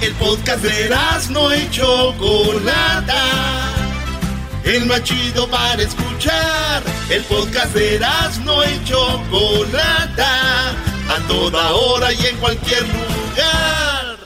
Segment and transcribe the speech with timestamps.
[0.00, 0.88] El podcast de
[1.30, 3.22] no y Chocolata.
[4.64, 6.82] El más chido para escuchar.
[7.10, 8.00] El podcast de
[8.42, 10.70] no y Chocolata.
[10.70, 14.16] A toda hora y en cualquier lugar.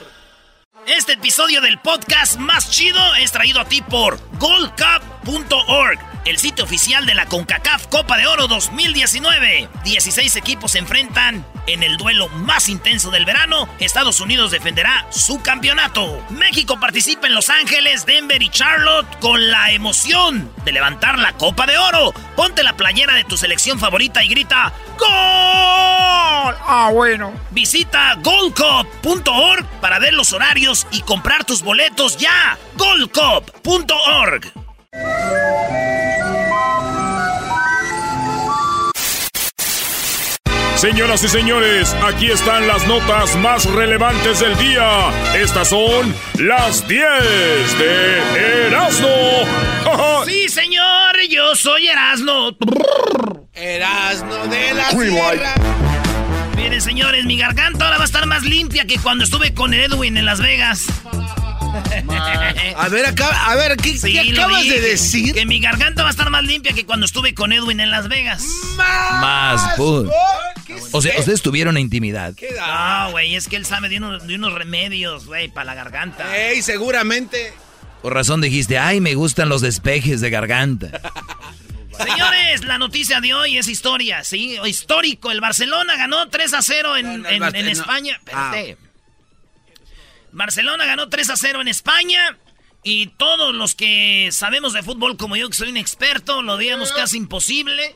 [0.87, 7.05] Este episodio del podcast más chido es traído a ti por goldcup.org el sitio oficial
[7.05, 9.69] de la CONCACAF Copa de Oro 2019.
[9.83, 13.69] 16 equipos se enfrentan en el duelo más intenso del verano.
[13.79, 16.25] Estados Unidos defenderá su campeonato.
[16.31, 21.67] México participa en Los Ángeles, Denver y Charlotte con la emoción de levantar la Copa
[21.67, 22.11] de Oro.
[22.35, 26.55] Ponte la playera de tu selección favorita y grita ¡Gol!
[26.67, 27.33] Ah, bueno.
[27.51, 32.57] Visita goldcup.org para ver los horarios y comprar tus boletos ya.
[32.77, 34.51] goldcup.org.
[40.91, 45.09] Señoras y señores, aquí están las notas más relevantes del día.
[45.33, 47.01] Estas son las 10
[47.79, 49.07] de Erasmo.
[50.27, 52.55] sí, señor, yo soy Erasmo.
[53.53, 55.55] Erasmo de la Tierra.
[56.55, 60.17] Miren, señores, mi garganta ahora va a estar más limpia que cuando estuve con Edwin
[60.17, 60.85] en Las Vegas.
[62.77, 63.97] A ver, acá, a ver, ¿qué,
[64.31, 65.33] acabas de decir?
[65.33, 68.07] Que mi garganta va a estar más limpia que cuando estuve con Edwin en Las
[68.07, 68.45] Vegas.
[68.77, 72.33] Más, O sea, ustedes tuvieron intimidad.
[72.59, 76.35] No, güey, es que él sabe de unos, de unos remedios, güey, para la garganta.
[76.35, 77.53] Ey, seguramente.
[78.01, 81.01] Por razón dijiste, ay, me gustan los despejes de garganta.
[81.97, 84.57] Señores, la noticia de hoy es historia, ¿sí?
[84.65, 85.31] Histórico.
[85.31, 88.15] El Barcelona ganó 3 a 0 en, en, España.
[88.15, 88.77] Espérate.
[90.35, 92.37] Barcelona ganó 3 a 0 en España.
[92.83, 96.91] Y todos los que sabemos de fútbol, como yo que soy un experto, lo veíamos
[96.91, 97.95] casi imposible.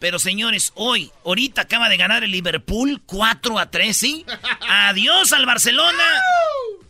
[0.00, 4.26] Pero señores, hoy, ahorita acaba de ganar el Liverpool 4 a 3, ¿sí?
[4.68, 6.02] Adiós al Barcelona.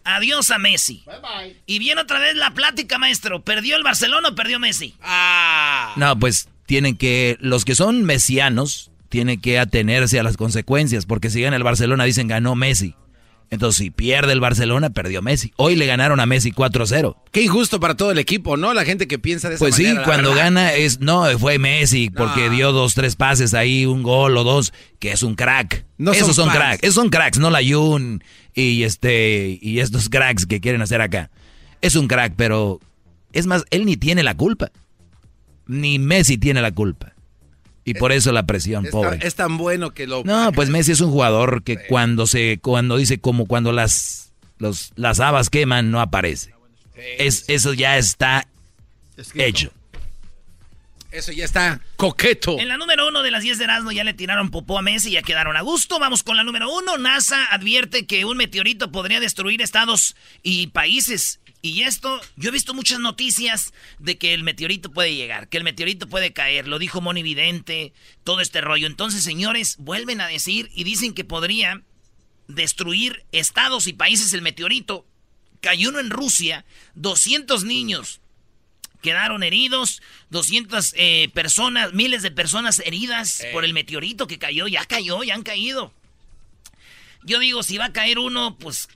[0.05, 1.05] Adiós a Messi.
[1.67, 3.43] Y viene otra vez la plática, maestro.
[3.43, 4.95] ¿Perdió el Barcelona o perdió Messi?
[5.03, 5.93] Ah.
[5.97, 7.37] No, pues tienen que.
[7.41, 11.07] Los que son mesianos tienen que atenerse a las consecuencias.
[11.07, 12.95] Porque si gana el Barcelona, dicen ganó Messi.
[13.51, 15.53] Entonces, si pierde el Barcelona, perdió Messi.
[15.57, 17.17] Hoy le ganaron a Messi 4-0.
[17.31, 18.75] Qué injusto para todo el equipo, ¿no?
[18.75, 19.95] La gente que piensa de esa pues manera.
[19.95, 21.01] Pues sí, cuando gana es.
[21.01, 25.23] No, fue Messi, porque dio dos, tres pases ahí, un gol o dos, que es
[25.23, 25.85] un crack.
[25.97, 26.83] No Esos son, cracks.
[26.83, 28.23] Esos son cracks, no la Jun
[28.55, 31.31] y, este, y estos cracks que quieren hacer acá.
[31.81, 32.81] Es un crack, pero.
[33.33, 34.73] Es más, él ni tiene la culpa.
[35.67, 37.13] Ni Messi tiene la culpa.
[37.87, 39.21] Y por eso la presión, pobre.
[39.23, 40.25] es tan bueno que lo...
[40.25, 44.93] No, pues Messi es un jugador que cuando se, cuando dice como cuando las, los,
[44.97, 46.53] las habas queman, no aparece.
[47.19, 48.49] Es, eso ya está
[49.35, 49.71] hecho.
[51.13, 52.59] Eso ya está coqueto.
[52.59, 55.11] En la número uno de las 10 de Erasmo ya le tiraron popó a Messi
[55.11, 56.01] y ya quedaron a gusto.
[56.01, 56.99] Vamos con la número uno.
[56.99, 62.75] NASA advierte que un meteorito podría destruir estados y países y esto, yo he visto
[62.75, 67.01] muchas noticias de que el meteorito puede llegar, que el meteorito puede caer, lo dijo
[67.01, 67.93] Moni Vidente,
[68.25, 68.87] todo este rollo.
[68.87, 71.83] Entonces, señores, vuelven a decir y dicen que podría
[72.49, 75.07] destruir estados y países el meteorito.
[75.61, 78.21] Cayó uno en Rusia, 200 niños
[79.03, 84.85] quedaron heridos, 200 eh, personas, miles de personas heridas por el meteorito que cayó, ya
[84.85, 85.93] cayó, ya han caído.
[87.23, 88.89] Yo digo, si va a caer uno, pues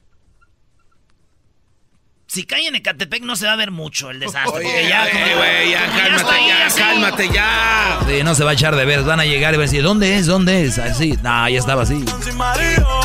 [2.31, 4.53] si cae en Ecatepec no se va a ver mucho el desastre.
[4.53, 5.03] porque ya,
[5.37, 8.01] güey, ya, cálmate, ya, cálmate, ya.
[8.07, 9.83] Sí, no se va a echar de ver, van a llegar y van a decir,
[9.83, 10.27] ¿dónde es?
[10.27, 10.79] ¿Dónde es?
[10.79, 12.05] Así, no, ya estaba así.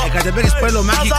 [0.05, 1.15] Ecatepec es pueblo mágico.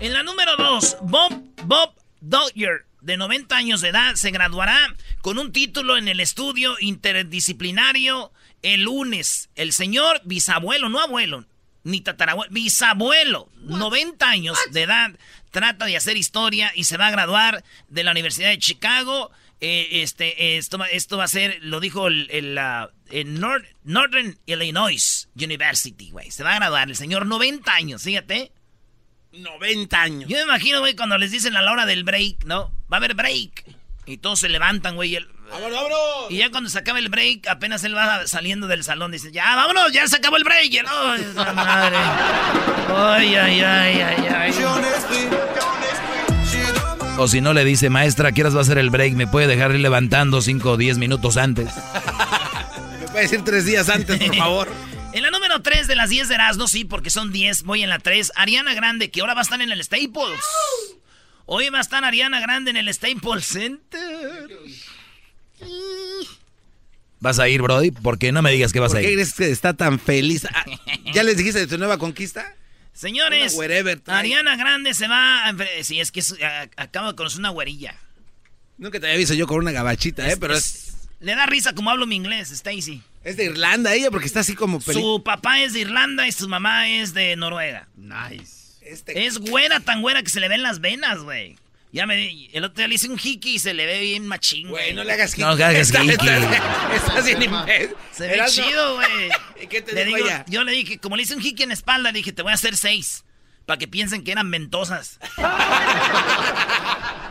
[0.00, 1.32] En la número dos, Bob,
[1.62, 6.74] Bob Dodger, de 90 años de edad, se graduará con un título en el estudio
[6.80, 8.32] interdisciplinario
[8.62, 9.48] el lunes.
[9.54, 11.44] El señor bisabuelo, no abuelo,
[11.90, 15.10] ni tatarabuelo, bisabuelo, 90 años de edad,
[15.50, 19.30] trata de hacer historia y se va a graduar de la Universidad de Chicago.
[19.60, 23.40] Eh, este, esto, esto va a ser, lo dijo el, el,
[23.84, 26.30] Northern Illinois University, güey.
[26.30, 28.52] Se va a graduar el señor 90 años, fíjate.
[29.32, 30.30] 90 años.
[30.30, 32.72] Yo me imagino, güey, cuando les dicen a la hora del break, ¿no?
[32.90, 33.64] Va a haber break.
[34.10, 35.14] Y todos se levantan, güey.
[35.14, 35.78] El, ¡Vámonos,
[36.30, 39.54] Y ya cuando se acaba el break, apenas él va saliendo del salón, dice, ya,
[39.54, 40.72] vámonos, ya se acabó el break.
[40.72, 40.86] Y él,
[41.54, 41.96] madre!
[42.88, 44.54] ¡Ay, ay, ay, ay, ay!
[47.18, 49.12] O si no le dice, maestra, ¿quieres va a hacer el break?
[49.14, 51.68] ¿Me puede dejar ir levantando 5 o 10 minutos antes?
[53.00, 54.68] ¿Me puede decir tres días antes, por favor?
[55.12, 57.90] en la número 3 de las 10 de Erasmo, sí, porque son 10, voy en
[57.90, 58.32] la 3.
[58.34, 60.40] Ariana Grande, que ahora va a estar en el Staples.
[61.52, 64.48] Hoy va a estar Ariana Grande en el Staples Center.
[67.18, 67.90] ¿Vas a ir, Brody?
[67.90, 69.02] ¿Por qué no me digas que vas a ir?
[69.02, 70.46] ¿Por qué crees que está tan feliz?
[70.54, 70.64] Ah,
[71.12, 72.54] ¿Ya les dijiste de tu nueva conquista?
[72.92, 73.58] Señores,
[74.06, 75.56] Ariana Grande se va a...
[75.82, 76.22] Sí, es que
[76.76, 77.96] acabo de conocer una güerilla.
[78.78, 80.36] Nunca te había visto yo con una gabachita, ¿eh?
[80.36, 83.02] Pero es, Le da risa como hablo mi inglés, Stacy.
[83.24, 84.80] Es de Irlanda ella porque está así como...
[84.80, 87.88] Su papá es de Irlanda y su mamá es de Noruega.
[87.96, 88.59] Nice.
[88.90, 91.56] Este es güera, tan güera que se le ven las venas, güey.
[91.92, 94.68] Ya me, el otro día le hice un hiki y se le ve bien machín,
[94.68, 94.94] güey.
[94.94, 95.42] no le hagas hiki.
[95.42, 96.08] No le hagas hiki.
[96.10, 97.50] Estás bien
[98.12, 99.30] Se ve chido, güey.
[99.68, 100.18] ¿Qué te digo?
[100.46, 102.52] Yo le dije, como le hice un hiki en la espalda, le dije, te voy
[102.52, 103.24] a hacer seis.
[103.66, 105.18] Para que piensen que eran ventosas.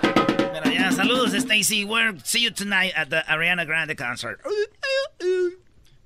[0.02, 1.84] Pero ya, saludos, Stacy.
[1.86, 4.40] We'll see you tonight at the Ariana Grande concert.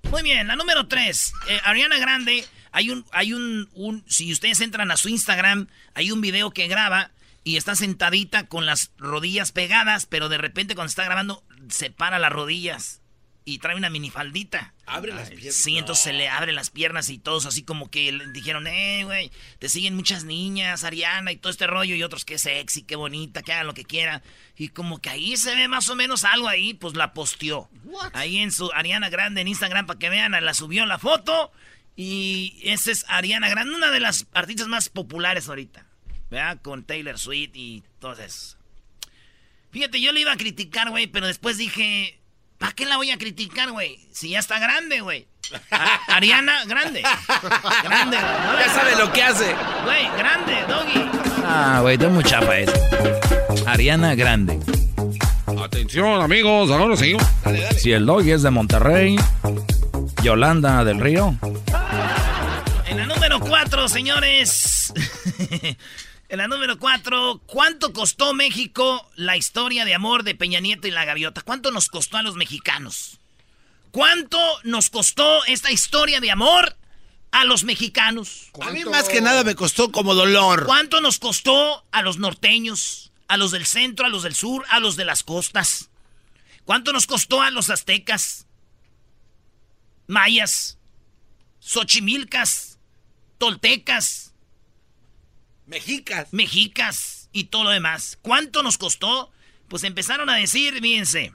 [0.10, 1.34] Muy bien, la número tres.
[1.48, 6.12] Eh, Ariana Grande, hay un, hay un, un, si ustedes entran a su Instagram, hay
[6.12, 7.12] un video que graba
[7.44, 12.18] y está sentadita con las rodillas pegadas, pero de repente cuando está grabando se para
[12.18, 13.02] las rodillas
[13.46, 14.74] y trae una minifaldita.
[14.86, 15.56] Abre las piernas.
[15.56, 19.04] Sí, entonces se le abre las piernas y todos así como que le dijeron, eh,
[19.04, 22.96] güey, te siguen muchas niñas, Ariana y todo este rollo y otros, qué sexy, qué
[22.96, 24.24] bonita, que hagan lo que quieran.
[24.58, 27.70] Y como que ahí se ve más o menos algo ahí, pues la posteó.
[28.14, 31.52] Ahí en su Ariana Grande en Instagram para que vean, la subió la foto.
[31.96, 35.86] Y esa es Ariana Grande, una de las artistas más populares ahorita.
[36.34, 36.58] ¿verdad?
[36.64, 38.58] Con Taylor Swift y todo eso.
[39.72, 42.20] Fíjate, yo le iba a criticar, güey, pero después dije,
[42.58, 44.00] ¿para qué la voy a criticar, güey?
[44.12, 45.28] Si ya está grande, güey.
[46.08, 47.04] Ariana, grande.
[47.84, 48.66] Grande, güey.
[48.66, 49.56] ya sabe lo que hace.
[49.84, 51.06] Güey, grande, doggy.
[51.46, 52.74] Ah, güey, está muy chapa eso.
[53.68, 54.60] Ariana, grande.
[55.64, 57.24] Atención, amigos, ahora seguimos.
[57.44, 57.80] Dale, dale.
[57.80, 59.18] Si el doggy es de Monterrey,
[60.24, 61.38] Yolanda del Río.
[62.94, 64.94] En la número 4, señores.
[66.30, 70.92] En la número 4, ¿cuánto costó México la historia de amor de Peña Nieto y
[70.92, 71.42] la Gaviota?
[71.42, 73.20] ¿Cuánto nos costó a los mexicanos?
[73.92, 76.76] ¿Cuánto nos costó esta historia de amor
[77.32, 78.50] a los mexicanos?
[78.62, 80.66] A mí más que nada me costó como dolor.
[80.66, 84.80] ¿Cuánto nos costó a los norteños, a los del centro, a los del sur, a
[84.80, 85.90] los de las costas?
[86.66, 88.48] ¿Cuánto nos costó a los aztecas,
[90.08, 90.80] mayas,
[91.60, 92.73] xochimilcas,
[93.44, 94.34] toltecas?
[95.66, 96.30] Mexicas.
[96.32, 98.18] Mexicas y todo lo demás.
[98.22, 99.34] ¿Cuánto nos costó?
[99.68, 101.34] Pues empezaron a decir, fíjense,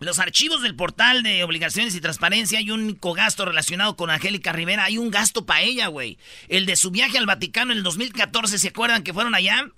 [0.00, 4.84] los archivos del portal de obligaciones y transparencia hay un gasto relacionado con Angélica Rivera.
[4.84, 6.18] Hay un gasto para ella, güey.
[6.48, 9.70] El de su viaje al Vaticano en el 2014, ¿se acuerdan que fueron allá?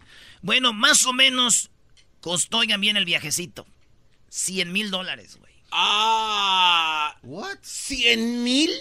[0.42, 1.70] Bueno, más o menos
[2.20, 3.68] costó, oigan bien, el viajecito.
[4.30, 5.52] 100 mil dólares, güey.
[5.70, 7.16] Ah.
[7.22, 7.58] ¿What?
[7.62, 8.72] ¿100 mil?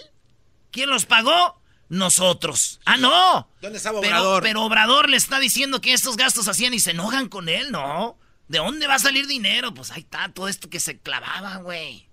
[0.72, 1.62] ¿Quién los pagó?
[1.90, 2.80] Nosotros.
[2.86, 3.50] Ah, no.
[3.62, 4.44] ¿Dónde estaba Obrador?
[4.44, 8.18] Pero, Obrador le está diciendo que estos gastos hacían y se enojan con él, ¿no?
[8.48, 9.74] ¿De dónde va a salir dinero?
[9.74, 12.08] Pues ahí está todo esto que se clavaba, güey.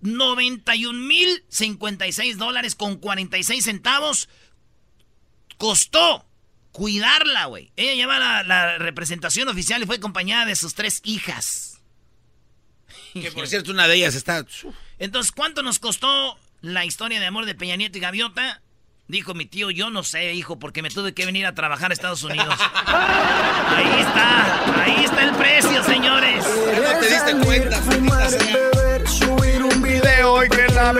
[0.00, 4.28] 91 mil 56 dólares con 46 centavos
[5.56, 6.26] costó
[6.72, 7.72] cuidarla, güey.
[7.76, 11.70] Ella lleva la, la, representación oficial y fue acompañada de sus tres hijas.
[13.14, 14.44] Que por cierto, una de ellas está.
[14.98, 18.60] Entonces, ¿cuánto nos costó la historia de amor de Peña Nieto y Gaviota?
[19.06, 21.94] Dijo mi tío, yo no sé, hijo, porque me tuve que venir a trabajar a
[21.94, 22.46] Estados Unidos.
[22.86, 26.42] ahí está, ahí está el precio, señores.
[26.46, 27.82] no te diste cuenta,
[29.06, 30.94] subir un video y que la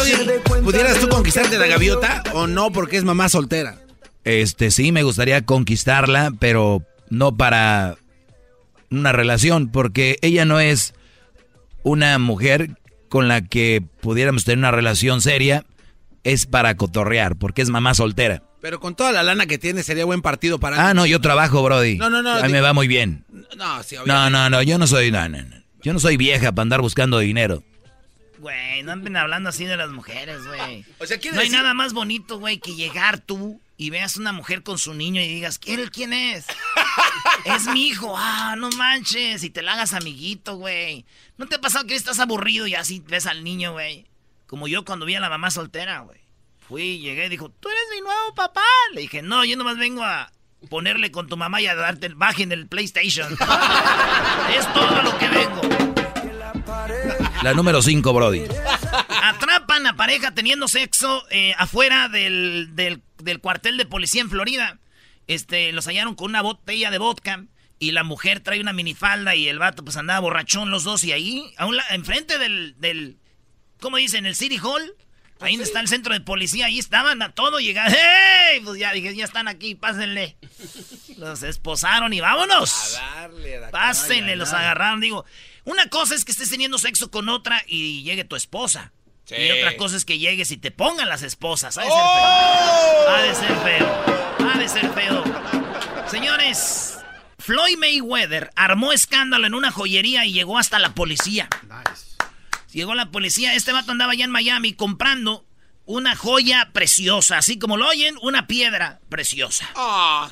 [0.00, 3.78] Oye, ¿pudieras tú conquistarte la gaviota o no porque es mamá soltera?
[4.22, 7.96] Este, sí, me gustaría conquistarla, pero no para
[8.92, 10.94] una relación, porque ella no es
[11.82, 12.78] una mujer
[13.08, 15.64] con la que pudiéramos tener una relación seria
[16.26, 18.42] es para cotorrear, porque es mamá soltera.
[18.60, 20.88] Pero con toda la lana que tiene sería buen partido para...
[20.88, 21.98] Ah, no, yo trabajo, Brody.
[21.98, 22.32] No, no, no.
[22.32, 23.24] A mí me va muy bien.
[23.56, 25.12] No, sí, No, no, no, yo no soy...
[25.12, 25.38] No, no,
[25.82, 27.62] Yo no soy vieja para andar buscando dinero.
[28.38, 30.84] Güey, no anden hablando así de las mujeres, güey.
[30.98, 34.64] O sea, no hay nada más bonito, güey, que llegar tú y veas una mujer
[34.64, 36.44] con su niño y digas, ¿quién, quién es?
[37.44, 38.14] es mi hijo.
[38.16, 39.44] Ah, no manches.
[39.44, 41.04] Y te la hagas amiguito, güey.
[41.38, 44.06] ¿No te ha pasado que estás aburrido y así ves al niño, güey?
[44.46, 46.20] Como yo cuando vi a la mamá soltera, güey.
[46.68, 48.64] Fui, llegué y dijo, ¿tú eres mi nuevo papá?
[48.92, 50.32] Le dije, no, yo nomás vengo a
[50.68, 53.32] ponerle con tu mamá y a darte el baje el PlayStation.
[54.56, 55.60] es todo lo que vengo.
[57.42, 58.44] La número 5, Brody.
[59.22, 64.78] Atrapan a pareja teniendo sexo eh, afuera del, del, cuartel de policía en Florida.
[65.26, 67.44] Este, los hallaron con una botella de vodka
[67.78, 71.12] y la mujer trae una minifalda y el vato pues andaba borrachón los dos y
[71.12, 73.18] ahí, a un enfrente del, del
[73.80, 74.26] ¿cómo dicen?
[74.26, 74.94] El City Hall.
[75.40, 77.94] Ahí está el centro de policía, ahí estaban a todo llegando.
[77.94, 78.60] ¡Hey!
[78.64, 80.36] Pues ya dije, ya están aquí, pásenle.
[81.18, 82.96] Los esposaron y vámonos.
[82.96, 85.00] A darle Pásenle, los agarraron.
[85.00, 85.24] Digo,
[85.64, 88.92] una cosa es que estés teniendo sexo con otra y llegue tu esposa.
[89.28, 91.76] Y otra cosa es que llegues y te pongan las esposas.
[91.78, 93.08] Ha de ser feo.
[93.08, 94.50] Ha de ser feo.
[94.52, 95.24] Ha de ser feo.
[96.08, 96.98] Señores,
[97.38, 101.48] Floyd Mayweather armó escándalo en una joyería y llegó hasta la policía.
[102.76, 103.54] Llegó la policía.
[103.54, 105.46] Este vato andaba allá en Miami comprando
[105.86, 107.38] una joya preciosa.
[107.38, 109.66] Así como lo oyen, una piedra preciosa.
[109.74, 110.30] Ah.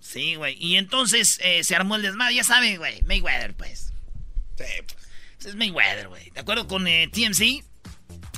[0.00, 0.56] Sí, güey.
[0.58, 2.34] Y entonces eh, se armó el desmadre.
[2.34, 3.00] Ya saben, güey.
[3.02, 3.92] Mayweather, pues.
[4.58, 5.46] Sí, pues.
[5.46, 6.30] Es Mayweather, güey.
[6.30, 7.64] ¿De acuerdo con eh, TMC?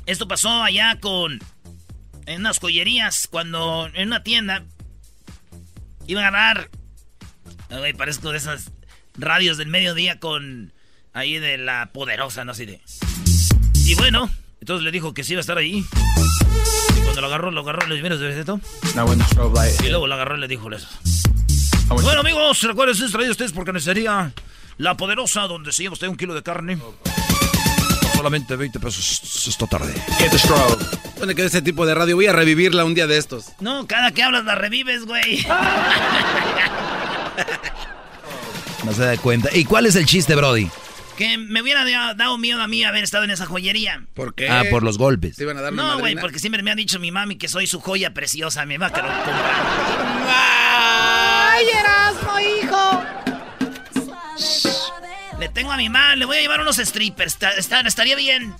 [0.04, 1.38] Esto pasó allá con.
[2.26, 3.26] En unas joyerías.
[3.26, 4.66] Cuando en una tienda.
[6.06, 6.70] Iban a dar.
[7.70, 8.70] Güey, parezco de esas
[9.14, 10.75] radios del mediodía con.
[11.14, 12.81] Ahí de la poderosa, no sé de.
[13.85, 15.85] Y bueno, entonces le dijo que sí iba a estar ahí.
[16.97, 18.61] Y cuando lo agarró, lo agarró, le dijo, ¿de esto?
[19.85, 20.88] Y luego lo agarró y le dijo eso.
[21.88, 24.33] Bueno, amigos, recuerden, ser traído ustedes porque necesitaría
[24.78, 26.78] la poderosa donde se lleva usted un kilo de carne.
[28.16, 29.92] Solamente 20 pesos esta tarde.
[31.19, 33.52] Bueno, que ese tipo de radio voy a revivirla un día de estos.
[33.61, 35.45] No, cada que hablas la revives, güey.
[38.85, 39.50] no se da cuenta.
[39.54, 40.71] ¿Y cuál es el chiste, Brody?
[41.16, 44.07] Que me hubiera dado miedo a mí haber estado en esa joyería.
[44.14, 44.49] ¿Por qué?
[44.49, 45.38] Ah, por los golpes.
[45.38, 47.81] iban a dar no, güey, porque siempre me ha dicho mi mami que soy su
[47.81, 48.64] joya preciosa.
[48.66, 49.62] Me va a querer comprar.
[50.28, 53.04] ¡Ay, Erasmo, hijo!
[55.38, 57.37] Le tengo a mi mamá, le voy a llevar unos strippers.
[57.85, 58.54] estaría bien.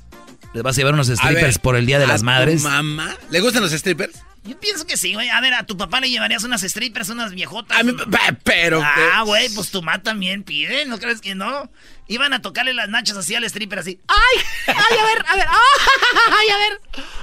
[0.55, 2.63] ¿Le vas a llevar unos strippers por el Día de las Madres?
[2.63, 3.17] mamá?
[3.31, 4.23] ¿Le gustan los strippers?
[4.45, 5.29] Yo pienso que sí, güey.
[5.29, 7.79] A ver, a tu papá le llevarías unas strippers, unas viejotas.
[7.79, 7.95] A mí,
[8.43, 8.83] pero.
[8.83, 11.71] Ah, güey, pues tu mamá también pide, ¿no crees que no?
[12.09, 14.01] Iban a tocarle las nachas así al stripper así.
[14.09, 14.45] ¡Ay!
[14.67, 15.47] ¡Ay, a ver, a ver!
[16.33, 16.81] ¡Ay, a ver!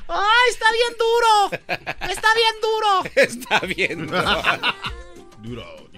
[0.07, 1.85] ¡Ay, está bien duro!
[2.09, 3.03] ¡Está bien duro!
[3.15, 4.59] Está bien duro.
[5.43, 5.89] duro,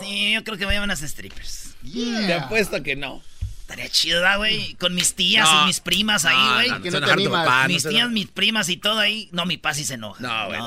[0.00, 1.74] Sí, yo creo que me llevan unas strippers.
[1.82, 3.22] Te apuesto que no.
[3.68, 4.74] Estaría chido, güey.
[4.76, 6.90] Con mis tías y mis primas ahí, güey.
[6.90, 9.28] No, mis tías, mis primas y todo ahí.
[9.30, 10.22] No, mi papá sí se enoja.
[10.22, 10.58] No, güey.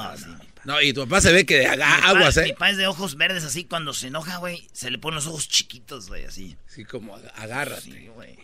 [0.65, 2.43] No, y tu papá se ve que haga aguas, ¿eh?
[2.43, 3.65] Mi papá es de ojos verdes así.
[3.65, 6.55] Cuando se enoja, güey, se le ponen los ojos chiquitos, güey, así.
[6.67, 7.81] Sí, como agárrate.
[7.81, 8.37] Sí, güey.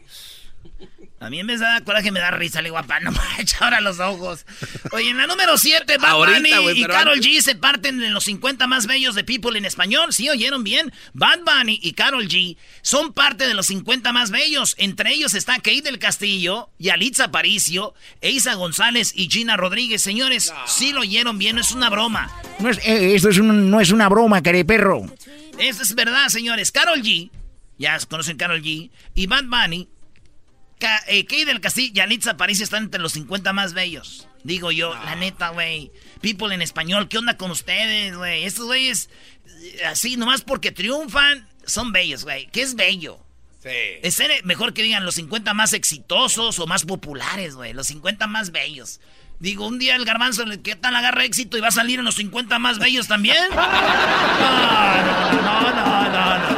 [1.20, 3.20] A mí en vez de dar coraje me da risa, le digo, papá, no me
[3.40, 4.46] echa ahora los ojos.
[4.92, 8.68] Oye, en la número 7, Bad Bunny y Carol G se parten en los 50
[8.68, 10.14] más bellos de People en español.
[10.14, 10.94] ¿Sí oyeron bien?
[11.14, 14.76] Bad Bunny y Carol G son parte de los 50 más bellos.
[14.78, 20.04] Entre ellos está Kate del Castillo, Yalitza Paricio, Eisa González y Gina Rodríguez.
[20.04, 22.32] Señores, sí lo oyeron bien, no es una broma.
[22.60, 25.06] No es, eh, esto es no es una broma, perro.
[25.58, 26.72] Eso es verdad, señores.
[26.72, 27.32] Carol G,
[27.80, 29.88] ya conocen Carol G, y Bad Bunny
[31.08, 34.28] eh, Kay del Castillo y Alitza París están entre los 50 más bellos.
[34.44, 35.92] Digo yo, la neta, güey.
[36.22, 38.44] People en español, ¿qué onda con ustedes, güey?
[38.44, 39.10] Estos güeyes,
[39.62, 42.48] eh, así, nomás porque triunfan, son bellos, güey.
[42.52, 43.20] ¿Qué es bello?
[43.62, 43.70] Sí.
[44.04, 47.74] Es mejor que digan los 50 más exitosos o más populares, güey.
[47.74, 49.02] Los 50 más bellos.
[49.40, 52.16] Digo, un día el garbanzo, ¿qué tal agarra éxito y va a salir en los
[52.16, 53.38] 50 más bellos también?
[53.56, 53.66] no,
[55.02, 56.52] no, no, no.
[56.52, 56.57] no.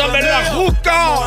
[0.00, 1.20] Pásame la juca.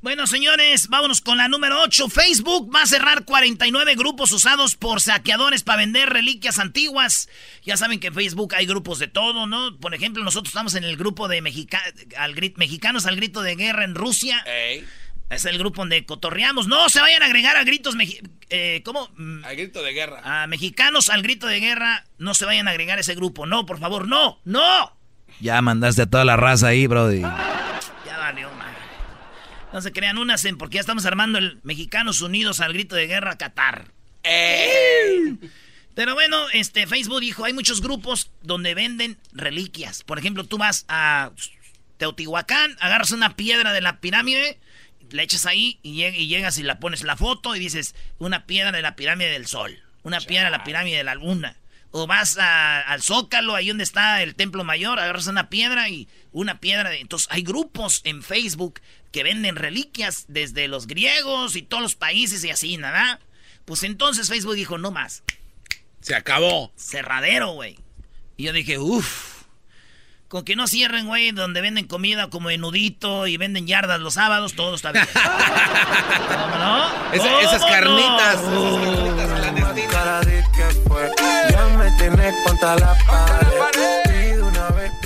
[0.00, 2.08] Bueno, señores, vámonos con la número 8.
[2.08, 7.28] Facebook va a cerrar 49 grupos usados por saqueadores para vender reliquias antiguas.
[7.64, 9.78] Ya saben que en Facebook hay grupos de todo, ¿no?
[9.78, 14.42] Por ejemplo, nosotros estamos en el grupo de mexicanos al grito de guerra en Rusia.
[15.28, 16.68] Es el grupo donde cotorreamos.
[16.68, 17.96] No se vayan a agregar a gritos.
[18.48, 19.10] Eh, ¿Cómo?
[19.16, 20.20] Mm, al grito de guerra.
[20.22, 22.04] A mexicanos al grito de guerra.
[22.18, 23.44] No se vayan a agregar a ese grupo.
[23.44, 24.96] No, por favor, no, no.
[25.40, 27.22] Ya mandaste a toda la raza ahí, brody.
[27.22, 28.72] Ya valió, man.
[29.72, 33.08] No se crean unas en porque ya estamos armando el Mexicanos Unidos al grito de
[33.08, 33.90] guerra Qatar.
[35.94, 40.04] Pero bueno, este Facebook dijo, hay muchos grupos donde venden reliquias.
[40.04, 41.32] Por ejemplo, tú vas a
[41.96, 44.58] Teotihuacán, agarras una piedra de la pirámide
[45.10, 45.94] la echas ahí y,
[46.26, 49.82] llegas y la pones la foto y dices una piedra de la pirámide del sol,
[50.02, 51.56] una piedra de la pirámide de la luna.
[51.92, 56.60] O vas al Zócalo, ahí donde está el templo mayor, agarras una piedra y una
[56.60, 56.90] piedra.
[56.90, 57.00] De...
[57.00, 58.80] Entonces hay grupos en Facebook
[59.12, 63.20] que venden reliquias desde los griegos y todos los países y así, nada.
[63.64, 65.22] Pues entonces Facebook dijo, no más.
[66.02, 66.72] Se acabó.
[66.76, 67.78] Cerradero, güey.
[68.36, 69.35] Y yo dije, uff.
[70.28, 74.54] Con que no cierren, güey, donde venden comida como enudito y venden yardas los sábados,
[74.54, 75.06] todo está bien.
[75.14, 77.12] ¿Cómo no?
[77.12, 78.40] esas carnitas.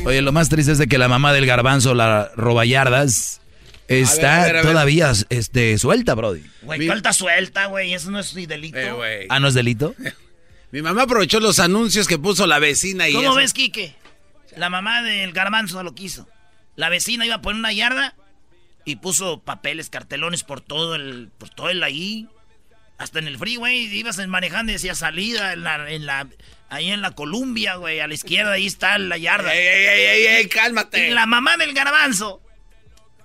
[0.07, 3.43] Oye, lo más triste es de que la mamá del garbanzo, la roba yardas,
[3.89, 6.45] está todavía este, suelta, Brody.
[6.63, 7.93] Güey, falta suelta, güey.
[7.93, 9.05] Eso no es delito.
[9.05, 9.95] Eh, ah, ¿no es delito?
[10.73, 13.95] Mi mamá aprovechó los anuncios que puso la vecina y ¿Cómo ves, Quique?
[14.57, 16.29] La mamá del garbanzo lo quiso.
[16.77, 18.15] La vecina iba a poner una yarda
[18.85, 22.29] y puso papeles, cartelones por todo el, por todo el ahí.
[22.99, 26.29] Hasta en el freeway ibas manejando y decía salida en la, en la,
[26.69, 29.55] ahí en la Columbia, güey, a la izquierda ahí está la yarda.
[29.55, 31.09] ¡Ey, ey, ey, ey, cálmate!
[31.09, 32.43] Y la mamá del garbanzo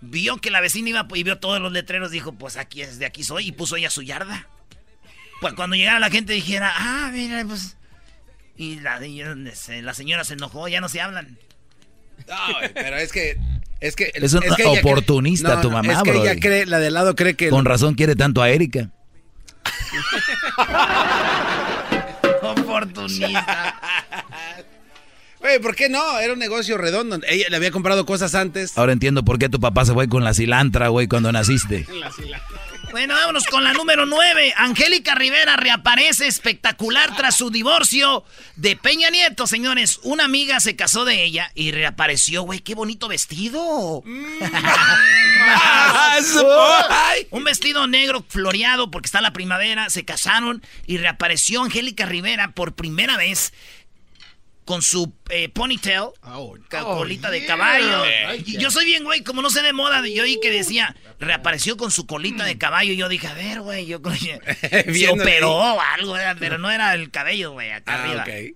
[0.01, 3.05] vio que la vecina iba y vio todos los letreros, dijo, pues aquí es de
[3.05, 4.47] aquí soy, y puso ella su yarda.
[5.41, 7.77] Pues cuando llegara la gente dijera, ah, mira, pues...
[8.57, 11.37] Y la, la señora se enojó, ya no se hablan.
[12.27, 12.35] No,
[12.73, 13.37] pero es que...
[13.81, 14.45] Es que es una
[14.79, 17.49] oportunista tu mamá, es que ella cree, la de lado cree que...
[17.49, 18.89] Con razón quiere tanto a Erika.
[22.41, 23.75] oportunista.
[25.41, 26.19] Oye, ¿por qué no?
[26.19, 27.19] Era un negocio redondo.
[27.27, 28.77] Ella le había comprado cosas antes.
[28.77, 31.85] Ahora entiendo por qué tu papá se fue con la cilantra, güey, cuando naciste.
[31.99, 32.11] la
[32.95, 34.53] bueno, vámonos con la número 9.
[34.55, 38.23] Angélica Rivera reaparece espectacular tras su divorcio
[38.55, 39.99] de Peña Nieto, señores.
[40.03, 42.61] Una amiga se casó de ella y reapareció, güey.
[42.61, 44.01] Qué bonito vestido.
[47.31, 49.89] Un vestido negro floreado porque está la primavera.
[49.89, 53.51] Se casaron y reapareció Angélica Rivera por primera vez
[54.65, 58.03] con su eh, ponytail, oh, colita de caballo.
[58.43, 61.91] yo soy bien, güey, como no sé de moda, yo oí que decía, reapareció con
[61.91, 62.91] su colita de caballo.
[62.91, 66.71] Y yo dije, a ver, güey, yo creo que se operó o algo, pero no
[66.71, 68.53] era el cabello, güey, acá ah, arriba.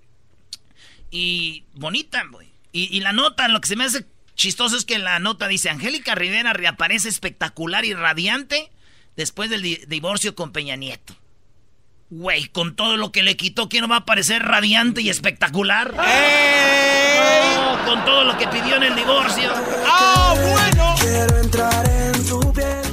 [1.11, 2.49] Y bonita, güey.
[2.71, 5.69] Y, y la nota, lo que se me hace chistoso es que la nota dice,
[5.69, 8.71] Angélica Rivera reaparece espectacular y radiante
[9.15, 11.15] después del divorcio con Peña Nieto.
[12.11, 15.93] Güey, con todo lo que le quitó, ¿quién no va a parecer radiante y espectacular?
[17.85, 19.51] con todo lo que pidió en el divorcio.
[19.85, 20.95] ¡Ah, bueno!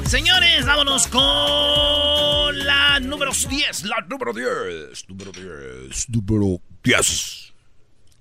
[0.07, 3.85] Señores, vámonos con la número 10.
[3.85, 5.09] La número 10.
[5.09, 6.09] Número 10.
[6.11, 7.53] Número 10.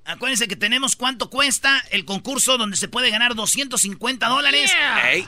[0.05, 4.71] Acuérdense que tenemos cuánto cuesta el concurso donde se puede ganar 250 dólares.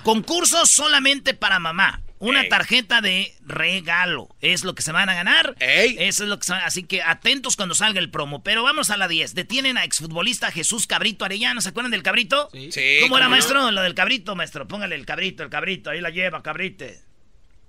[0.03, 2.01] Concurso solamente para mamá.
[2.19, 4.29] Una tarjeta de regalo.
[4.41, 5.55] Es lo que se van a ganar.
[5.59, 8.43] Eso es lo que se Así que atentos cuando salga el promo.
[8.43, 9.35] Pero vamos a la 10.
[9.35, 11.61] Detienen a exfutbolista Jesús Cabrito Arellano.
[11.61, 12.49] ¿Se acuerdan del cabrito?
[12.71, 12.97] Sí.
[13.01, 13.71] ¿Cómo era, maestro?
[13.71, 14.67] Lo del cabrito, maestro.
[14.67, 15.89] Póngale el cabrito, el cabrito.
[15.89, 17.01] Ahí la lleva, cabrite.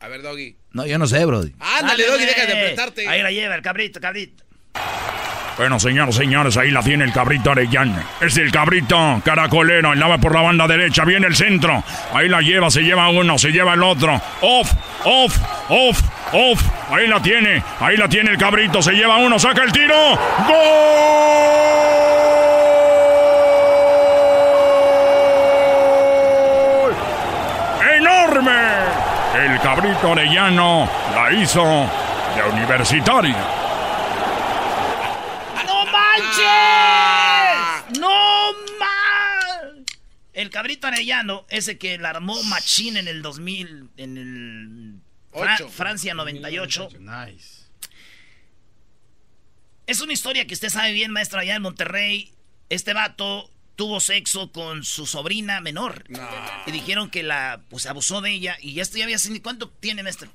[0.00, 0.56] A ver, Doggy.
[0.72, 1.52] No, yo no sé, Brody.
[1.58, 3.08] Ándale, Doggy, deja de apretarte.
[3.08, 4.44] Ahí la lleva, el cabrito, cabrito.
[5.58, 7.98] Bueno, señores, señores, ahí la tiene el cabrito Arellano.
[8.20, 11.82] Es el cabrito caracolero, el lava por la banda derecha, viene el centro.
[12.14, 14.14] Ahí la lleva, se lleva uno, se lleva el otro.
[14.40, 14.72] Off,
[15.04, 15.36] off,
[15.68, 16.00] off,
[16.32, 16.62] off.
[16.92, 19.96] Ahí la tiene, ahí la tiene el cabrito, se lleva uno, saca el tiro.
[20.46, 20.54] ¡Gol!
[27.96, 28.52] ¡Enorme!
[29.44, 31.64] El cabrito Arellano la hizo
[32.36, 33.67] de universitario.
[37.98, 39.74] ¡No más!
[40.32, 45.00] El cabrito arellano, ese que la armó Machín en el 2000, en el
[45.70, 46.88] Francia 98.
[47.00, 47.58] Nice.
[49.86, 52.32] Es una historia que usted sabe bien, maestro, allá en Monterrey.
[52.68, 56.04] Este vato tuvo sexo con su sobrina menor.
[56.66, 58.56] Y dijeron que la, pues abusó de ella.
[58.60, 60.30] Y ya esto ya había ¿Cuánto tiene, maestro?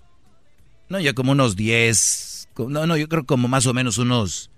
[0.90, 2.50] No, ya como unos 10.
[2.58, 4.50] No, no, yo creo como más o menos unos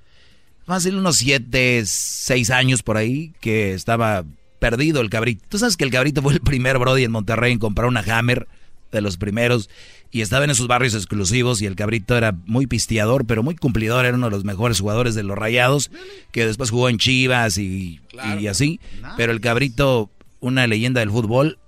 [0.65, 4.25] fácil unos 7, 6 años por ahí que estaba
[4.59, 5.45] perdido el cabrito.
[5.49, 8.47] Tú sabes que el cabrito fue el primer Brody en Monterrey en comprar una Hammer
[8.91, 9.69] de los primeros
[10.11, 14.05] y estaba en esos barrios exclusivos y el cabrito era muy pisteador, pero muy cumplidor,
[14.05, 15.91] era uno de los mejores jugadores de los Rayados,
[16.31, 17.99] que después jugó en Chivas y,
[18.39, 18.79] y así.
[19.17, 21.59] Pero el cabrito, una leyenda del fútbol,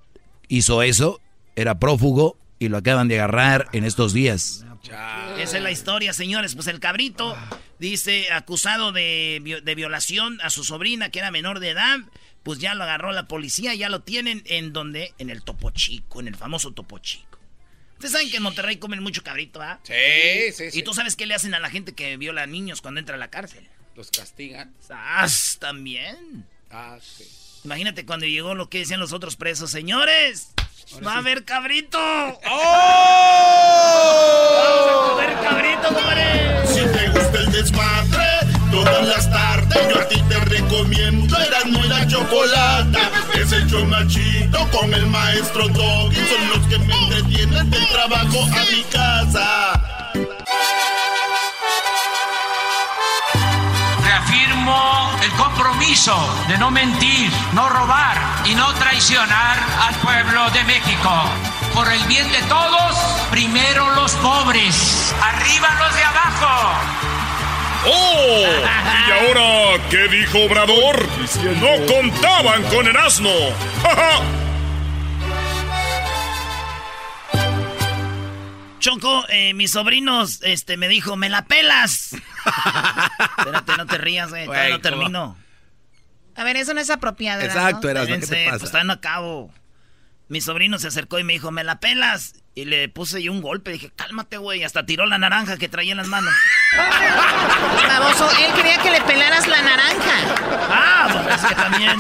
[0.48, 1.20] hizo eso,
[1.58, 4.66] era prófugo y lo acaban de agarrar en estos días.
[4.84, 6.56] Esa es la historia, señores.
[6.56, 7.36] Pues el cabrito
[7.80, 12.00] dice acusado de, de, violación a su sobrina que era menor de edad.
[12.44, 16.22] Pues ya lo agarró la policía, ya lo tienen en donde, en el Topo Chico,
[16.22, 17.40] en el famoso Topo Chico.
[17.96, 19.80] Ustedes saben que en Monterrey comen mucho cabrito, ¿ah?
[19.84, 19.94] Sí,
[20.54, 20.80] sí, sí.
[20.80, 23.16] ¿Y tú sabes qué le hacen a la gente que viola a niños cuando entra
[23.16, 23.68] a la cárcel?
[23.96, 24.74] Los castigan.
[24.92, 25.28] Ah,
[25.60, 26.46] también.
[26.70, 27.26] Ah, sí.
[27.64, 30.54] Imagínate cuando llegó lo que decían los otros presos, señores.
[31.06, 31.98] ¡Va a haber cabrito!
[32.00, 32.38] ¡Oh!
[34.58, 36.68] ¡Vamos a comer cabrito, compadre!
[36.68, 38.28] Si te gusta el desmadre,
[38.72, 43.12] todas las tardes yo a ti te recomiendo Eran muy la chocolata.
[43.34, 46.16] Es el chomachito con el maestro Doggy.
[46.16, 49.82] Son los que me entretienen del trabajo a mi casa.
[55.98, 61.24] Compromiso de no mentir, no robar y no traicionar al pueblo de México.
[61.74, 62.96] Por el bien de todos,
[63.32, 66.74] primero los pobres, arriba los de abajo.
[67.88, 68.46] ¡Oh!
[69.08, 71.08] ¿Y ahora qué dijo Obrador?
[71.62, 73.30] No contaban con el asno.
[78.80, 82.14] Choco, eh, mis sobrinos, este, me dijo, me la pelas.
[83.38, 85.47] Espérate, no te rías, güey, todavía no termino.
[86.38, 87.42] A ver, eso no es apropiado.
[87.42, 88.60] Exacto, era ¿qué te pasa?
[88.60, 89.52] Pues todavía no acabo.
[90.30, 92.36] Mi sobrino se acercó y me dijo, me la pelas.
[92.54, 93.72] Y le puse yo un golpe.
[93.72, 94.64] Dije, cálmate, güey.
[94.64, 96.34] Hasta tiró la naranja que traía en las manos.
[97.88, 100.14] Baboso, él quería que le pelaras la naranja.
[100.70, 101.92] Ah, pues es que también.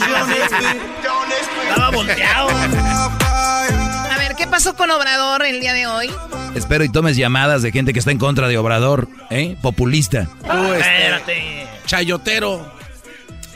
[1.69, 2.49] Estaba volteado.
[2.49, 6.13] A ver, ¿qué pasó con Obrador el día de hoy?
[6.53, 9.57] Espero y tomes llamadas de gente que está en contra de Obrador, ¿eh?
[9.61, 10.27] Populista.
[10.43, 11.67] Este, Espérate.
[11.85, 12.76] Chayotero.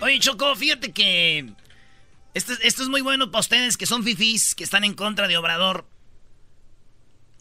[0.01, 1.53] Oye, Choco, fíjate que
[2.33, 5.85] esto, es muy bueno para ustedes que son fifís, que están en contra de Obrador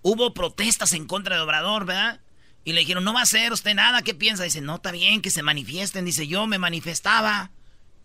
[0.02, 2.20] hubo protestas en contra de Obrador, ¿verdad?
[2.64, 4.44] Y le dijeron, no va a hacer usted nada, ¿qué piensa?
[4.44, 6.04] Dice, no, está bien que se manifiesten.
[6.04, 7.50] Dice, yo me manifestaba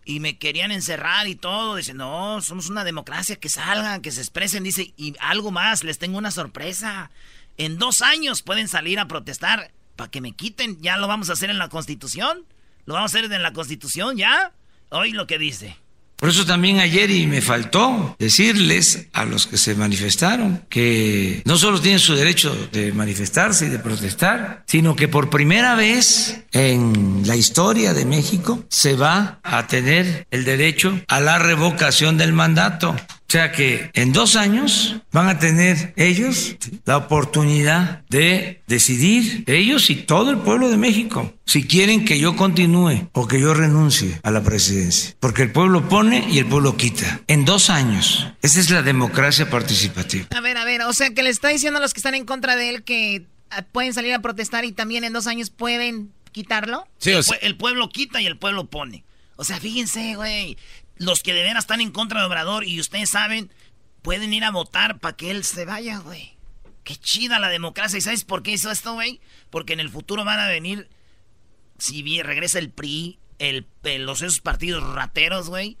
[0.04, 1.76] y me querían encerrar y todo.
[1.76, 4.64] Dice, no, somos una democracia, que salgan, que se expresen.
[4.64, 7.10] Dice, y algo más, les tengo una sorpresa.
[7.58, 10.80] En dos años pueden salir a protestar para que me quiten.
[10.80, 12.46] Ya lo vamos a hacer en la Constitución.
[12.86, 14.52] Lo vamos a hacer en la Constitución, ¿ya?
[14.90, 15.76] Hoy lo que dice.
[16.16, 21.58] Por eso también ayer y me faltó decirles a los que se manifestaron que no
[21.58, 27.22] solo tienen su derecho de manifestarse y de protestar, sino que por primera vez en
[27.26, 32.96] la historia de México se va a tener el derecho a la revocación del mandato.
[33.28, 39.90] O sea que en dos años van a tener ellos la oportunidad de decidir, ellos
[39.90, 44.20] y todo el pueblo de México, si quieren que yo continúe o que yo renuncie
[44.22, 45.16] a la presidencia.
[45.18, 47.20] Porque el pueblo pone y el pueblo quita.
[47.26, 48.28] En dos años.
[48.42, 50.26] Esa es la democracia participativa.
[50.30, 52.26] A ver, a ver, o sea que le está diciendo a los que están en
[52.26, 56.12] contra de él que ah, pueden salir a protestar y también en dos años pueden
[56.30, 56.86] quitarlo.
[56.98, 59.02] Sí, o sea, el pueblo quita y el pueblo pone.
[59.36, 60.56] O sea, fíjense, güey,
[60.98, 63.50] los que de veras están en contra de Obrador y ustedes saben,
[64.02, 66.36] pueden ir a votar para que él se vaya, güey.
[66.84, 67.98] Qué chida la democracia.
[67.98, 69.20] ¿Y sabes por qué hizo esto, güey?
[69.50, 70.88] Porque en el futuro van a venir,
[71.78, 73.66] si bien regresa el PRI, el,
[73.98, 75.76] los esos partidos rateros, güey.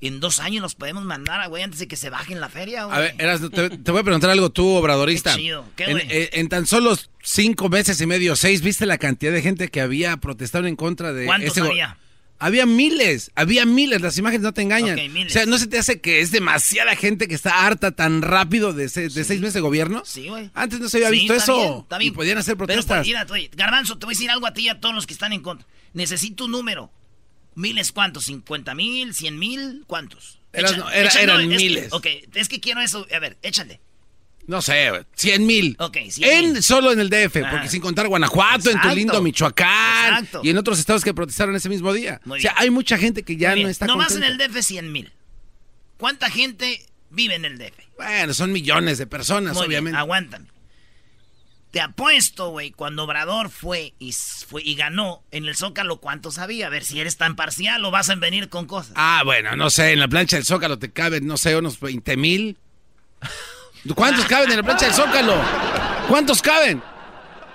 [0.00, 2.96] En dos años los podemos mandar, güey, antes de que se bajen la feria, güey.
[2.96, 5.36] A ver, te, voy a preguntar algo tú, obradorista.
[5.36, 5.64] Qué chido.
[5.76, 9.42] ¿Qué, en, eh, en, tan solo cinco meses y medio, seis, ¿viste la cantidad de
[9.42, 11.96] gente que había protestado en contra de ¿Cuántos había?
[12.42, 14.98] Había miles, había miles, las imágenes no te engañan.
[14.98, 18.72] o sea, ¿no se te hace que es demasiada gente que está harta tan rápido
[18.72, 20.02] de, seis meses de gobierno?
[20.04, 20.50] Sí, güey.
[20.52, 21.86] Antes no se había visto eso.
[22.00, 23.06] Y podían hacer protestas.
[23.06, 25.12] Pero, mira, Garbanzo, te voy a decir algo a ti y a todos los que
[25.12, 25.68] están en contra.
[25.92, 26.90] Necesito un número.
[27.54, 28.28] ¿Miles cuántos?
[28.28, 29.14] ¿50 mil?
[29.14, 29.84] ¿100 mil?
[29.86, 30.40] ¿Cuántos?
[30.52, 31.92] eran miles.
[31.92, 33.06] ok, es que quiero eso.
[33.14, 33.80] A ver, échale.
[34.46, 35.76] No sé, 100 mil.
[35.78, 40.50] Ok, en, Solo en el DF, porque sin contar Guanajuato, en tu lindo Michoacán y
[40.50, 42.20] en otros estados que protestaron ese mismo día.
[42.26, 45.12] o sea, hay mucha gente que ya no está Nomás en el DF 100 mil.
[45.96, 47.78] ¿Cuánta gente vive en el DF?
[47.96, 49.98] Bueno, son millones de personas, obviamente.
[49.98, 50.46] aguántame.
[51.70, 56.66] Te apuesto, güey, cuando Obrador fue y, fue y ganó en el Zócalo, ¿cuánto sabía?
[56.66, 58.92] A ver si eres tan parcial o vas a venir con cosas.
[58.96, 62.16] Ah, bueno, no sé, en la plancha del Zócalo te caben, no sé, unos 20
[62.18, 62.58] mil.
[63.94, 65.34] ¿Cuántos caben en la plancha del Zócalo?
[66.08, 66.82] ¿Cuántos caben?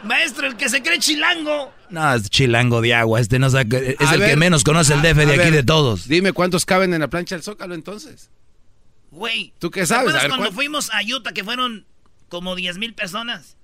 [0.03, 1.73] Maestro, el que se cree chilango.
[1.89, 3.19] No, es chilango de agua.
[3.19, 6.07] Este no sabe, es el que menos conoce el DF de aquí de todos.
[6.07, 8.29] Dime cuántos caben en la plancha del Zócalo entonces.
[9.11, 9.53] Güey.
[9.59, 10.19] ¿Tú qué sabes?
[10.19, 11.85] ¿Te cuando fuimos a Utah que fueron
[12.29, 13.55] como 10 mil personas?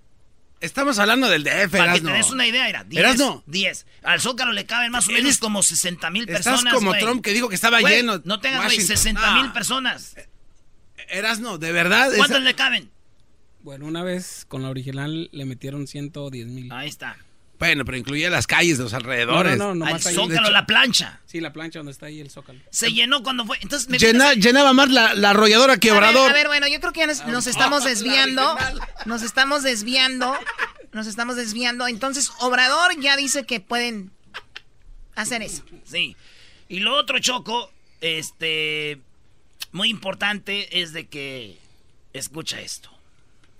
[0.61, 3.17] Estamos hablando del DF, Para que te des una idea, era 10.
[3.45, 3.85] 10.
[4.03, 6.59] Al Zócalo le caben más o menos como 60 mil personas.
[6.59, 8.21] Estás como Trump que dijo que estaba lleno.
[8.23, 9.53] No tengas, güey, 60 mil ah.
[9.53, 10.15] personas.
[11.09, 12.11] Erasno, de verdad.
[12.15, 12.89] ¿Cuántos le caben?
[13.61, 16.71] Bueno, una vez con la original le metieron 110 mil.
[16.71, 17.17] Ahí está.
[17.59, 19.57] Bueno, pero incluía las calles de los alrededores.
[19.57, 19.99] No, no, no.
[19.99, 21.21] Zócalo, la plancha.
[21.25, 22.59] Sí, la plancha donde está ahí el Zócalo.
[22.71, 23.57] Se llenó cuando fue.
[23.61, 23.87] Entonces
[24.37, 26.29] llenaba más la, arrolladora que Obrador.
[26.29, 28.57] a ver, bueno, yo creo que ya nos, estamos desviando.
[29.05, 30.37] Nos estamos desviando.
[30.91, 31.87] Nos estamos desviando.
[31.87, 34.11] Entonces, Obrador ya dice que pueden
[35.15, 35.63] hacer eso.
[35.85, 36.17] Sí.
[36.67, 38.99] Y lo otro, Choco, este
[39.73, 41.57] muy importante es de que
[42.13, 42.89] escucha esto.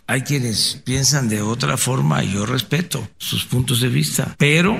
[0.06, 4.78] Hay quienes piensan de otra forma y yo respeto sus puntos de vista, pero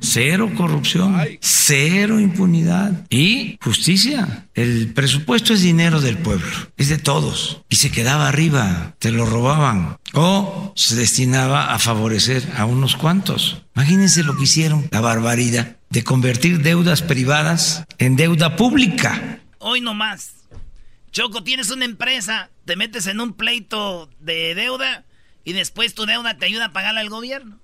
[0.00, 4.46] cero corrupción, cero impunidad y justicia.
[4.54, 9.24] El presupuesto es dinero del pueblo, es de todos y se quedaba arriba, te lo
[9.24, 13.62] robaban o se destinaba a favorecer a unos cuantos.
[13.74, 19.40] Imagínense lo que hicieron, la barbaridad de convertir deudas privadas en deuda pública.
[19.58, 20.39] Hoy no más
[21.12, 25.04] Choco, tienes una empresa, te metes en un pleito de deuda
[25.44, 27.58] y después tu deuda te ayuda a pagarla al gobierno.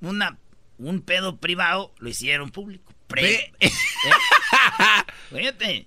[0.00, 0.38] Una
[0.80, 2.94] un pedo privado lo hicieron público.
[3.06, 3.52] Pre
[5.32, 5.86] ¿Eh?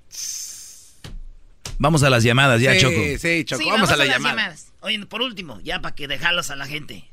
[1.80, 3.02] Vamos a las llamadas ya, Choco.
[3.18, 4.72] Sí, Choco, vamos, a, las, llamadas.
[4.82, 7.10] Oye, por último, ya para que dejarlos a la gente.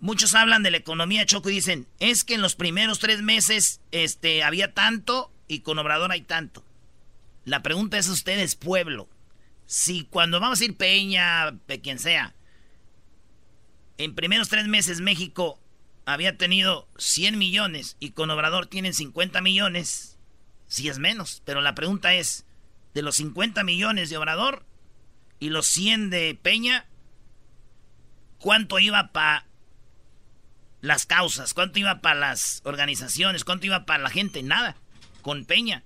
[0.00, 3.80] Muchos hablan de la economía, Choco, y dicen, es que en los primeros tres meses
[3.90, 6.64] este, había tanto y con Obrador hay tanto.
[7.44, 9.08] La pregunta es ustedes, pueblo.
[9.66, 12.34] Si cuando vamos a ir Peña, quien sea,
[13.98, 15.60] en primeros tres meses México
[16.04, 20.18] había tenido 100 millones y con Obrador tienen 50 millones,
[20.66, 21.42] si es menos.
[21.44, 22.46] Pero la pregunta es,
[22.94, 24.64] de los 50 millones de Obrador
[25.38, 26.86] y los 100 de Peña,
[28.38, 29.46] ¿cuánto iba para
[30.80, 31.54] las causas?
[31.54, 33.44] ¿Cuánto iba para las organizaciones?
[33.44, 34.42] ¿Cuánto iba para la gente?
[34.42, 34.76] Nada.
[35.22, 35.84] Con Peña.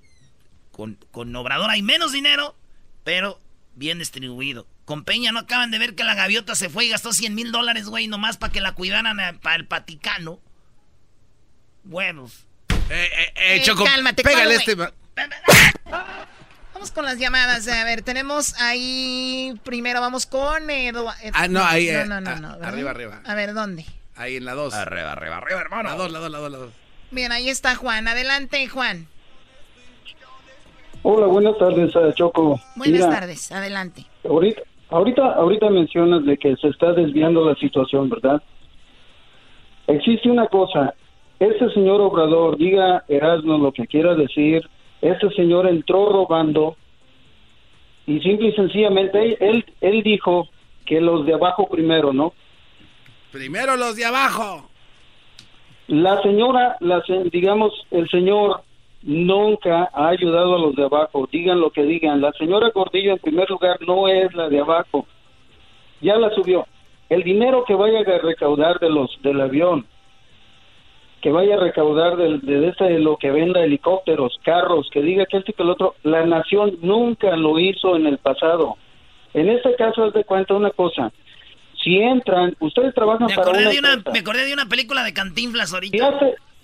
[0.76, 2.54] Con, con Obrador hay menos dinero,
[3.02, 3.40] pero
[3.76, 4.66] bien distribuido.
[4.84, 7.50] Con Peña no acaban de ver que la gaviota se fue y gastó 100 mil
[7.50, 10.38] dólares, güey, nomás para que la cuidaran eh, para el Paticano.
[11.86, 12.44] Huevos.
[12.90, 14.76] Eh, eh, eh, Choco, cálmate, pégale este...
[16.74, 17.66] Vamos con las llamadas.
[17.68, 19.58] A ver, tenemos ahí...
[19.64, 20.62] Primero vamos con...
[21.32, 21.90] ah, no, ahí...
[21.90, 22.48] No, no, no, no.
[22.62, 23.22] arriba, arriba.
[23.24, 23.86] A ver, ¿dónde?
[24.14, 24.74] Ahí en la 2.
[24.74, 25.88] Arriba, arriba, arriba, hermano.
[25.88, 26.72] La 2, la 2, la 2, la 2.
[27.12, 28.08] Bien, ahí está Juan.
[28.08, 29.08] Adelante, Juan.
[31.08, 32.58] Hola, buenas tardes, Choco.
[32.74, 34.06] Buenas tardes, adelante.
[34.28, 38.42] Ahorita, Ahorita, ahorita mencionas de que se está desviando la situación, ¿verdad?
[39.86, 40.94] Existe una cosa,
[41.38, 44.68] este señor Obrador, diga Erasmo lo que quiera decir,
[45.00, 46.76] este señor entró robando
[48.08, 50.48] y simple y sencillamente él, él dijo
[50.84, 52.32] que los de abajo primero, ¿no?
[53.30, 54.68] Primero los de abajo.
[55.86, 58.65] La señora, la, digamos, el señor
[59.06, 62.20] nunca ha ayudado a los de abajo, digan lo que digan.
[62.20, 65.06] La señora Gordillo en primer lugar no es la de abajo,
[66.00, 66.66] ya la subió.
[67.08, 69.86] El dinero que vaya a recaudar de los del avión,
[71.22, 75.38] que vaya a recaudar de, de, de lo que venda helicópteros, carros, que diga que
[75.38, 78.76] este que el otro, la nación nunca lo hizo en el pasado.
[79.34, 81.12] En este caso, haz de cuenta una cosa.
[81.82, 85.12] Si entran, ustedes trabajan me para una, de una Me acordé de una película de
[85.12, 85.96] Cantinflas ahorita.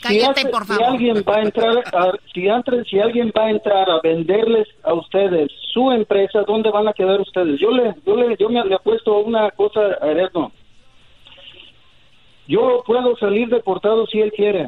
[0.03, 0.85] Cállate, por favor.
[0.85, 2.49] Si alguien va a entrar, a, si,
[2.91, 7.21] si alguien va a entrar a venderles a ustedes su empresa, ¿dónde van a quedar
[7.21, 7.61] ustedes?
[7.61, 10.53] Yo le, yo le, yo me le puesto una cosa a Erasmo.
[12.49, 14.67] Yo puedo salir deportado si él quiere,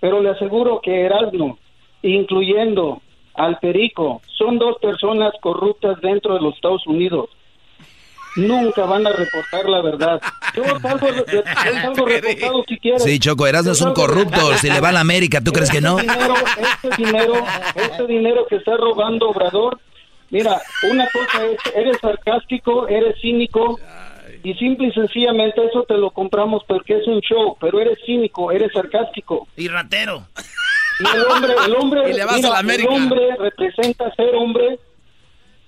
[0.00, 1.58] pero le aseguro que Erasmo,
[2.02, 3.02] incluyendo
[3.34, 7.28] al Perico, son dos personas corruptas dentro de los Estados Unidos
[8.36, 10.20] nunca van a reportar la verdad.
[10.54, 13.02] Yo salgo, reportado si quieres.
[13.02, 14.56] Sí, Choco, Erasmo es un corrupto.
[14.58, 15.98] Si le va a la América, ¿tú crees que no?
[15.98, 17.34] este dinero,
[17.74, 19.78] este dinero que está robando Obrador,
[20.30, 20.60] mira,
[20.90, 23.78] una cosa es, eres sarcástico, eres cínico,
[24.44, 28.50] y simple y sencillamente eso te lo compramos porque es un show, pero eres cínico,
[28.50, 29.46] eres sarcástico.
[29.56, 30.26] Y ratero.
[30.98, 34.78] Y el hombre, el hombre, el hombre representa ser hombre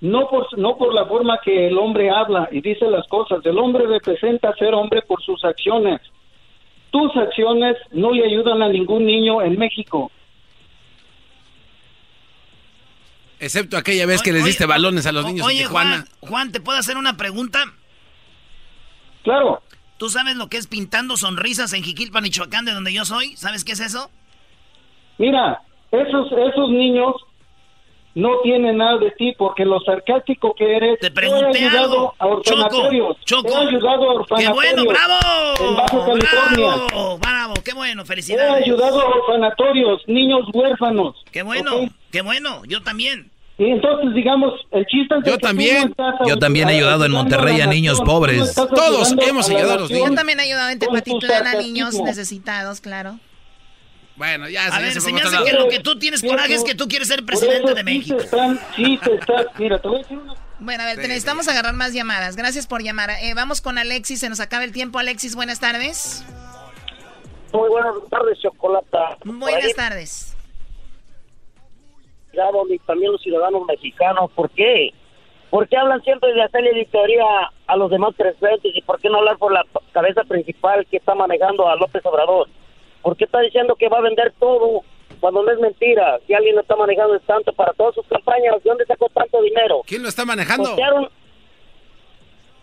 [0.05, 3.39] no por, no por la forma que el hombre habla y dice las cosas.
[3.43, 5.99] El hombre representa ser hombre por sus acciones.
[6.91, 10.11] Tus acciones no le ayudan a ningún niño en México.
[13.39, 16.77] Excepto aquella vez que les diste balones a los niños oye, Juan, Juan, ¿te puedo
[16.77, 17.63] hacer una pregunta?
[19.23, 19.61] Claro.
[19.97, 23.35] ¿Tú sabes lo que es pintando sonrisas en Jiquilpan, Michoacán, de donde yo soy?
[23.37, 24.09] ¿Sabes qué es eso?
[25.17, 27.15] Mira, esos, esos niños
[28.15, 32.27] no tiene nada de ti porque lo sarcástico que eres te pregunté he ayudado a
[32.27, 36.75] orfanatorios Choco, he ayudado a orfanatorios qué bueno bravo en Baja California.
[36.87, 38.61] Bravo, bravo qué bueno felicidades.
[38.61, 41.15] he ayudado a orfanatorios niños huérfanos.
[41.31, 43.31] Qué bueno qué bueno yo también.
[43.57, 45.93] Y entonces digamos el chiste es yo también
[46.25, 48.55] yo también he ayudado en Monterrey a, niños pobres.
[48.55, 50.09] todos hemos ayudado a los niños.
[50.09, 53.19] Yo también he ayudado en Tepatitlán a niños necesitados claro
[54.15, 56.75] bueno, ya, a ver, se, me hace que lo que tú tienes coraje es que
[56.75, 58.17] tú quieres ser presidente de México.
[58.75, 60.33] sí, te estás, mira, te voy a decir una...
[60.59, 62.37] Bueno, a ver, necesitamos agarrar más llamadas.
[62.37, 63.09] Gracias por llamar.
[63.21, 64.99] Eh, vamos con Alexis, se nos acaba el tiempo.
[64.99, 66.25] Alexis, buenas tardes.
[67.51, 69.17] Muy buenas tardes, Chocolata.
[69.25, 70.35] Buenas tardes.
[72.69, 74.89] Y también los ciudadanos mexicanos, ¿por qué?
[75.49, 77.23] ¿Por qué hablan siempre de hacerle auditoría
[77.67, 81.15] a los demás presidentes y por qué no hablar por la cabeza principal que está
[81.15, 82.49] manejando a López Obrador?
[83.05, 84.81] ¿Por qué está diciendo que va a vender todo
[85.19, 86.17] cuando no es mentira?
[86.25, 89.43] Si alguien lo está manejando es tanto para todas sus campañas, ¿de dónde sacó tanto
[89.43, 89.83] dinero?
[89.85, 90.75] ¿Quién lo está manejando?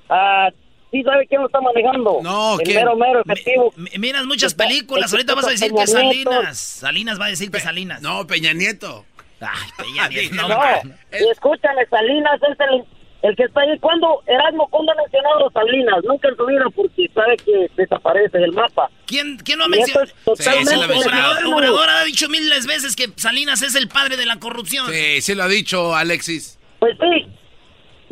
[0.09, 0.49] Ah,
[0.91, 2.19] sí sabe quién lo está manejando.
[2.25, 3.73] No, el mero mero efectivo.
[4.01, 6.59] miras muchas películas, ahorita vas a decir que Salinas.
[6.59, 8.03] Salinas va a decir que Salinas.
[8.03, 9.05] No, Peña Nieto.
[9.41, 10.35] Ay, Peña Nieto.
[10.35, 12.85] no, no escúchame, Salinas es el
[13.23, 16.05] el que está ahí, ¿cuándo, Erasmo, cuándo ha mencionado a Salinas?
[16.05, 18.91] Nunca en su vida porque sabe que desaparece del mapa.
[19.07, 20.11] ¿Quién, quién no ha mencionado?
[20.27, 24.91] Obrador, Obrador ha dicho miles veces que Salinas es el padre de la corrupción.
[24.91, 26.59] Sí, sí lo ha dicho, Alexis.
[26.81, 27.29] Pues sí,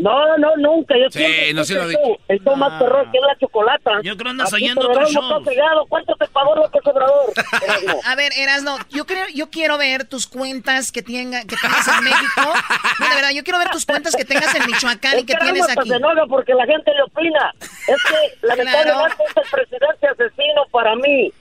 [0.01, 0.95] no, no, nunca.
[0.97, 2.01] Yo sí, no lo dicho.
[2.29, 3.91] El show más perro que es la chocolata.
[4.03, 5.45] Yo creo que andas oyendo otro show.
[5.89, 7.33] ¿Cuánto te pagó López Obrador?
[8.07, 12.05] A ver, Erasno, yo creo, yo quiero ver tus cuentas que, tenga, que tengas en
[12.05, 12.55] México.
[12.99, 15.69] No, de verdad, yo quiero ver tus cuentas que tengas en Michoacán y que tienes
[15.69, 15.93] aquí.
[15.93, 17.55] enoja porque la gente le opina.
[17.61, 19.31] Es que lamentablemente claro.
[19.31, 21.33] es el presidente asesino para mí.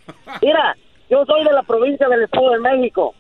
[0.41, 0.76] Mira,
[1.10, 3.15] yo soy de la provincia del Estado de México.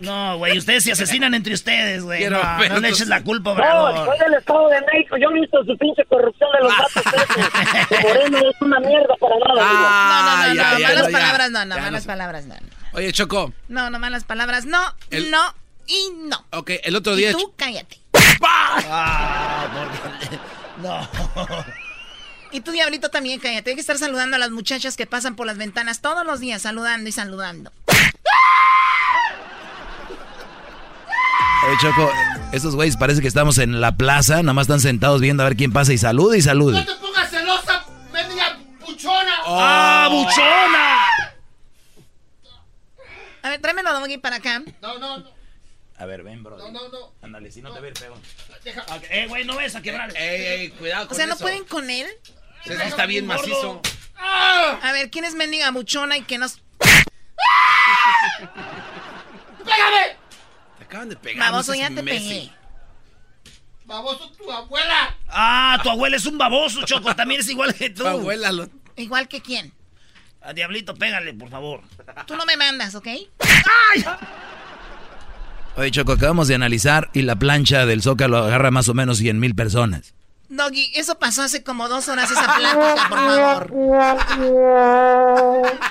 [0.00, 2.28] No, güey, ustedes se asesinan entre ustedes, güey.
[2.28, 3.94] No, no le eches la culpa, Obrador.
[3.94, 5.16] No, soy del Estado de México.
[5.16, 8.02] Yo he visto su pinche corrupción de los datos.
[8.02, 9.60] Moreno es una mierda para nada.
[9.60, 12.54] Ah, no, no, no, no, malas palabras no, no, malas palabras no.
[12.92, 13.52] Oye, Choco.
[13.68, 14.80] No, no, malas palabras no,
[15.30, 15.54] no
[15.86, 16.44] y no.
[16.52, 17.30] Ok, el otro día...
[17.30, 17.98] Y tú cállate.
[18.42, 19.68] Ah.
[20.80, 21.06] No.
[22.52, 23.70] Y tú, Diablito, también cállate.
[23.70, 26.62] Hay que estar saludando a las muchachas que pasan por las ventanas todos los días,
[26.62, 27.70] saludando y saludando.
[31.66, 32.10] Oye, Choco,
[32.52, 35.56] estos güeyes parece que estamos en la plaza, nada más están sentados viendo a ver
[35.56, 36.80] quién pasa y saluda y saluda.
[36.80, 39.32] No te pongas celosa, mendiga buchona.
[39.46, 41.06] ¡Ah, buchona!
[43.42, 44.62] A ver, tráemelo de para acá.
[44.80, 45.30] No, no, no.
[45.98, 46.56] A ver, ven, bro.
[46.56, 47.12] No, no, no.
[47.22, 48.14] Ándale, si no, te ve el feo.
[48.64, 48.84] Deja.
[49.10, 50.16] Eh, güey, no ves a quebrar.
[50.16, 51.42] Ey, ey, cuidado con O sea, ¿no eso.
[51.42, 52.06] pueden con él?
[52.64, 53.82] Sí, está bien macizo.
[54.16, 56.60] A ver, ¿quién es mendiga buchona y qué nos...
[59.64, 60.09] ¡Pégame!
[60.80, 61.50] Te acaban de pegar.
[61.52, 62.28] Baboso, ya te Messi.
[62.28, 62.50] pegué.
[63.84, 65.14] Baboso, tu abuela.
[65.28, 67.14] Ah, tu abuela es un baboso, Choco.
[67.14, 68.02] También es igual que tú.
[68.02, 68.66] Tu abuela lo...
[68.96, 69.74] ¿Igual que quién?
[70.40, 71.82] A Diablito, pégale, por favor.
[72.26, 73.06] Tú no me mandas, ¿ok?
[73.06, 74.04] ¡Ay!
[75.76, 79.38] Oye, Choco, acabamos de analizar y la plancha del Zócalo agarra más o menos 100
[79.38, 80.14] mil personas.
[80.48, 83.70] Doggy, eso pasó hace como dos horas esa plática, por favor.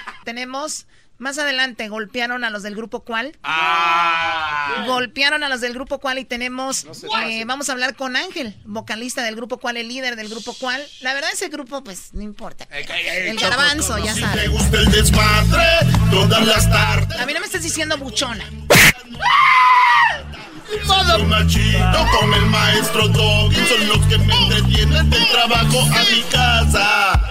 [0.25, 0.87] Tenemos,
[1.19, 3.37] más adelante, golpearon a los del grupo cuál.
[3.43, 4.83] Ah.
[4.87, 6.85] Golpearon a los del grupo cuál y tenemos,
[7.25, 10.81] eh, vamos a hablar con Ángel, vocalista del grupo cuál, el líder del grupo cuál.
[11.01, 12.67] La verdad ese grupo, pues, no importa.
[12.71, 14.49] El garbanzo, ya Si te sabes.
[14.49, 15.63] gusta el desmadre,
[16.09, 17.19] todas las tardes.
[17.19, 18.45] A mí no me estás diciendo buchona.
[21.27, 23.55] Machito con el maestro Doggy.
[23.67, 27.21] Son los que me entretienen del trabajo a mi casa.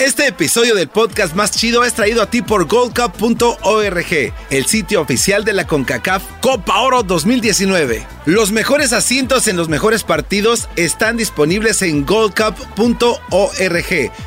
[0.00, 5.44] Este episodio del podcast más chido es traído a ti por goldcup.org, el sitio oficial
[5.44, 8.06] de la CONCACAF Copa Oro 2019.
[8.24, 13.12] Los mejores asientos en los mejores partidos están disponibles en goldcup.org.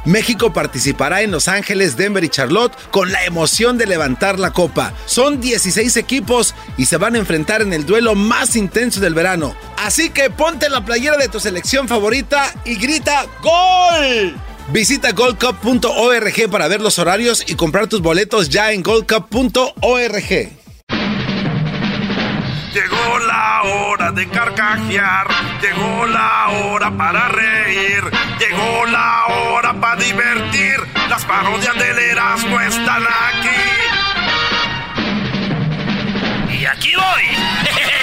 [0.05, 4.93] México participará en Los Ángeles, Denver y Charlotte con la emoción de levantar la copa.
[5.07, 9.55] Son 16 equipos y se van a enfrentar en el duelo más intenso del verano.
[9.77, 14.35] Así que ponte la playera de tu selección favorita y grita ¡Gol!
[14.69, 20.29] Visita goldcup.org para ver los horarios y comprar tus boletos ya en goldcup.org.
[22.73, 25.27] Llegó la hora de carcajear,
[25.61, 28.03] llegó la hora para reír,
[28.39, 30.77] llegó la hora para divertir.
[31.07, 33.49] Las parodias del Erasmo están aquí.
[36.57, 38.02] Y aquí voy.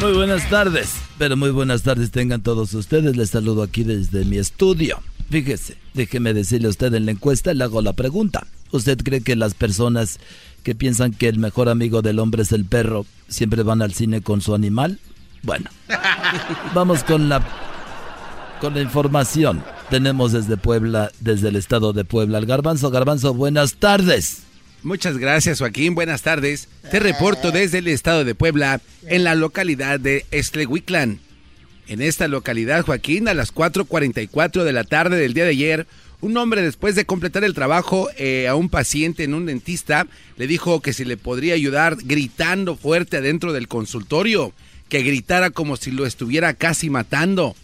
[0.00, 3.16] Muy buenas tardes, pero muy buenas tardes tengan todos ustedes.
[3.16, 5.00] Les saludo aquí desde mi estudio.
[5.30, 8.46] Fíjese, déjeme decirle a usted en la encuesta, le hago la pregunta.
[8.72, 10.20] ¿Usted cree que las personas
[10.62, 14.20] que piensan que el mejor amigo del hombre es el perro siempre van al cine
[14.20, 14.98] con su animal?
[15.42, 15.70] Bueno,
[16.74, 17.42] vamos con la
[18.60, 19.62] con la información.
[19.88, 22.90] Tenemos desde Puebla, desde el estado de Puebla, al Garbanzo.
[22.90, 24.45] Garbanzo, buenas tardes.
[24.86, 25.96] Muchas gracias, Joaquín.
[25.96, 26.68] Buenas tardes.
[26.92, 31.18] Te reporto desde el estado de Puebla, en la localidad de Estlehuiclan.
[31.88, 35.86] En esta localidad, Joaquín, a las 4.44 de la tarde del día de ayer,
[36.20, 40.46] un hombre después de completar el trabajo eh, a un paciente en un dentista, le
[40.46, 44.52] dijo que si le podría ayudar gritando fuerte adentro del consultorio,
[44.88, 47.56] que gritara como si lo estuviera casi matando.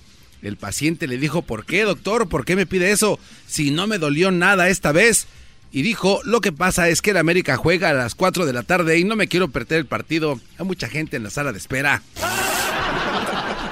[0.42, 2.28] El paciente le dijo, ¿por qué, doctor?
[2.28, 3.20] ¿Por qué me pide eso?
[3.46, 5.28] Si no me dolió nada esta vez.
[5.72, 8.62] Y dijo, lo que pasa es que el América juega a las 4 de la
[8.62, 10.38] tarde y no me quiero perder el partido.
[10.58, 12.02] Hay mucha gente en la sala de espera.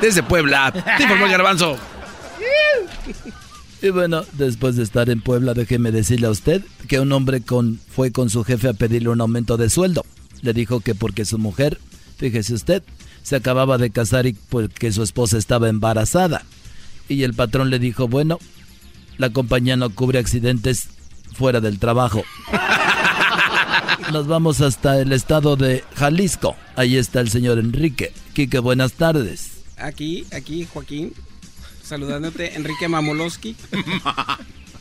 [0.00, 1.76] Desde Puebla, te informó garbanzo.
[3.82, 7.78] Y bueno, después de estar en Puebla, déjeme decirle a usted que un hombre con,
[7.90, 10.06] fue con su jefe a pedirle un aumento de sueldo.
[10.40, 11.78] Le dijo que porque su mujer,
[12.16, 12.82] fíjese usted,
[13.22, 16.44] se acababa de casar y porque su esposa estaba embarazada.
[17.08, 18.38] Y el patrón le dijo, bueno,
[19.18, 20.88] la compañía no cubre accidentes
[21.40, 22.22] fuera del trabajo.
[24.12, 26.54] Nos vamos hasta el estado de Jalisco.
[26.76, 29.62] Ahí está el señor Enrique, Quique, buenas tardes.
[29.78, 31.14] Aquí, aquí, Joaquín,
[31.82, 33.56] saludándote, Enrique Mamoloski.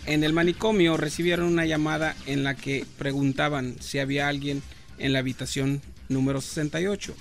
[0.05, 4.61] En el manicomio recibieron una llamada en la que preguntaban si había alguien
[4.97, 7.15] en la habitación número 68.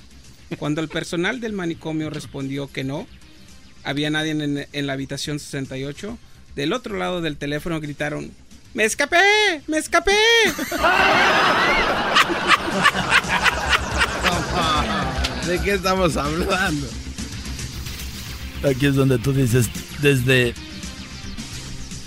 [0.58, 3.06] Cuando el personal del manicomio respondió que no,
[3.84, 6.18] había nadie en, en la habitación 68,
[6.56, 8.32] del otro lado del teléfono gritaron,
[8.74, 9.62] ¡Me escapé!
[9.66, 10.16] ¡Me escapé!
[15.46, 16.86] ¿De qué estamos hablando?
[18.68, 19.68] Aquí es donde tú dices,
[20.00, 20.54] desde...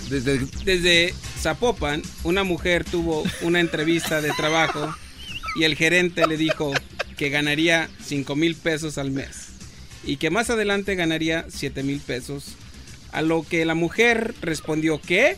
[0.08, 0.46] Desde...
[0.64, 4.94] Desde Zapopan, una mujer tuvo una entrevista de trabajo
[5.56, 6.72] y el gerente le dijo
[7.16, 9.48] que ganaría 5 mil pesos al mes
[10.04, 12.56] y que más adelante ganaría 7 mil pesos.
[13.10, 15.36] A lo que la mujer respondió que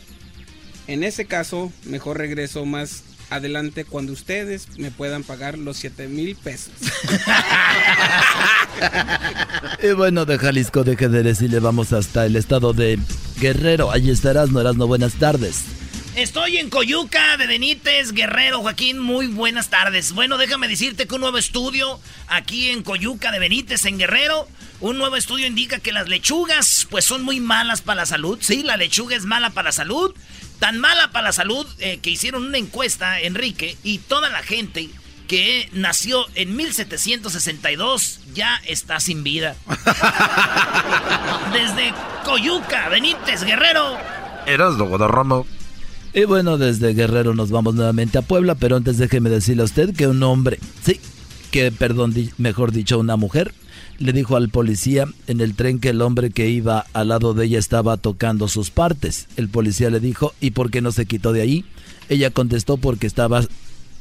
[0.87, 6.35] en ese caso mejor regreso más adelante cuando ustedes me puedan pagar los 7 mil
[6.35, 6.73] pesos.
[9.83, 12.99] y bueno, de Jalisco, deje de decirle, vamos hasta el estado de
[13.39, 13.91] Guerrero.
[13.91, 15.63] Allí estarás, no eras no buenas tardes.
[16.15, 20.13] Estoy en Coyuca de Benítez, Guerrero, Joaquín, muy buenas tardes.
[20.13, 24.47] Bueno, déjame decirte que un nuevo estudio aquí en Coyuca de Benítez, en Guerrero,
[24.79, 28.37] un nuevo estudio indica que las lechugas pues son muy malas para la salud.
[28.39, 30.15] Sí, la lechuga es mala para la salud.
[30.59, 34.89] Tan mala para la salud eh, que hicieron una encuesta, Enrique, y toda la gente
[35.27, 39.55] que nació en 1762 ya está sin vida.
[41.53, 41.93] Desde
[42.23, 43.97] Coyuca, Benítez, Guerrero.
[44.45, 45.43] Eras lo Guadarrama.
[46.13, 49.93] Y bueno, desde Guerrero nos vamos nuevamente a Puebla, pero antes déjeme decirle a usted
[49.93, 51.01] que un hombre, sí,
[51.51, 53.53] que perdón, mejor dicho, una mujer,
[53.97, 57.45] le dijo al policía en el tren que el hombre que iba al lado de
[57.45, 59.27] ella estaba tocando sus partes.
[59.37, 61.65] El policía le dijo, ¿y por qué no se quitó de ahí?
[62.09, 63.43] Ella contestó porque estaba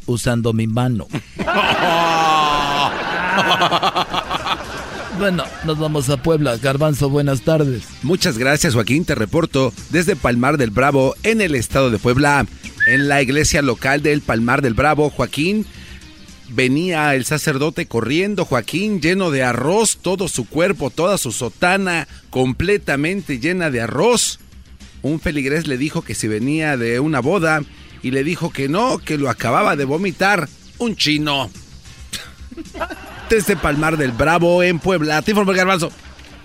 [0.06, 1.06] usando mi mano.
[5.18, 6.56] Bueno, nos vamos a Puebla.
[6.56, 7.84] Garbanzo, buenas tardes.
[8.02, 9.04] Muchas gracias, Joaquín.
[9.04, 12.46] Te reporto desde Palmar del Bravo, en el estado de Puebla.
[12.88, 15.66] En la iglesia local del Palmar del Bravo, Joaquín,
[16.54, 23.38] venía el sacerdote corriendo, Joaquín, lleno de arroz, todo su cuerpo, toda su sotana, completamente
[23.38, 24.38] llena de arroz.
[25.02, 27.62] Un feligrés le dijo que si venía de una boda
[28.02, 30.48] y le dijo que no, que lo acababa de vomitar
[30.78, 31.50] un chino.
[33.30, 35.22] Desde Palmar del Bravo, en Puebla.
[35.22, 35.52] Te informo.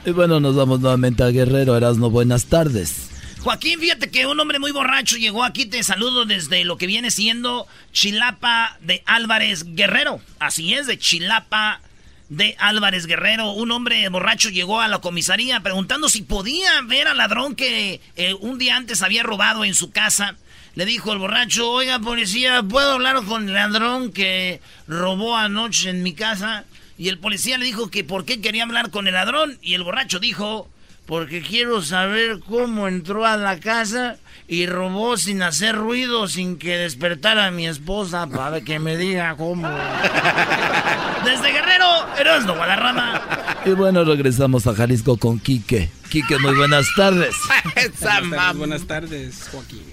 [0.06, 1.76] Y bueno, nos vamos nuevamente a Guerrero.
[1.78, 3.10] Erasno, buenas tardes.
[3.42, 5.66] Joaquín, fíjate que un hombre muy borracho llegó aquí.
[5.66, 10.20] Te saludo desde lo que viene siendo Chilapa de Álvarez Guerrero.
[10.40, 11.80] Así es, de Chilapa
[12.28, 13.52] de Álvarez Guerrero.
[13.52, 18.34] Un hombre borracho llegó a la comisaría preguntando si podía ver al ladrón que eh,
[18.34, 20.36] un día antes había robado en su casa.
[20.76, 26.04] Le dijo el borracho, oiga policía, ¿puedo hablar con el ladrón que robó anoche en
[26.04, 26.66] mi casa?
[26.98, 29.58] Y el policía le dijo que por qué quería hablar con el ladrón.
[29.62, 30.70] Y el borracho dijo,
[31.10, 36.78] porque quiero saber cómo entró a la casa y robó sin hacer ruido, sin que
[36.78, 39.68] despertara a mi esposa para que me diga cómo.
[41.26, 43.24] Desde Guerrero, Erasmo Guadarrama.
[43.66, 45.90] Y bueno, regresamos a Jalisco con Quique.
[46.12, 47.36] Quique, muy buenas tardes.
[47.74, 49.84] buenas tardes, buenas tardes, Joaquín.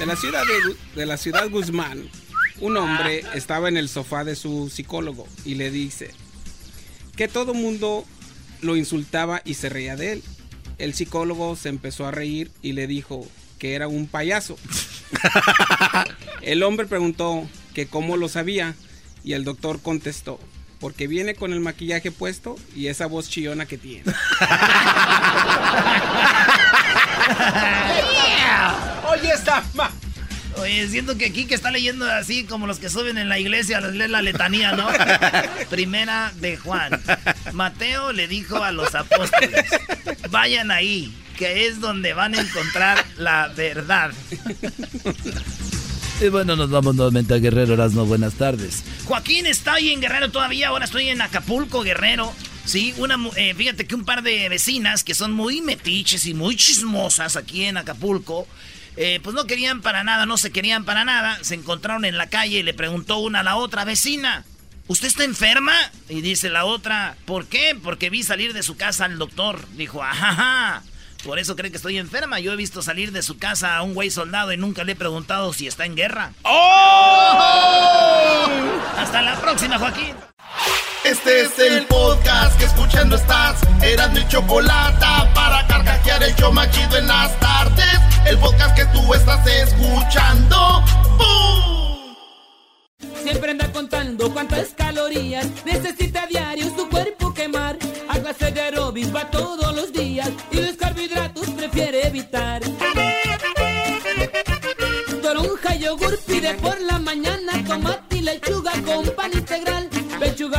[0.00, 2.08] De la ciudad de, de la ciudad Guzmán,
[2.58, 6.12] un hombre estaba en el sofá de su psicólogo y le dice
[7.14, 8.04] que todo mundo
[8.62, 10.22] lo insultaba y se reía de él.
[10.78, 13.26] El psicólogo se empezó a reír y le dijo
[13.58, 14.58] que era un payaso.
[16.42, 18.74] el hombre preguntó que cómo lo sabía
[19.24, 20.38] y el doctor contestó,
[20.78, 24.04] porque viene con el maquillaje puesto y esa voz chillona que tiene.
[29.10, 29.62] Oye, esta
[30.58, 33.80] Oye, siento que aquí que está leyendo así como los que suben en la iglesia,
[33.80, 34.88] les lee la letanía, ¿no?
[35.70, 37.00] Primera de Juan.
[37.52, 39.64] Mateo le dijo a los apóstoles,
[40.30, 44.12] vayan ahí, que es donde van a encontrar la verdad.
[46.20, 48.06] Y bueno, nos vamos nuevamente a Guerrero Erasmo.
[48.06, 48.82] Buenas tardes.
[49.04, 50.68] Joaquín está ahí en Guerrero todavía.
[50.68, 52.32] Ahora estoy en Acapulco, Guerrero.
[52.64, 56.56] Sí, una, eh, fíjate que un par de vecinas que son muy metiches y muy
[56.56, 58.48] chismosas aquí en Acapulco
[58.96, 61.38] eh, pues no querían para nada, no se querían para nada.
[61.42, 64.44] Se encontraron en la calle y le preguntó una a la otra vecina.
[64.88, 65.74] ¿Usted está enferma?
[66.08, 67.76] Y dice la otra, ¿por qué?
[67.82, 69.66] Porque vi salir de su casa al doctor.
[69.72, 70.84] Dijo, ajá,
[71.24, 72.38] por eso cree que estoy enferma.
[72.38, 74.96] Yo he visto salir de su casa a un güey soldado y nunca le he
[74.96, 76.32] preguntado si está en guerra.
[76.42, 77.66] ¡Oh!
[78.96, 80.14] Hasta la próxima, Joaquín.
[81.06, 83.60] Este es el podcast que escuchando estás.
[83.80, 88.00] Eran mi chocolate para carcajear el yo machido en las tardes.
[88.26, 90.82] El podcast que tú estás escuchando.
[91.16, 92.16] ¡Bum!
[93.22, 97.78] Siempre anda contando cuántas calorías necesita a diario su cuerpo quemar.
[98.28, 102.62] hacer aeróbic, va todos los días y los carbohidratos prefiere evitar.
[105.22, 109.95] Toronja, yogur, pide por la mañana tomate y lechuga con pan integral.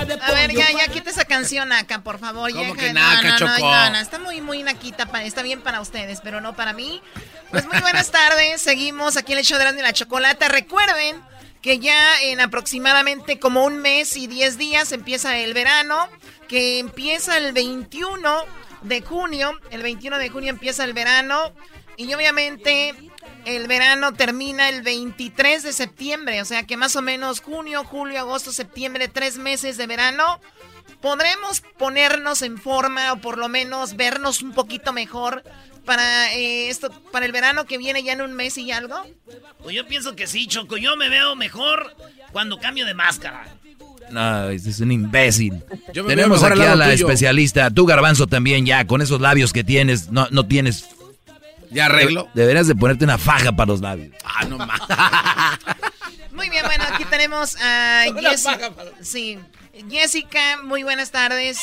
[0.06, 0.14] De.
[0.22, 2.52] A ver, ya, ya quita esa canción acá, por favor.
[2.52, 3.60] ¿Cómo ya, que no, naca, no, Choco?
[3.60, 5.10] no, no, está muy, muy naquita.
[5.24, 7.02] Está bien para ustedes, pero no para mí.
[7.52, 8.62] Pues muy buenas tardes.
[8.62, 10.48] Seguimos aquí en el show de Erasmo y la Chocolata.
[10.48, 11.22] Recuerden
[11.62, 16.08] que ya en aproximadamente como un mes y 10 días empieza el verano,
[16.48, 18.46] que empieza el 21
[18.84, 19.60] de junio.
[19.72, 21.52] El 21 de junio empieza el verano.
[21.98, 22.94] Y obviamente
[23.46, 28.20] el verano termina el 23 de septiembre, o sea que más o menos junio, julio,
[28.20, 30.40] agosto, septiembre, tres meses de verano.
[31.02, 35.44] Podremos ponernos en forma o por lo menos vernos un poquito mejor
[35.86, 38.96] para eh, esto, para el verano que viene ya en un mes y algo.
[39.64, 40.78] Pues yo pienso que sí, Choco.
[40.78, 41.96] Yo me veo mejor
[42.32, 43.48] cuando cambio de máscara.
[44.12, 45.64] No, ese es un imbécil.
[45.94, 47.08] Tenemos aquí a la tuyo.
[47.08, 47.72] especialista.
[47.72, 50.86] Tú, Garbanzo, también ya, con esos labios que tienes, no, no tienes...
[51.78, 52.24] ¿Ya arreglo?
[52.34, 54.14] De- deberías de ponerte una faja para los labios.
[54.24, 54.80] Ah, no más.
[56.32, 58.72] Muy bien, bueno, aquí tenemos a Una Jessica.
[59.02, 59.38] Sí.
[59.90, 61.60] Jessica, muy buenas tardes.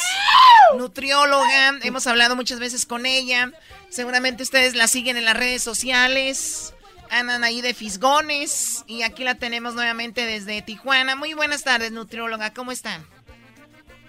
[0.77, 3.51] Nutrióloga, hemos hablado muchas veces con ella.
[3.89, 6.75] Seguramente ustedes la siguen en las redes sociales.
[7.11, 8.85] Andan ahí de fisgones.
[8.87, 11.17] Y aquí la tenemos nuevamente desde Tijuana.
[11.17, 12.53] Muy buenas tardes, nutrióloga.
[12.53, 13.01] ¿Cómo está?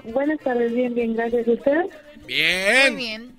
[0.03, 1.47] Buenas tardes, bien, bien, gracias.
[1.47, 1.72] ¿Y usted?
[2.28, 2.93] Bien.
[2.93, 3.34] Muy bien.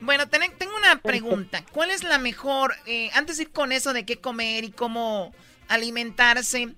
[0.00, 1.64] Bueno, ten- tengo una pregunta.
[1.72, 5.32] ¿Cuál es la mejor, eh, antes de ir con eso de qué comer y cómo
[5.68, 6.68] alimentarse,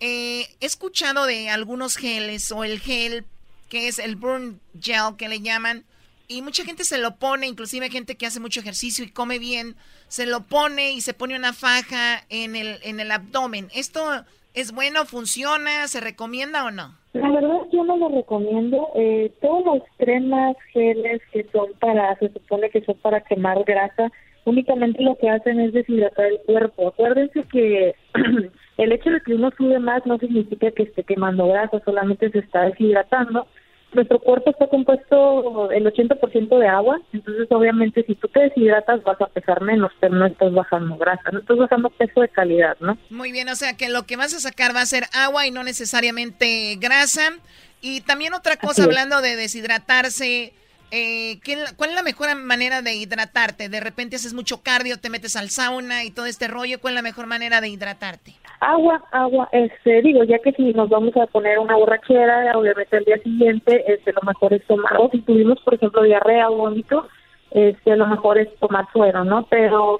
[0.00, 3.24] eh, he escuchado de algunos geles o el gel
[3.70, 5.84] que es el burn gel que le llaman
[6.28, 9.74] y mucha gente se lo pone, inclusive gente que hace mucho ejercicio y come bien,
[10.08, 13.70] se lo pone y se pone una faja en el, en el abdomen.
[13.74, 14.24] ¿Esto
[14.56, 16.94] es bueno, funciona, se recomienda o no?
[17.12, 18.88] La verdad yo no lo recomiendo.
[18.96, 24.10] Eh, todos los cremas, geles que son para, se supone que son para quemar grasa,
[24.46, 26.88] únicamente lo que hacen es deshidratar el cuerpo.
[26.88, 27.94] Acuérdense que
[28.78, 32.38] el hecho de que uno sube más no significa que esté quemando grasa, solamente se
[32.38, 33.46] está deshidratando.
[33.92, 39.20] Nuestro cuerpo está compuesto el 80% de agua, entonces obviamente si tú te deshidratas vas
[39.20, 42.98] a pesar menos, pero no estás bajando grasa, no estás bajando peso de calidad, ¿no?
[43.10, 45.50] Muy bien, o sea que lo que vas a sacar va a ser agua y
[45.50, 47.32] no necesariamente grasa.
[47.80, 50.52] Y también otra cosa, hablando de deshidratarse,
[50.90, 53.68] eh, ¿qué- ¿cuál es la mejor manera de hidratarte?
[53.68, 56.96] De repente haces mucho cardio, te metes al sauna y todo este rollo, ¿cuál es
[56.96, 58.34] la mejor manera de hidratarte?
[58.60, 63.04] Agua, agua, este, digo, ya que si nos vamos a poner una borrachera, obviamente al
[63.04, 67.06] día siguiente, este, lo mejor es tomar, o si tuvimos, por ejemplo, diarrea o vómito,
[67.50, 69.46] este, lo mejor es tomar suero, ¿no?
[69.50, 69.98] Pero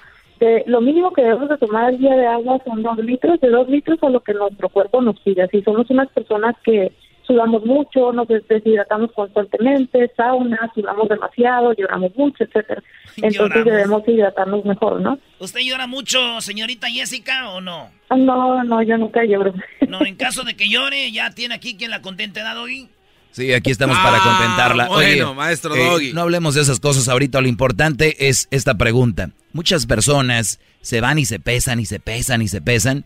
[0.67, 3.69] lo mínimo que debemos de tomar al día de agua son dos litros, de dos
[3.69, 5.49] litros a lo que nuestro cuerpo nos pide.
[5.49, 6.93] Si somos unas personas que
[7.27, 12.83] sudamos mucho, nos des- deshidratamos constantemente, sauna, sudamos demasiado, lloramos mucho, etcétera.
[13.17, 13.65] Entonces Lloramos.
[13.65, 15.19] debemos hidratarnos mejor, ¿no?
[15.39, 17.91] ¿Usted llora mucho, señorita Jessica, o no?
[18.17, 19.53] No, no, yo nunca lloro.
[19.89, 22.89] No, en caso de que llore, ya tiene aquí quien la contente da hoy.
[23.31, 24.89] Sí, aquí estamos para Ah, contentarla.
[24.89, 26.13] bueno, maestro eh, Doggy.
[26.15, 27.41] No hablemos de esas cosas ahorita.
[27.43, 29.31] Lo importante es esta pregunta.
[29.53, 33.05] Muchas personas se van y se pesan y se pesan y se pesan,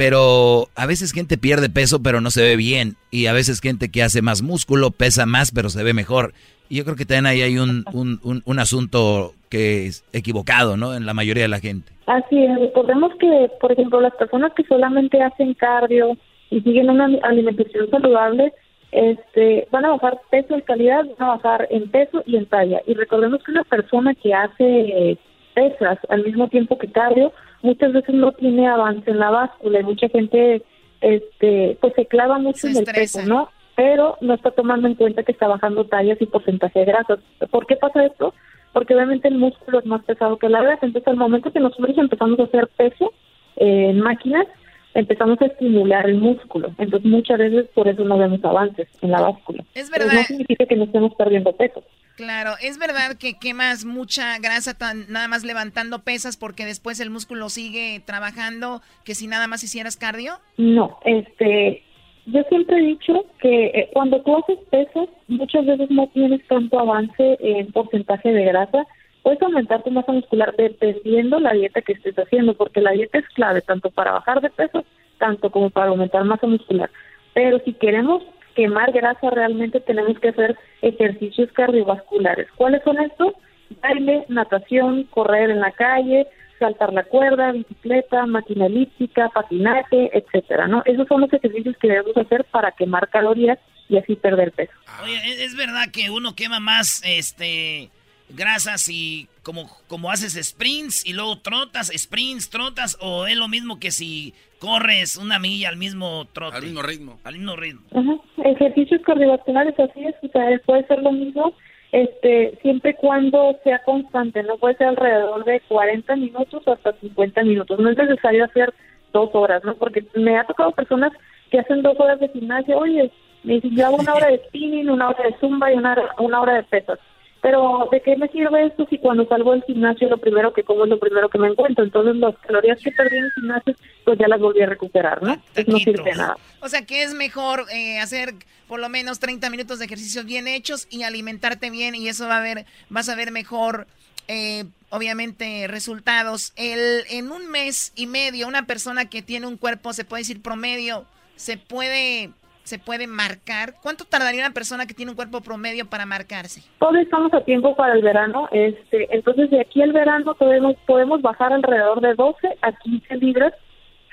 [0.00, 2.96] pero a veces gente pierde peso pero no se ve bien.
[3.10, 6.32] Y a veces gente que hace más músculo pesa más pero se ve mejor.
[6.70, 10.78] Y yo creo que también ahí hay un, un, un- un asunto que es equivocado,
[10.78, 10.94] ¿no?
[10.94, 11.92] En la mayoría de la gente.
[12.06, 16.16] Así es, recordemos que, por ejemplo, las personas que solamente hacen cardio
[16.48, 18.54] y siguen una alimentación saludable,
[18.92, 22.80] este, van a bajar peso y calidad, van a bajar en peso y en talla.
[22.86, 25.18] Y recordemos que una persona que hace
[25.54, 27.32] pesas al mismo tiempo que cardio,
[27.62, 30.62] muchas veces no tiene avance en la báscula y mucha gente,
[31.00, 33.20] este, pues se clava mucho Se en el estresa.
[33.20, 33.48] peso, ¿no?
[33.76, 37.18] Pero no está tomando en cuenta que está bajando tallas y porcentaje de grasa.
[37.50, 38.34] ¿Por qué pasa esto?
[38.72, 40.86] porque obviamente el músculo es más pesado que la grasa.
[40.86, 43.12] Entonces, al momento que nosotros empezamos a hacer peso
[43.56, 44.46] eh, en máquinas,
[44.94, 46.72] empezamos a estimular el músculo.
[46.78, 49.64] Entonces, muchas veces por eso no vemos avances en la báscula.
[49.74, 50.20] Es Pero verdad.
[50.20, 51.82] no significa que no estemos perdiendo peso.
[52.20, 57.08] Claro, es verdad que quemas mucha grasa tan- nada más levantando pesas porque después el
[57.08, 60.34] músculo sigue trabajando que si nada más hicieras cardio.
[60.58, 61.82] No, este,
[62.26, 66.78] yo siempre he dicho que eh, cuando tú haces pesas, muchas veces no tienes tanto
[66.78, 68.86] avance en porcentaje de grasa.
[69.22, 73.28] Puedes aumentar tu masa muscular dependiendo la dieta que estés haciendo, porque la dieta es
[73.34, 74.84] clave tanto para bajar de peso,
[75.18, 76.90] tanto como para aumentar masa muscular.
[77.32, 78.22] Pero si queremos
[78.60, 82.46] quemar grasa realmente tenemos que hacer ejercicios cardiovasculares.
[82.56, 83.32] ¿Cuáles son estos?
[83.80, 86.26] Baile, natación, correr en la calle,
[86.58, 90.82] saltar la cuerda, bicicleta, máquina elíptica, patinaje, etcétera, ¿no?
[90.84, 93.58] Esos son los ejercicios que debemos hacer para quemar calorías
[93.88, 94.72] y así perder peso.
[95.02, 97.90] Oye, es verdad que uno quema más este
[98.28, 103.80] grasas y como, como haces sprints y luego trotas, sprints, trotas, o es lo mismo
[103.80, 106.58] que si corres una milla al mismo trote.
[106.58, 107.18] Al mismo ritmo.
[107.24, 107.80] Al mismo ritmo.
[107.92, 108.48] Ajá.
[108.48, 111.54] Ejercicios cardiovasculares, así es, o sea, puede ser lo mismo,
[111.90, 117.42] este, siempre y cuando sea constante, no puede ser alrededor de 40 minutos hasta 50
[117.42, 118.72] minutos, no es necesario hacer
[119.12, 119.74] dos horas, ¿no?
[119.74, 121.12] Porque me ha tocado personas
[121.50, 123.10] que hacen dos horas de gimnasia, oye,
[123.42, 126.40] me dicen, yo hago una hora de spinning, una hora de zumba y una, una
[126.40, 126.98] hora de pesas.
[127.42, 130.84] Pero, ¿de qué me sirve esto si cuando salgo del gimnasio lo primero que como
[130.84, 131.84] es lo primero que me encuentro?
[131.84, 133.74] Entonces, las calorías que perdí en el gimnasio,
[134.04, 135.40] pues ya las volví a recuperar, ¿no?
[135.66, 136.36] no sirve nada.
[136.60, 138.34] O sea, que es mejor eh, hacer
[138.68, 142.38] por lo menos 30 minutos de ejercicios bien hechos y alimentarte bien y eso va
[142.38, 143.86] a ver, vas a ver mejor,
[144.28, 146.52] eh, obviamente, resultados.
[146.56, 150.42] El, en un mes y medio, una persona que tiene un cuerpo, se puede decir
[150.42, 152.30] promedio, se puede
[152.70, 153.74] se puede marcar?
[153.82, 156.62] ¿Cuánto tardaría una persona que tiene un cuerpo promedio para marcarse?
[156.78, 161.20] Todos estamos a tiempo para el verano, este, entonces de aquí al verano podemos, podemos
[161.20, 163.52] bajar alrededor de 12 a 15 libras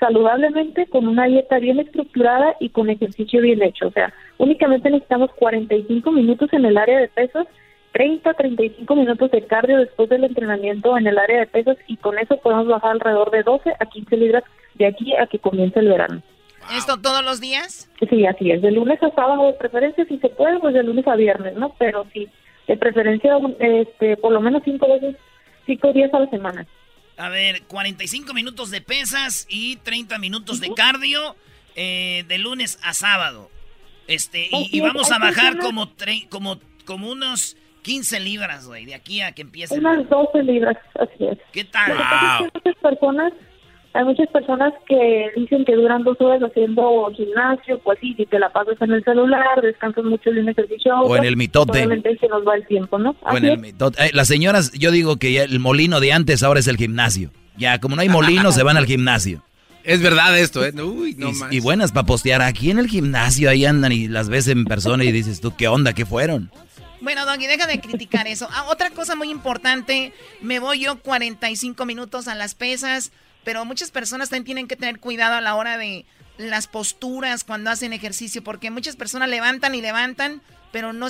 [0.00, 3.88] saludablemente con una dieta bien estructurada y con ejercicio bien hecho.
[3.88, 7.46] O sea, únicamente necesitamos 45 minutos en el área de pesas,
[7.92, 12.18] 30 35 minutos de cardio después del entrenamiento en el área de pesas y con
[12.18, 14.44] eso podemos bajar alrededor de 12 a 15 libras
[14.74, 16.22] de aquí a que comience el verano.
[16.76, 17.90] ¿Esto todos los días?
[18.08, 18.62] Sí, así es.
[18.62, 21.74] De lunes a sábado, de preferencia, si se puede, pues de lunes a viernes, ¿no?
[21.78, 22.28] Pero sí,
[22.66, 25.16] de preferencia, este, por lo menos cinco veces,
[25.66, 26.66] cinco días a la semana.
[27.16, 31.34] A ver, 45 minutos de pesas y 30 minutos de cardio
[31.74, 33.50] eh, de lunes a sábado.
[34.06, 35.90] Este, y, vamos a bajar como,
[36.30, 39.78] como, como unos 15 libras, güey, de aquí a que empiece.
[39.78, 41.38] Unas 12 libras, así es.
[41.52, 41.98] ¿Qué tal?
[42.54, 43.32] Muchas personas
[43.98, 48.38] hay muchas personas que dicen que duran dos horas haciendo gimnasio, pues sí, si te
[48.38, 51.00] la pasas en el celular, descansas mucho en el ejercicio.
[51.00, 51.82] O en el mitote.
[51.82, 53.16] se nos va el tiempo, ¿no?
[53.22, 54.06] O en el mitote.
[54.06, 57.32] Eh, las señoras, yo digo que el molino de antes ahora es el gimnasio.
[57.56, 59.42] Ya, como no hay molino, se van al gimnasio.
[59.82, 60.72] Es verdad esto, ¿eh?
[60.80, 62.40] Uy, no y, y, buenas para postear.
[62.40, 65.66] Aquí en el gimnasio, ahí andan y las ves en persona y dices tú, ¿qué
[65.66, 65.92] onda?
[65.92, 66.52] ¿Qué fueron?
[67.00, 68.48] Bueno, Doggy, deja de criticar eso.
[68.52, 73.10] Ah, otra cosa muy importante, me voy yo 45 minutos a las pesas
[73.48, 76.04] pero muchas personas también tienen que tener cuidado a la hora de
[76.36, 81.06] las posturas cuando hacen ejercicio, porque muchas personas levantan y levantan, pero no,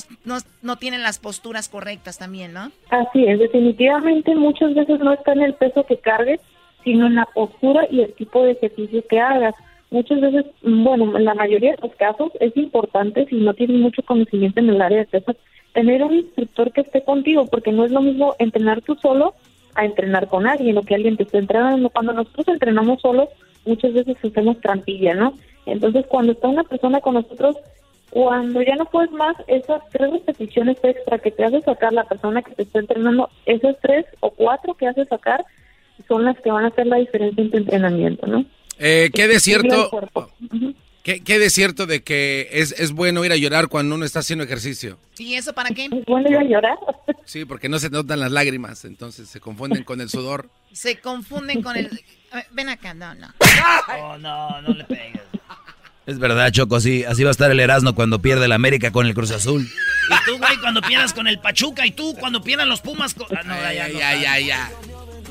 [0.62, 2.70] no, tienen las posturas correctas también, ¿no?
[2.90, 6.38] Así es, definitivamente muchas veces no está en el peso que cargues,
[6.84, 9.56] sino en la postura y el tipo de ejercicio que hagas.
[9.90, 14.04] Muchas veces, bueno, en la mayoría de los casos es importante, si no tienes mucho
[14.04, 15.34] conocimiento en el área de peso,
[15.74, 19.34] tener un instructor que esté contigo, porque no es lo mismo entrenar tú solo
[19.78, 21.88] a entrenar con alguien o que alguien te esté entrenando.
[21.90, 23.28] Cuando nosotros entrenamos solos,
[23.64, 25.34] muchas veces hacemos trampilla, ¿no?
[25.66, 27.56] Entonces, cuando está una persona con nosotros,
[28.10, 32.42] cuando ya no puedes más, esas tres repeticiones extra que te hace sacar la persona
[32.42, 35.44] que te está entrenando, esas tres o cuatro que hace sacar,
[36.08, 38.44] son las que van a hacer la diferencia en tu entrenamiento, ¿no?
[38.80, 39.90] Eh, ¿Qué de cierto?
[41.08, 44.18] ¿Qué, ¿Qué, de cierto de que es, es bueno ir a llorar cuando uno está
[44.18, 44.98] haciendo ejercicio?
[45.16, 45.86] ¿Y eso para qué?
[45.86, 46.76] Es bueno ir a llorar.
[47.24, 50.50] Sí, porque no se notan las lágrimas, entonces se confunden con el sudor.
[50.70, 51.88] Se confunden con el...
[52.50, 53.28] Ven acá, no, no.
[54.02, 55.22] Oh, no, no le pegues.
[56.04, 59.06] Es verdad, Choco, así, así va a estar el Erasmo cuando pierde el América con
[59.06, 59.62] el Cruz Azul.
[59.62, 63.34] Y tú, güey, cuando pierdas con el Pachuca, y tú cuando pierdan los Pumas con...
[63.34, 64.70] Ah, no, ya, ya, ya, ya.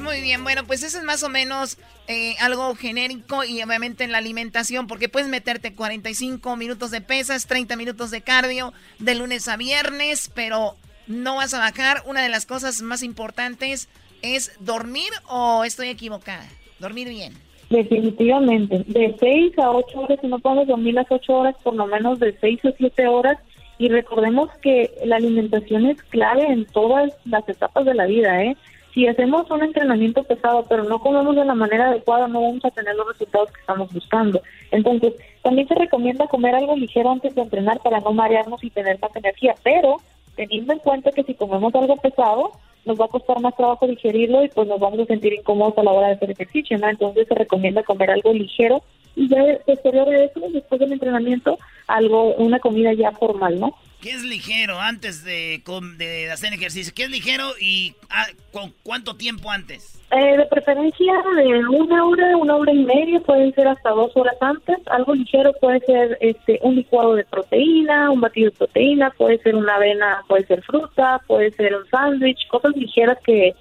[0.02, 1.78] Muy bien, bueno, pues eso es más o menos
[2.08, 7.48] eh, algo genérico y obviamente en la alimentación, porque puedes meterte 45 minutos de pesas,
[7.48, 10.76] 30 minutos de cardio de lunes a viernes, pero
[11.08, 12.04] no vas a bajar.
[12.06, 13.90] Una de las cosas más importantes
[14.22, 16.46] es dormir o estoy equivocada.
[16.80, 17.34] Dormir bien.
[17.70, 21.86] Definitivamente, de 6 a 8 horas, si no podemos dormir las 8 horas, por lo
[21.88, 23.38] menos de 6 o 7 horas.
[23.80, 28.56] Y recordemos que la alimentación es clave en todas las etapas de la vida, ¿eh?
[28.94, 32.72] Si hacemos un entrenamiento pesado pero no comemos de la manera adecuada, no vamos a
[32.72, 34.42] tener los resultados que estamos buscando.
[34.72, 35.14] Entonces,
[35.44, 39.16] también se recomienda comer algo ligero antes de entrenar para no marearnos y tener más
[39.16, 39.98] energía, pero
[40.36, 42.52] teniendo en cuenta que si comemos algo pesado,
[42.86, 45.84] nos va a costar más trabajo digerirlo y pues nos vamos a sentir incómodos a
[45.84, 46.88] la hora de hacer ejercicio, ¿no?
[46.88, 48.82] Entonces se recomienda comer algo ligero
[49.16, 51.58] y ya posterior de eso, después del entrenamiento,
[51.88, 53.74] algo, una comida ya formal, ¿no?
[54.02, 55.64] ¿Qué es ligero antes de,
[55.98, 56.94] de hacer ejercicio?
[56.96, 60.00] ¿Qué es ligero y ah, con cuánto tiempo antes?
[60.12, 64.36] Eh, de preferencia de una hora, una hora y media, pueden ser hasta dos horas
[64.40, 64.78] antes.
[64.86, 69.56] Algo ligero puede ser este un licuado de proteína, un batido de proteína, puede ser
[69.56, 73.54] una avena, puede ser fruta, puede ser un sándwich, cosas ligeras que,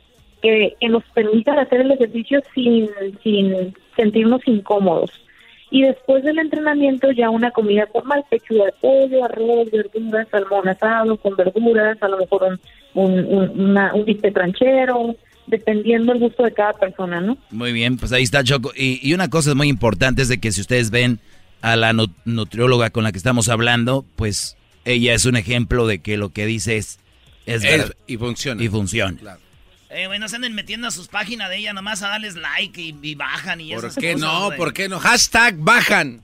[0.43, 2.91] que, que nos permitan hacer el ejercicio sin,
[3.22, 5.11] sin sentirnos incómodos.
[5.76, 11.18] Y después del entrenamiento ya una comida formal, pechuga de pollo, arroz, verduras, salmón asado
[11.18, 12.58] con verduras, a lo mejor
[12.94, 15.14] un, un, un bistec tranchero,
[15.46, 17.36] dependiendo el gusto de cada persona, ¿no?
[17.50, 18.72] Muy bien, pues ahí está Choco.
[18.74, 21.20] Y, y una cosa muy importante es de que si ustedes ven
[21.60, 21.92] a la
[22.24, 24.56] nutrióloga con la que estamos hablando, pues
[24.86, 27.00] ella es un ejemplo de que lo que dice es,
[27.44, 27.92] es, verdad.
[28.06, 28.64] Y funciona.
[28.64, 29.36] Y funciona.
[29.91, 33.14] Eh, bueno, se anden metiendo a sus páginas de ella nomás a darles like y,
[33.14, 34.51] bajan y ¿Por qué no?
[34.57, 34.99] ¿Por qué no?
[34.99, 36.22] Hashtag bajan.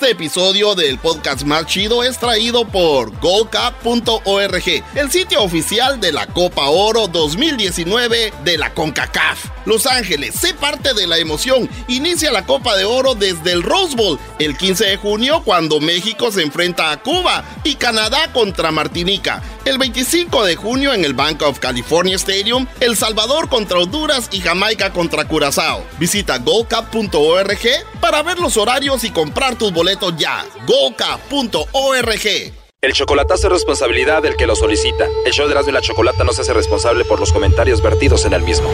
[0.00, 6.28] Este episodio del podcast más chido es traído por goldcup.org, el sitio oficial de la
[6.28, 9.46] Copa Oro 2019 de la CONCACAF.
[9.64, 11.68] Los Ángeles, sé parte de la emoción.
[11.88, 16.30] Inicia la Copa de Oro desde el Rose Bowl el 15 de junio cuando México
[16.30, 19.42] se enfrenta a Cuba y Canadá contra Martinica.
[19.68, 24.40] El 25 de junio en el Bank of California Stadium, El Salvador contra Honduras y
[24.40, 25.84] Jamaica contra Curazao.
[25.98, 27.60] Visita goldcup.org
[28.00, 30.42] para ver los horarios y comprar tus boletos ya.
[30.66, 32.52] goldcup.org.
[32.80, 35.04] El chocolatazo es responsabilidad del que lo solicita.
[35.26, 38.24] El show de Erasmo y la Chocolata no se hace responsable por los comentarios vertidos
[38.24, 38.70] en el mismo.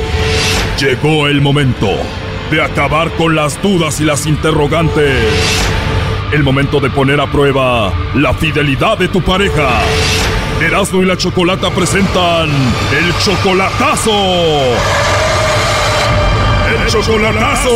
[0.79, 1.91] Llegó el momento
[2.53, 5.25] de acabar con las dudas y las interrogantes.
[6.33, 9.81] El momento de poner a prueba la fidelidad de tu pareja.
[10.61, 14.13] Erasmo y la Chocolata presentan el chocolatazo.
[16.69, 17.71] ¡El chocolatazo!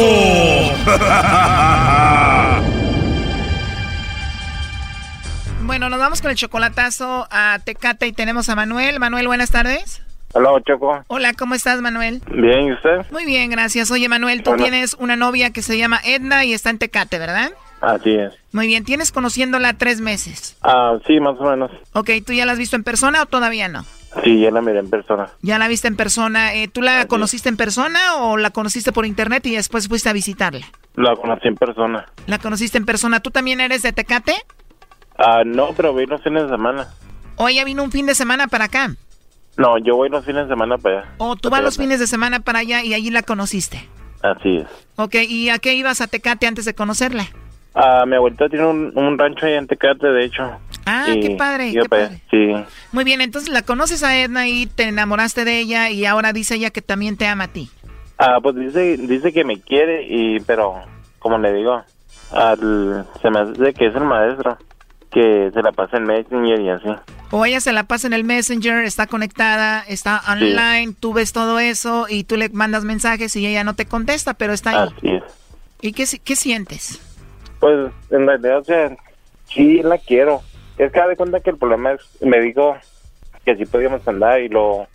[5.69, 8.99] Bueno, nos vamos con el chocolatazo a Tecate y tenemos a Manuel.
[8.99, 10.03] Manuel, buenas tardes.
[10.33, 11.05] Hola, Choco.
[11.09, 12.23] Hola, ¿cómo estás, Manuel?
[12.31, 13.07] Bien, ¿y usted?
[13.13, 13.91] Muy bien, gracias.
[13.91, 17.51] Oye, Manuel, tú tienes una novia que se llama Edna y está en Tecate, ¿verdad?
[17.81, 18.33] Así es.
[18.53, 20.57] Muy bien, ¿tienes conociéndola tres meses?
[20.63, 21.71] Ah, sí, más o menos.
[21.93, 23.85] Ok, ¿tú ya la has visto en persona o todavía no?
[24.25, 25.29] Sí, ya la miré en persona.
[25.43, 26.55] Ya la viste en persona.
[26.55, 30.13] Eh, ¿Tú la conociste en persona o la conociste por internet y después fuiste a
[30.13, 30.67] visitarla?
[30.97, 32.07] La conocí en persona.
[32.27, 33.21] ¿La conociste en persona?
[33.21, 34.35] ¿Tú también eres de Tecate?
[35.17, 36.89] Ah, no, pero voy los fines de semana.
[37.37, 38.95] ¿O ella vino un fin de semana para acá?
[39.57, 41.15] No, yo voy los fines de semana para allá.
[41.19, 43.89] ¿O tú vas los fines de semana para allá y allí la conociste?
[44.23, 44.67] Así es.
[44.97, 47.27] Ok, ¿y a qué ibas a Tecate antes de conocerla?
[47.75, 50.51] Ah, mi abuelita tiene un, rancho ahí en Tecate, de hecho.
[50.87, 52.21] Ah, qué padre, qué padre.
[52.31, 52.55] Sí.
[52.93, 56.55] Muy bien, entonces la conoces a Edna y te enamoraste de ella y ahora dice
[56.55, 57.71] ella que también te ama a ti.
[58.19, 60.81] Ah, pues dice, dice que me quiere y, pero,
[61.19, 61.83] como le digo,
[62.33, 64.59] al, se me hace que es el maestro
[65.11, 66.89] que se la pasa en Messenger y así.
[67.31, 71.59] O ella se la pasa en el Messenger, está conectada, está online, tú ves todo
[71.59, 74.89] eso y tú le mandas mensajes y ella no te contesta, pero está ahí.
[74.97, 75.23] Así es.
[75.81, 77.01] ¿Y qué, qué sientes?
[77.61, 78.97] Pues en realidad, o sea,
[79.47, 80.43] sí la quiero.
[80.79, 82.77] Es que de cuenta que el problema es, me dijo
[83.45, 84.87] que sí podíamos andar y lo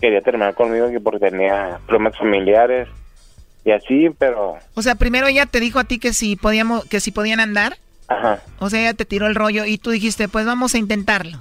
[0.00, 2.88] quería terminar conmigo que porque tenía problemas familiares
[3.64, 4.56] y así, pero...
[4.74, 7.76] O sea, primero ella te dijo a ti que si podíamos, que si podían andar.
[8.08, 8.40] Ajá.
[8.58, 11.38] O sea, ella te tiró el rollo y tú dijiste, pues vamos a intentarlo.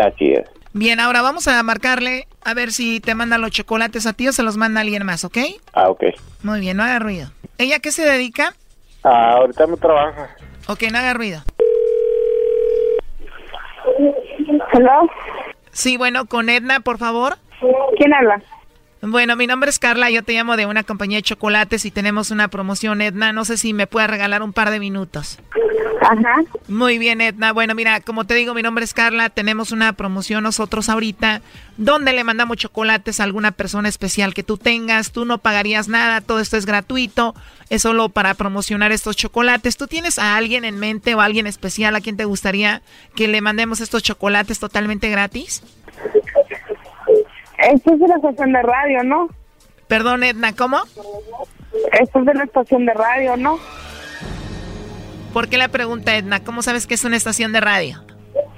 [0.00, 0.46] Así es.
[0.72, 4.32] Bien, ahora vamos a marcarle a ver si te manda los chocolates a ti o
[4.32, 5.38] se los manda alguien más, ¿ok?
[5.72, 6.04] Ah, ok.
[6.42, 7.32] Muy bien, no haga ruido.
[7.58, 8.54] ¿Ella qué se dedica?
[9.02, 10.30] Ah, ahorita no trabaja.
[10.68, 11.40] Ok, no haga ruido.
[14.74, 15.00] ¿Hola?
[15.72, 17.36] Sí, bueno, con Edna, por favor.
[17.96, 18.42] ¿Quién habla?
[19.02, 22.30] Bueno, mi nombre es Carla, yo te llamo de una compañía de chocolates y tenemos
[22.30, 23.32] una promoción, Edna.
[23.32, 25.38] No sé si me puedes regalar un par de minutos.
[26.02, 26.42] Ajá.
[26.68, 27.52] Muy bien, Edna.
[27.52, 29.30] Bueno, mira, como te digo, mi nombre es Carla.
[29.30, 31.40] Tenemos una promoción nosotros ahorita
[31.78, 35.12] donde le mandamos chocolates a alguna persona especial que tú tengas.
[35.12, 37.34] Tú no pagarías nada, todo esto es gratuito.
[37.70, 39.78] Es solo para promocionar estos chocolates.
[39.78, 42.82] ¿Tú tienes a alguien en mente o a alguien especial a quien te gustaría
[43.14, 45.62] que le mandemos estos chocolates totalmente gratis?
[47.60, 49.28] Esto es de la estación de radio, ¿no?
[49.86, 50.78] Perdón, Edna, ¿cómo?
[52.00, 53.58] Esto es de la estación de radio, ¿no?
[55.32, 56.42] ¿Por qué la pregunta, Edna?
[56.42, 58.02] ¿Cómo sabes que es una estación de radio?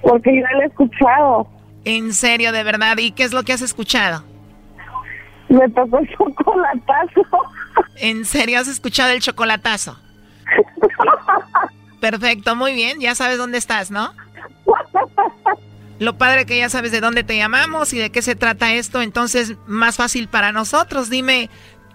[0.03, 1.49] Porque ya lo he escuchado.
[1.85, 2.97] ¿En serio, de verdad?
[2.99, 4.25] ¿Y qué es lo que has escuchado?
[5.49, 7.23] Me tocó el chocolatazo.
[7.97, 9.99] ¿En serio has escuchado el chocolatazo?
[12.01, 13.01] Perfecto, muy bien.
[13.01, 14.13] Ya sabes dónde estás, ¿no?
[16.03, 19.03] Lo padre que ya sabes de dónde te llamamos y de qué se trata esto,
[19.03, 21.11] entonces más fácil para nosotros.
[21.11, 21.49] Dime,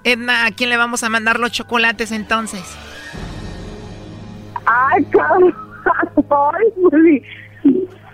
[0.05, 2.63] Edna, ¿a quién le vamos a mandar los chocolates entonces?
[4.65, 5.05] Ay.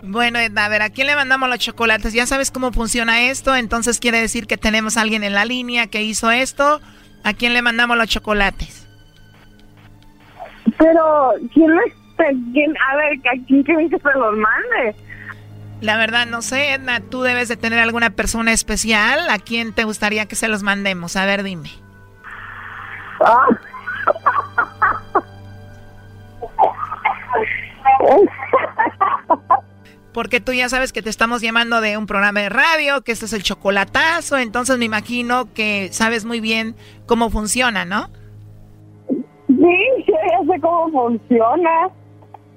[0.01, 2.11] Bueno, Edna, a ver, ¿a quién le mandamos los chocolates?
[2.11, 5.85] Ya sabes cómo funciona esto, entonces quiere decir que tenemos a alguien en la línea
[5.85, 6.81] que hizo esto.
[7.23, 8.87] ¿A quién le mandamos los chocolates?
[10.79, 11.69] Pero, ¿quién
[12.51, 14.95] quién, a ver, ¿a quién que se los mande?
[15.83, 19.29] La verdad, no sé, Edna, tú debes de tener alguna persona especial.
[19.29, 21.17] ¿A quién te gustaría que se los mandemos?
[21.17, 21.71] A ver, dime.
[23.19, 23.43] Ah.
[30.13, 33.25] Porque tú ya sabes que te estamos llamando de un programa de radio, que este
[33.25, 36.77] es el chocolatazo, entonces me imagino que sabes muy bien
[37.07, 38.09] cómo funciona, ¿no?
[39.09, 40.15] Sí, ya
[40.49, 41.89] sé cómo funciona.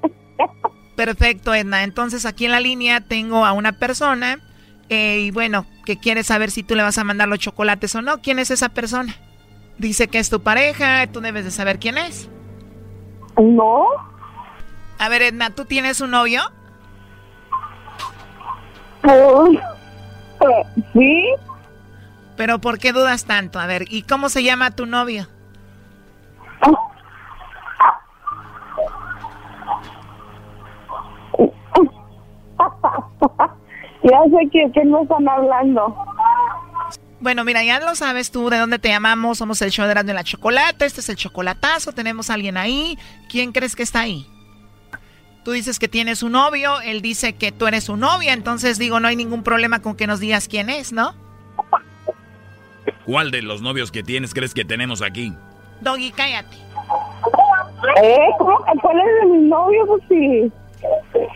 [0.97, 1.85] Perfecto, Edna.
[1.85, 4.41] Entonces aquí en la línea tengo a una persona
[4.89, 8.03] eh, y bueno, que quiere saber si tú le vas a mandar los chocolates o
[8.03, 8.23] no.
[8.23, 9.15] ¿Quién es esa persona?
[9.79, 12.31] Dice que es tu pareja, tú debes de saber quién es.
[13.37, 13.85] No.
[14.99, 16.43] A ver, Edna, ¿tú tienes un novio?
[20.95, 21.25] sí.
[22.37, 23.59] Pero ¿por qué dudas tanto?
[23.59, 25.29] A ver, ¿y cómo se llama tu novio?
[34.03, 35.95] ya sé que, que no están hablando.
[37.21, 39.39] Bueno, mira, ya lo sabes tú de dónde te llamamos.
[39.39, 40.85] Somos el show de la Chocolate.
[40.85, 41.93] Este es el chocolatazo.
[41.93, 42.99] Tenemos a alguien ahí.
[43.29, 44.27] ¿Quién crees que está ahí?
[45.47, 48.99] Tú dices que tienes un novio, él dice que tú eres su novia, entonces digo,
[48.99, 51.15] no hay ningún problema con que nos digas quién es, ¿no?
[53.05, 55.33] ¿Cuál de los novios que tienes crees que tenemos aquí?
[55.83, 56.57] Doggy, cállate.
[58.03, 58.27] ¿Eh?
[58.39, 59.87] ¿Cuál es de mi novio?
[59.87, 60.53] Pues sí.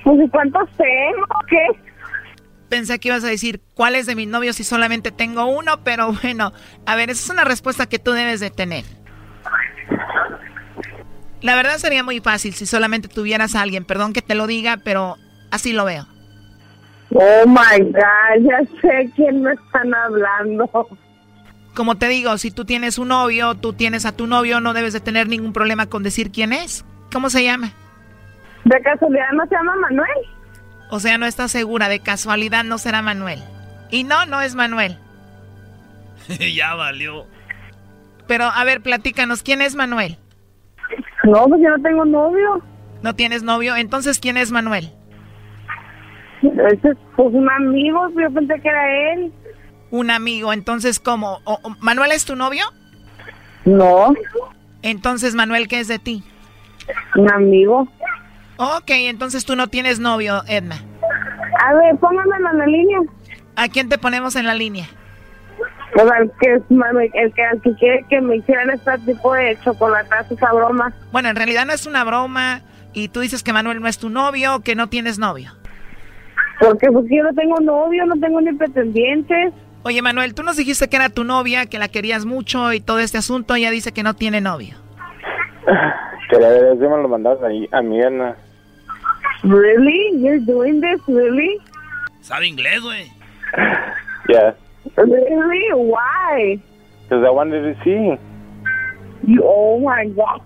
[0.04, 1.66] Pues cuántos tengo, ¿qué?
[2.68, 5.82] Pensé que ibas a decir, ¿cuál es de mis novios si solamente tengo uno?
[5.82, 6.52] Pero bueno,
[6.86, 8.84] a ver, esa es una respuesta que tú debes de tener.
[11.42, 13.84] La verdad sería muy fácil si solamente tuvieras a alguien.
[13.84, 15.16] Perdón que te lo diga, pero
[15.50, 16.06] así lo veo.
[17.12, 20.68] Oh my God, ya sé quién me están hablando.
[21.74, 24.92] Como te digo, si tú tienes un novio, tú tienes a tu novio, no debes
[24.92, 26.84] de tener ningún problema con decir quién es.
[27.12, 27.72] ¿Cómo se llama?
[28.64, 30.26] De casualidad no se llama Manuel.
[30.90, 33.40] O sea, no estás segura, de casualidad no será Manuel.
[33.90, 34.98] Y no, no es Manuel.
[36.54, 37.26] ya valió.
[38.26, 40.18] Pero a ver, platícanos, ¿quién es Manuel?
[41.24, 42.62] No, pues yo no tengo novio.
[43.02, 43.76] ¿No tienes novio?
[43.76, 44.92] Entonces, ¿quién es Manuel?
[46.42, 49.32] Ese es pues un amigo, yo pensé que era él.
[49.90, 51.40] Un amigo, entonces, ¿cómo?
[51.80, 52.64] ¿Manuel es tu novio?
[53.64, 54.14] No.
[54.82, 56.22] Entonces, Manuel, ¿qué es de ti?
[57.16, 57.88] Un amigo.
[58.62, 60.76] Ok, entonces tú no tienes novio, Edna.
[61.64, 62.98] A ver, póngame en la línea.
[63.56, 64.84] ¿A quién te ponemos en la línea?
[65.94, 70.32] Pues al que, el que, al que quiere que me hicieran este tipo de chocolatazos,
[70.32, 70.92] esa broma.
[71.10, 72.60] Bueno, en realidad no es una broma.
[72.92, 75.52] Y tú dices que Manuel no es tu novio, que no tienes novio.
[76.60, 79.54] Porque pues yo no tengo novio, no tengo ni pretendientes.
[79.84, 82.98] Oye, Manuel, tú nos dijiste que era tu novia, que la querías mucho y todo
[82.98, 83.54] este asunto.
[83.54, 84.76] Ella dice que no tiene novio.
[86.28, 88.36] Que la me lo mandas ahí a mi Ana.
[89.42, 90.18] Really?
[90.18, 91.60] You're doing this, really?
[92.20, 93.10] ¿Sabe inglés, güey?
[94.28, 94.54] Yeah.
[94.96, 95.72] Really?
[95.74, 96.60] Why?
[97.04, 98.18] Because I wanted to see.
[99.26, 100.40] You, oh my God.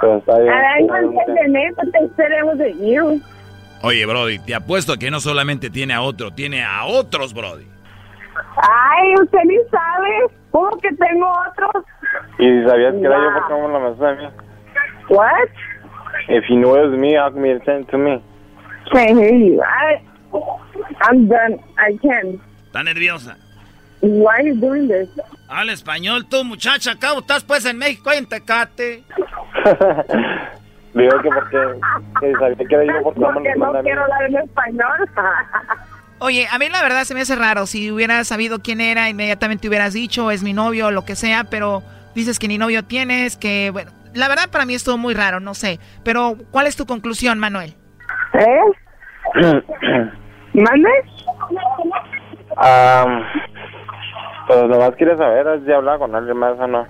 [0.00, 3.20] Pues, I didn't the name, but they said it wasn't you.
[3.82, 7.66] Oye, Brody, te apuesto que no solamente tiene a otro, tiene a otros, Brody.
[8.56, 10.34] Ay, usted ni sabe.
[10.50, 11.84] ¿Cómo que tengo otros?
[12.38, 14.28] ¿Y sabías que era yo, por qué no me lo a mí?
[15.08, 15.48] What?
[16.28, 18.22] If it was me, how come you send it to me?
[18.92, 19.62] Can't hear you.
[19.62, 20.02] I,
[21.02, 21.58] I'm done.
[21.78, 22.40] I can't.
[22.66, 23.36] ¿Está nerviosa?
[24.00, 25.08] Why are you doing this?
[25.48, 26.92] Habla español tú, muchacha.
[26.92, 29.02] Acá estás pues en México, en Tecate.
[30.94, 31.58] Digo que porque
[32.20, 35.10] que sabía que era yo, porque, porque no quiero hablar en español.
[36.18, 37.66] Oye, a mí la verdad se me hace raro.
[37.66, 41.44] Si hubieras sabido quién era, inmediatamente hubieras dicho, es mi novio o lo que sea,
[41.44, 41.82] pero
[42.14, 45.54] dices que ni novio tienes, que bueno, la verdad para mí estuvo muy raro, no
[45.54, 45.78] sé.
[46.04, 47.74] Pero, ¿cuál es tu conclusión, Manuel?
[48.34, 48.60] ¿Eh?
[50.54, 50.90] ¿Mande?
[52.50, 53.22] Um,
[54.46, 56.86] pues nomás quieres saber si hablaba con alguien más o no.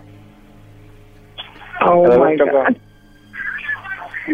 [1.87, 2.77] Oh my God.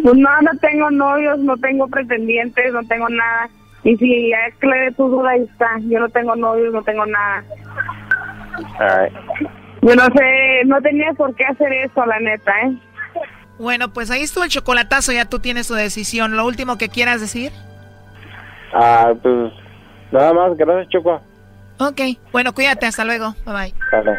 [0.03, 3.49] Pues no, no tengo novios, no tengo pretendientes, no tengo nada.
[3.85, 5.79] Y si es que le tu duda, ahí está.
[5.83, 7.45] Yo no tengo novios, no tengo nada.
[9.87, 12.77] Yo no sé, no tenía por qué hacer eso, la neta, ¿eh?
[13.57, 16.37] Bueno, pues ahí estuvo el chocolatazo, ya tú tienes tu decisión.
[16.37, 17.53] ¿Lo último que quieras decir?
[18.75, 19.53] Ah, pues
[20.11, 21.21] nada más, gracias, Choco.
[21.79, 22.01] Ok,
[22.33, 23.35] bueno, cuídate, hasta luego.
[23.45, 23.75] Bye bye.
[23.93, 24.19] Vale.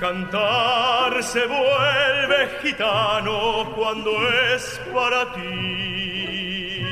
[0.00, 4.10] cantar se vuelve gitano cuando
[4.54, 6.82] es para ti.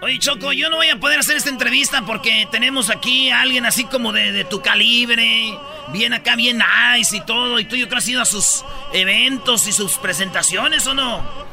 [0.00, 3.64] Oye, Choco, yo no voy a poder hacer esta entrevista porque tenemos aquí a alguien
[3.64, 5.58] así como de, tu calibre,
[5.88, 7.58] bien acá, bien nice y todo.
[7.58, 11.43] Y tú, yo creo, has ido a sus eventos y sus presentaciones, ¿o no?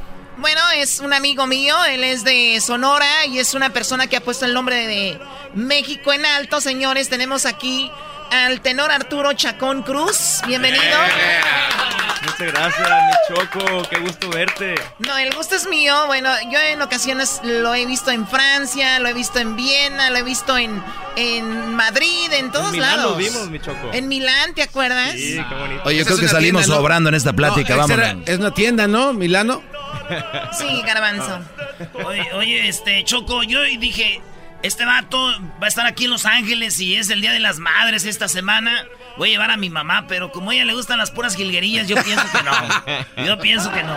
[0.41, 4.21] Bueno, es un amigo mío, él es de Sonora y es una persona que ha
[4.21, 5.19] puesto el nombre de
[5.53, 7.09] México en alto, señores.
[7.09, 7.91] Tenemos aquí
[8.31, 10.39] al tenor Arturo Chacón Cruz.
[10.47, 10.83] Bienvenido.
[12.23, 13.87] Muchas gracias, mi Choco.
[13.87, 14.75] Qué gusto verte.
[14.97, 16.07] No, el gusto es mío.
[16.07, 20.17] Bueno, yo en ocasiones lo he visto en Francia, lo he visto en Viena, lo
[20.17, 20.83] he visto en,
[21.17, 23.11] en Madrid, en todos en Milán lados.
[23.11, 23.91] Lo vimos, mi Choco.
[23.93, 25.11] En Milán, ¿te acuerdas?
[25.11, 25.81] Sí, qué bonito.
[25.85, 27.75] Oye, yo creo que salimos sobrando en esta plática.
[27.75, 27.99] Vamos.
[28.25, 29.13] Es una tienda, ¿no?
[29.13, 29.61] Milano.
[30.53, 31.39] Sí, garbanzo.
[32.05, 34.21] Oye, oye, este, Choco, yo dije,
[34.63, 35.17] este vato
[35.61, 38.27] va a estar aquí en Los Ángeles y es el Día de las Madres esta
[38.27, 38.85] semana.
[39.17, 41.87] Voy a llevar a mi mamá, pero como a ella le gustan las puras jilguerillas,
[41.87, 43.25] yo pienso que no.
[43.25, 43.95] Yo pienso que no.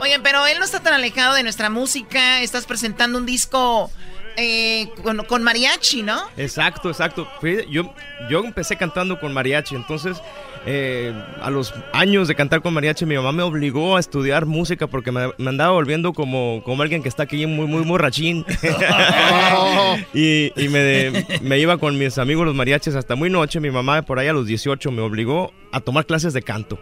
[0.00, 2.40] Oye, pero él no está tan alejado de nuestra música.
[2.40, 3.90] Estás presentando un disco
[4.36, 4.88] eh,
[5.28, 6.22] con, mariachi, ¿no?
[6.36, 7.28] Exacto, exacto.
[7.70, 7.94] Yo,
[8.28, 10.18] yo empecé cantando con mariachi, entonces
[10.64, 14.86] eh, a los años de cantar con mariachi, mi mamá me obligó a estudiar música
[14.86, 18.44] porque me, andaba volviendo como, como alguien que está aquí muy, muy, muy rachín.
[20.14, 23.60] y, me, me, iba con mis amigos los mariachis hasta muy noche.
[23.60, 26.78] Mi mamá por ahí a los 18 me obligó a tomar clases de canto.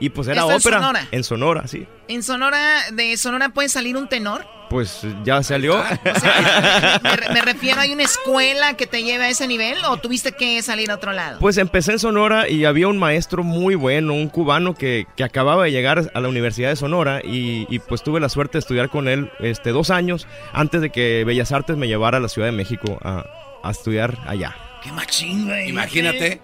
[0.00, 0.56] Y pues era ópera.
[0.56, 1.08] En Sonora?
[1.10, 1.86] En Sonora, sí.
[2.08, 4.46] ¿En Sonora, de Sonora puede salir un tenor?
[4.68, 5.82] Pues ya salió.
[7.32, 10.90] me, refiero, ¿hay una escuela que te lleve a ese nivel o tuviste que salir
[10.90, 11.38] a otro lado?
[11.38, 15.64] Pues empecé en Sonora y había un maestro muy bueno, un cubano que, que acababa
[15.64, 18.88] de llegar a la Universidad de Sonora y, y, pues tuve la suerte de estudiar
[18.88, 22.48] con él este, dos años antes de que Bellas Artes me llevara a la Ciudad
[22.48, 23.24] de México a,
[23.62, 24.56] a estudiar allá.
[24.82, 25.68] ¡Qué machín, güey!
[25.68, 26.40] Imagínate.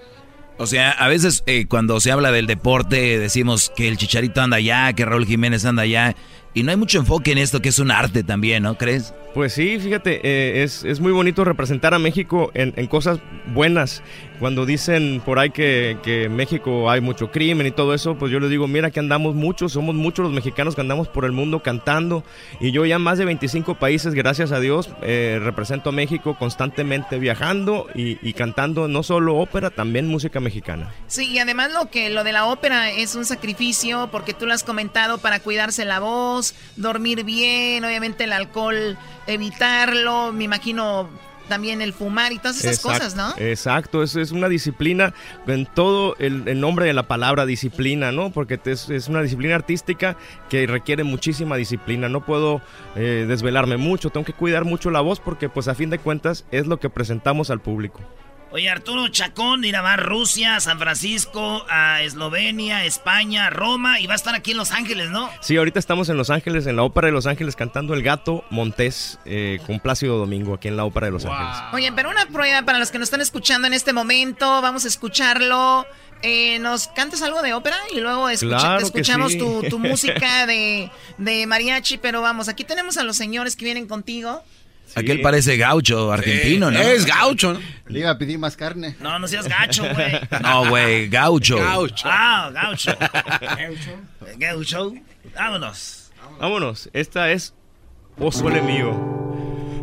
[0.60, 4.58] O sea, a veces eh, cuando se habla del deporte decimos que el Chicharito anda
[4.58, 6.14] allá, que Raúl Jiménez anda allá.
[6.52, 9.14] Y no hay mucho enfoque en esto, que es un arte también, ¿no crees?
[9.34, 13.20] Pues sí, fíjate, eh, es, es, muy bonito representar a México en, en, cosas
[13.54, 14.02] buenas.
[14.40, 18.40] Cuando dicen por ahí que, que México hay mucho crimen y todo eso, pues yo
[18.40, 21.62] les digo, mira que andamos muchos, somos muchos los mexicanos que andamos por el mundo
[21.62, 22.24] cantando.
[22.58, 27.20] Y yo ya más de 25 países, gracias a Dios, eh, represento a México constantemente
[27.20, 30.90] viajando y, y, cantando no solo ópera, también música mexicana.
[31.06, 34.54] Sí, y además lo que lo de la ópera es un sacrificio, porque tú lo
[34.54, 41.08] has comentado para cuidarse la voz, dormir bien, obviamente el alcohol evitarlo, me imagino
[41.50, 43.34] también el fumar y todas esas cosas, ¿no?
[43.36, 45.12] Exacto, es, es una disciplina
[45.48, 48.30] en todo el, nombre de la palabra disciplina, ¿no?
[48.30, 50.16] Porque es, es, una disciplina artística
[50.48, 52.08] que requiere muchísima disciplina.
[52.08, 52.62] No puedo
[52.94, 56.44] eh, desvelarme mucho, tengo que cuidar mucho la voz porque pues a fin de cuentas
[56.52, 58.00] es lo que presentamos al público.
[58.52, 64.16] Oye, Arturo Chacón irá a Rusia, San Francisco, a Eslovenia, España, Roma y va a
[64.16, 65.30] estar aquí en Los Ángeles, ¿no?
[65.40, 68.44] Sí, ahorita estamos en Los Ángeles, en la Ópera de Los Ángeles, cantando El Gato
[68.50, 71.62] Montés eh, con Plácido Domingo, aquí en la Ópera de Los Ángeles.
[71.72, 74.88] Oye, pero una prueba para los que nos están escuchando en este momento, vamos a
[74.88, 75.86] escucharlo.
[76.22, 77.76] Eh, ¿Nos cantas algo de ópera?
[77.94, 83.54] Y luego escuchamos tu, música de, de mariachi, pero vamos, aquí tenemos a los señores
[83.54, 84.42] que vienen contigo.
[84.94, 86.78] Aquel parece gaucho argentino, ¿no?
[86.78, 87.60] Es gaucho, ¿no?
[87.86, 88.96] Le iba a pedir más carne.
[89.00, 90.12] No, no seas gacho, güey.
[90.42, 91.58] No, güey, gaucho.
[91.58, 92.08] Gaucho.
[92.08, 92.96] Ah, gaucho.
[92.98, 93.98] Gaucho.
[94.36, 94.94] Gaucho.
[95.34, 96.10] Vámonos.
[96.38, 96.88] Vámonos.
[96.92, 97.54] Esta es
[98.18, 99.20] O Sole Mío.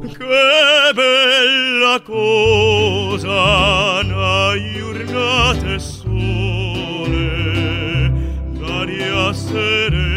[0.01, 3.27] Qué bella cosa,
[4.73, 7.27] giornate sole,
[8.59, 10.16] d'aria serena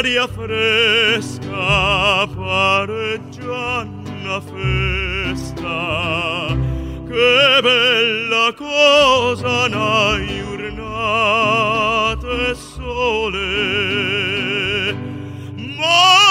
[0.00, 5.76] aria fresca pareggiano festa.
[7.06, 10.16] Che bella cosa una
[11.36, 13.42] giornata sole.
[15.76, 16.29] Ma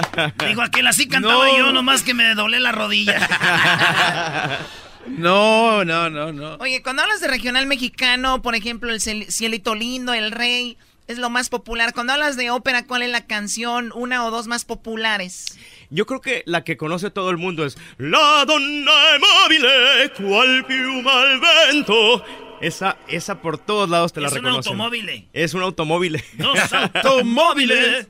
[0.48, 1.58] Digo, aquel así cantaba No.
[1.58, 4.58] yo, nomás que me doblé la rodilla.
[5.06, 6.54] No, no, no, no.
[6.60, 10.78] Oye, cuando hablas de regional mexicano, por ejemplo, el Ciel- Cielito Lindo, El Rey,
[11.08, 11.92] es lo más popular.
[11.92, 15.58] Cuando hablas de ópera, ¿cuál es la canción, una o dos más populares?
[15.90, 20.64] Yo creo que la que conoce todo el mundo es La donna è mobile, qual
[20.66, 21.40] piuma al
[21.72, 22.24] vento.
[22.60, 24.70] Esa, esa por todos lados te la Es un reconocen.
[24.72, 25.28] automóvil.
[25.32, 26.22] Es un automóvil.
[26.34, 28.06] Dos automóviles.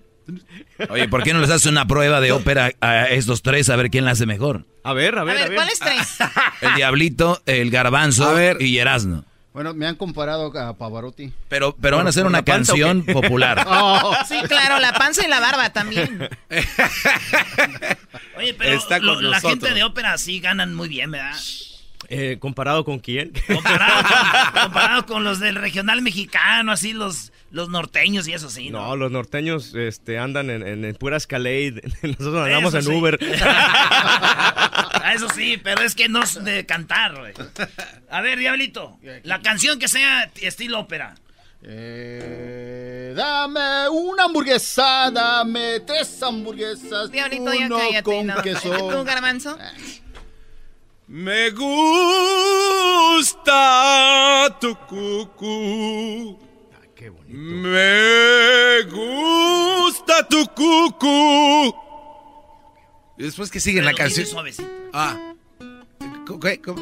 [0.90, 3.90] Oye, ¿por qué no les haces una prueba de ópera a estos tres a ver
[3.90, 4.66] quién la hace mejor?
[4.84, 6.18] A ver, a A ver, ¿cuáles tres?
[6.60, 9.24] El Diablito, el Garbanzo y Erasmo.
[9.52, 11.30] Bueno, me han comparado a Pavarotti.
[11.50, 13.64] Pero, pero van a hacer ¿Por una panza canción popular.
[13.68, 14.14] Oh.
[14.26, 16.30] Sí, claro, la panza y la barba también.
[18.36, 21.36] Oye, pero Está con lo- la gente de ópera sí ganan muy bien, ¿verdad?
[22.14, 23.32] Eh, ¿Comparado con quién?
[23.46, 28.68] Comparado con, comparado con los del regional mexicano, así los, los norteños y eso sí,
[28.68, 28.86] ¿no?
[28.88, 31.80] No, los norteños este, andan en, en, en pura Escalade.
[32.02, 33.00] Nosotros andamos Eso en sí.
[33.00, 33.18] Uber.
[35.04, 37.32] Ah, Eso sí, pero es que no es de cantar, güey.
[38.08, 41.16] A ver, Diablito, la canción que sea estilo ópera.
[41.64, 47.10] Eh, dame una hamburguesa, dame tres hamburguesas.
[47.10, 48.42] Diablito, ya uno cállate, con ¿no?
[48.42, 48.70] queso.
[48.90, 49.58] ¿Tú, Garbanzo?
[51.14, 51.50] Me
[53.12, 56.38] gusta tu cucú.
[57.28, 61.74] Me gusta tu cucú.
[63.18, 64.24] Y después que sigue la canción.
[64.24, 64.70] suavecito.
[64.94, 65.34] Ah.
[66.26, 66.62] ¿Cómo- qué?
[66.62, 66.80] ¿Cómo?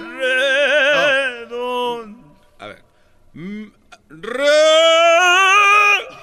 [2.61, 2.85] A ver.
[4.11, 4.47] Re-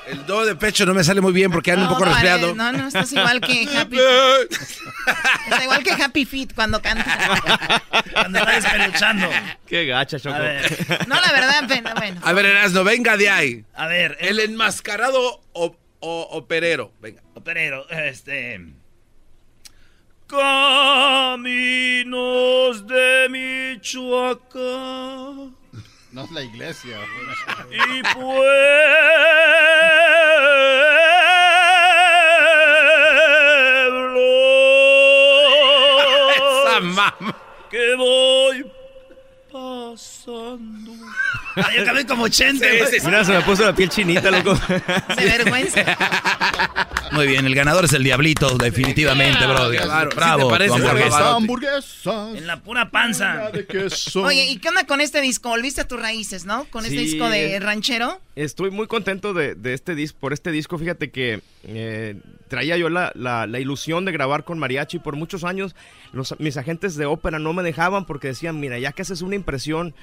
[0.07, 2.49] El do de pecho no me sale muy bien porque ando un poco no, resfriado.
[2.49, 3.97] eh, No, no, estás igual que Happy.
[5.49, 7.81] Está igual que Happy Feet cuando canta.
[8.13, 9.29] Cuando está despeluchando.
[9.67, 10.37] Qué gacha, Choco.
[11.07, 12.21] No, la verdad, pero bueno.
[12.23, 13.65] A ver, Erasno, venga de ahí.
[13.73, 14.17] A ver.
[14.19, 16.91] El enmascarado o, o- operero.
[17.01, 17.21] Venga.
[17.35, 18.59] Operero, este.
[21.57, 25.55] Caminos de Michoacán
[26.17, 26.97] No es la iglesia.
[27.69, 28.47] y pueblos
[37.69, 38.71] que voy
[39.51, 40.91] pasando.
[41.57, 42.65] Ah, yo acabé como 80.
[42.65, 43.01] güey.
[43.05, 44.53] Mira, se me puso la piel chinita, loco.
[45.17, 45.83] De vergüenza.
[47.11, 49.69] Muy bien, el ganador es el Diablito, definitivamente, bro.
[49.71, 50.41] Claro, Bravo.
[50.41, 52.29] ¿sí te parece, hamburguesa.
[52.37, 53.51] En la pura panza.
[54.23, 55.49] Oye, ¿y qué onda con este disco?
[55.49, 56.65] Volviste a tus raíces, ¿no?
[56.65, 57.05] Con este Sí.
[57.05, 58.19] disco de ranchero.
[58.35, 60.77] Estoy muy contento de, de este disco, por este disco.
[60.77, 62.15] Fíjate que eh,
[62.49, 65.75] traía yo la, la- la ilusión de grabar con mariachi por muchos años.
[66.13, 69.35] Los, mis agentes de ópera no me dejaban porque decían, mira, ya que haces una
[69.35, 69.95] impresión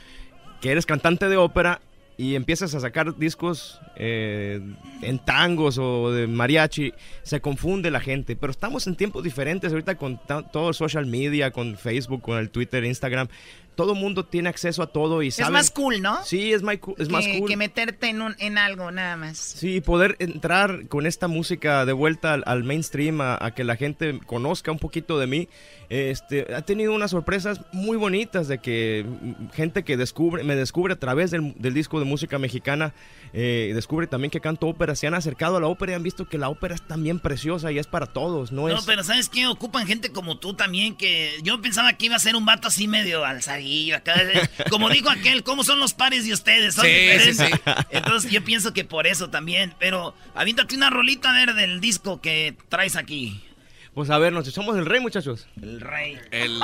[0.65, 1.83] que eres cantante de ópera
[2.17, 4.63] y empiezas a sacar discos eh,
[5.03, 8.35] en tangos o de mariachi, se confunde la gente.
[8.35, 10.19] Pero estamos en tiempos diferentes ahorita con
[10.51, 13.29] todo el social media, con Facebook, con el Twitter, Instagram.
[13.75, 15.51] Todo el mundo tiene acceso a todo y Es sabe.
[15.53, 16.23] más cool, ¿no?
[16.25, 17.49] Sí, es, más cool- es más que, cool.
[17.49, 19.37] que meterte en, un, en algo, nada más.
[19.39, 23.77] Sí, poder entrar con esta música de vuelta al, al mainstream, a, a que la
[23.77, 25.49] gente conozca un poquito de mí.
[25.91, 30.95] Este, ha tenido unas sorpresas muy bonitas de que mm, gente que descubre, me descubre
[30.95, 32.95] a través del, del disco de música mexicana,
[33.33, 36.27] eh, descubre también que canto ópera, se han acercado a la ópera y han visto
[36.27, 38.85] que la ópera es también preciosa y es para todos, no, No, es...
[38.87, 39.47] pero ¿sabes qué?
[39.47, 42.89] Ocupan gente como tú también, que yo pensaba que iba a ser un vato así
[42.89, 43.25] medio
[43.93, 44.15] acá.
[44.71, 46.75] Como dijo aquel, ¿cómo son los pares de ustedes?
[46.75, 47.37] Son Sí, diferentes.
[47.37, 47.61] sí, sí.
[47.91, 49.75] Entonces yo pienso que por eso también.
[49.79, 53.41] Pero aviéntate una rolita a ver del disco que traes aquí.
[53.95, 55.47] Pues a ver, nos echamos el rey, muchachos.
[55.63, 56.19] El rey.
[56.31, 56.59] El...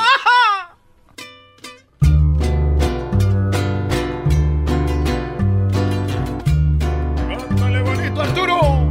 [7.84, 8.89] Bonito, Arturo.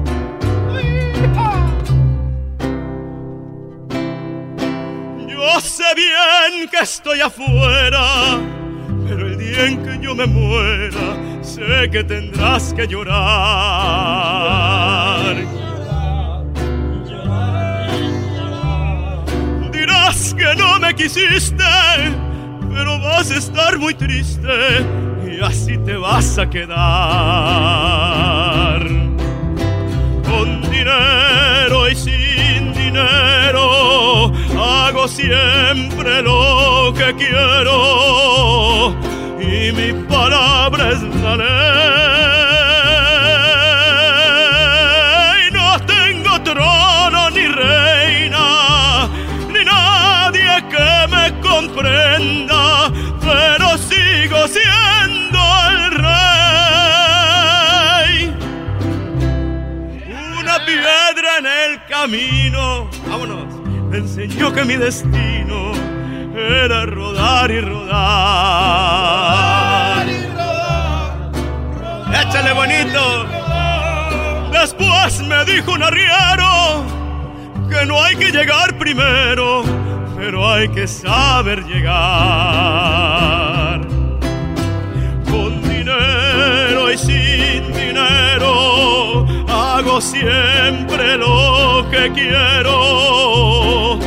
[6.69, 8.39] Que estoy afuera,
[9.07, 13.15] pero el día en que yo me muera, sé que tendrás que llorar.
[19.71, 21.63] Dirás que no me quisiste,
[22.73, 24.85] pero vas a estar muy triste
[25.25, 26.77] y así te vas a quedar.
[30.23, 32.18] Con dinero y sin
[35.07, 38.95] siempre lo que quiero
[39.39, 41.35] y mi palabra es la.
[45.53, 49.07] No tengo trono ni reina,
[49.53, 55.39] ni nadie que me comprenda, pero sigo siendo
[55.69, 57.19] el rey.
[60.39, 62.78] Una piedra en el camino,
[63.89, 65.71] me enseñó que mi destino
[66.35, 67.99] era rodar y rodar.
[72.21, 73.25] Échale bonito.
[74.51, 76.83] Después me dijo un arriero
[77.69, 79.63] que no hay que llegar primero,
[80.17, 83.09] pero hay que saber llegar.
[90.01, 93.99] Siempre lo que quiero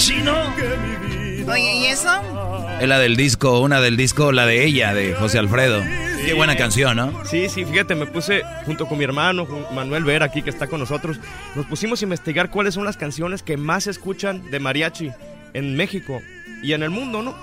[0.00, 0.32] machino.
[1.52, 2.08] Oye, ¿y eso?
[2.80, 5.82] Es la del disco, una del disco, la de ella, de José Alfredo.
[6.24, 7.24] Qué buena canción, ¿no?
[7.26, 10.80] Sí, sí, fíjate, me puse junto con mi hermano, Manuel Vera, aquí que está con
[10.80, 11.18] nosotros,
[11.54, 15.10] nos pusimos a investigar cuáles son las canciones que más se escuchan de mariachi
[15.52, 16.22] en México
[16.62, 17.34] y en el mundo, ¿no?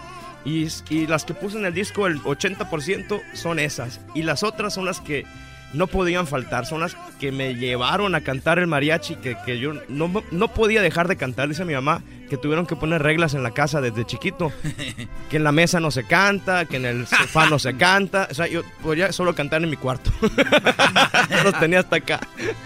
[0.43, 3.99] Y, y las que puse en el disco, el 80% son esas.
[4.15, 5.25] Y las otras son las que
[5.73, 9.73] no podían faltar, son las que me llevaron a cantar el mariachi, que, que yo
[9.89, 13.43] no, no podía dejar de cantar, dice mi mamá, que tuvieron que poner reglas en
[13.43, 14.51] la casa desde chiquito,
[15.29, 18.33] que en la mesa no se canta, que en el sofá no se canta, o
[18.33, 20.11] sea, yo podía solo cantar en mi cuarto,
[21.43, 22.19] los tenía hasta acá.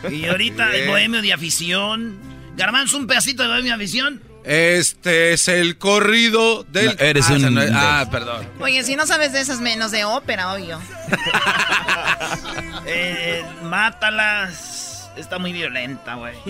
[0.09, 2.17] Y ahorita el bohemio de afición.
[2.57, 4.21] Garbanzo, un pedacito de bohemio de afición.
[4.43, 6.87] Este es el corrido del.
[6.87, 8.47] No, eres ah, un- ese no es- ah, perdón.
[8.59, 10.79] Oye, si no sabes de esas menos de ópera, obvio.
[12.85, 15.11] Eh, mátalas.
[15.17, 16.35] Está muy violenta, güey.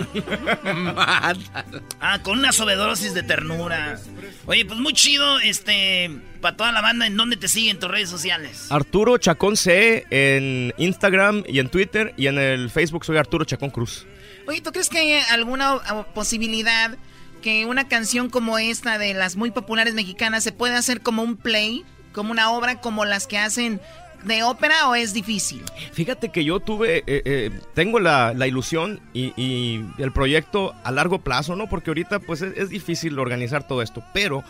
[2.00, 3.98] Ah, con una sobredosis de ternura.
[4.46, 6.10] Oye, pues muy chido, este,
[6.40, 8.66] para toda la banda, ¿en dónde te siguen tus redes sociales?
[8.70, 13.70] Arturo Chacón C en Instagram y en Twitter y en el Facebook soy Arturo Chacón
[13.70, 14.06] Cruz.
[14.46, 16.96] Oye, ¿tú crees que hay alguna uh, posibilidad
[17.42, 21.36] que una canción como esta de las muy populares mexicanas se pueda hacer como un
[21.36, 23.80] play, como una obra como las que hacen
[24.24, 25.62] de ópera o es difícil?
[25.92, 30.90] Fíjate que yo tuve, eh, eh, tengo la, la ilusión y, y el proyecto a
[30.92, 31.68] largo plazo, ¿no?
[31.68, 34.44] Porque ahorita pues es, es difícil organizar todo esto, pero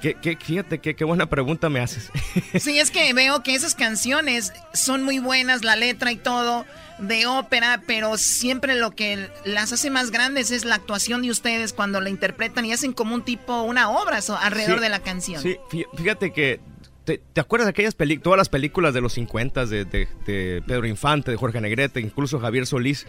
[0.00, 2.10] que- fíjate que qué buena pregunta me haces.
[2.60, 6.64] Sí, es que veo que esas canciones son muy buenas, la letra y todo
[6.98, 11.72] de ópera, pero siempre lo que las hace más grandes es la actuación de ustedes
[11.74, 15.42] cuando la interpretan y hacen como un tipo, una obra alrededor Sí, de la canción.
[15.42, 16.60] Sí, fí- fíjate que.
[17.06, 20.62] ¿Te, te acuerdas de aquellas películas, todas las películas de los 50 de, de, de
[20.66, 23.06] Pedro Infante, de Jorge Negrete, incluso Javier Solís?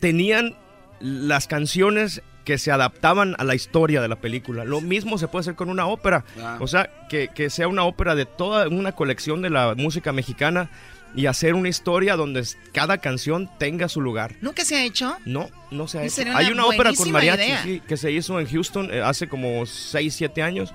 [0.00, 0.54] Tenían
[1.00, 4.64] las canciones que se adaptaban a la historia de la película.
[4.64, 6.24] Lo mismo se puede hacer con una ópera.
[6.40, 6.58] Ah.
[6.60, 10.70] O sea, que, que sea una ópera de toda una colección de la música mexicana
[11.14, 14.34] y hacer una historia donde cada canción tenga su lugar.
[14.40, 15.16] ¿Nunca se ha hecho?
[15.24, 16.22] No, no se ha hecho.
[16.34, 20.14] Hay una ópera con mariachi sí, que se hizo en Houston eh, hace como 6,
[20.14, 20.74] 7 años,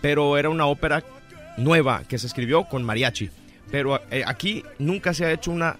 [0.00, 1.02] pero era una ópera
[1.58, 3.30] nueva que se escribió con mariachi.
[3.70, 5.76] Pero eh, aquí nunca se ha hecho una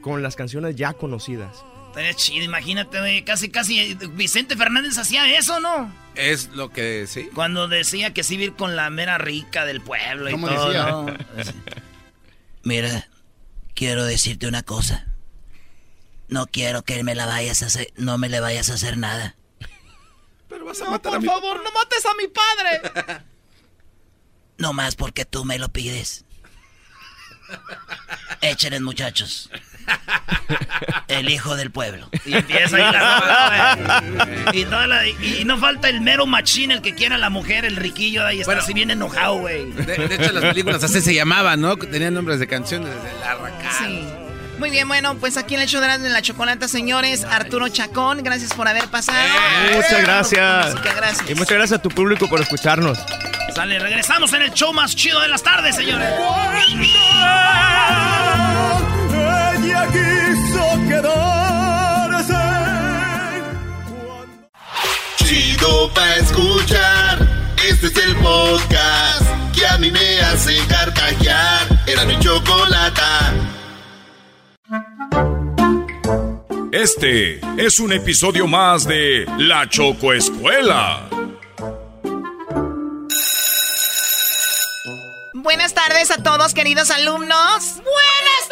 [0.00, 1.64] con las canciones ya conocidas.
[1.88, 5.92] Estaría chido, imagínate, casi, casi eh, Vicente Fernández hacía eso, ¿no?
[6.14, 7.28] Es lo que sí.
[7.34, 10.86] Cuando decía que sí ir con la mera rica del pueblo y ¿Cómo todo, decía?
[10.90, 11.06] ¿no?
[12.62, 13.08] Mira,
[13.74, 15.06] quiero decirte una cosa.
[16.28, 19.36] No quiero que me la vayas a hacer, no me le vayas a hacer nada.
[20.48, 23.22] Pero vas a No, matar por a mi favor, no mates a mi padre.
[24.58, 26.24] No más porque tú me lo pides.
[28.40, 29.50] Échenle, muchachos.
[31.08, 32.08] El hijo del pueblo.
[32.24, 34.26] Y empieza ahí la.
[34.52, 37.64] Y, toda la- y- y no falta el mero machín, el que quiera la mujer,
[37.64, 38.62] el riquillo, ahí está Bueno.
[38.62, 39.70] así bien enojado, güey.
[39.72, 41.76] De, de hecho, las películas así se llamaban, ¿no?
[41.76, 43.36] Tenían nombres de canciones desde la.
[43.78, 44.04] Sí.
[44.58, 48.54] Muy bien, bueno, pues aquí en el show de la Chocolata, señores, Arturo Chacón, gracias
[48.54, 49.18] por haber pasado.
[49.74, 50.70] Muchas gracias.
[50.74, 51.30] Música, gracias.
[51.30, 52.98] Y muchas gracias a tu público por escucharnos.
[53.56, 56.10] Sale, regresamos en el show más chido de las tardes, señores.
[59.14, 62.34] Ella quiso quedarse.
[65.24, 67.26] Chido pa' escuchar.
[67.66, 69.24] Este es el podcast
[69.54, 71.66] que a mí me hace carcajear.
[71.86, 73.32] Era mi chocolata.
[76.72, 81.08] Este es un episodio más de La Choco Escuela.
[85.46, 87.76] Buenas tardes a todos, queridos alumnos.
[87.76, 88.48] ¡Buenas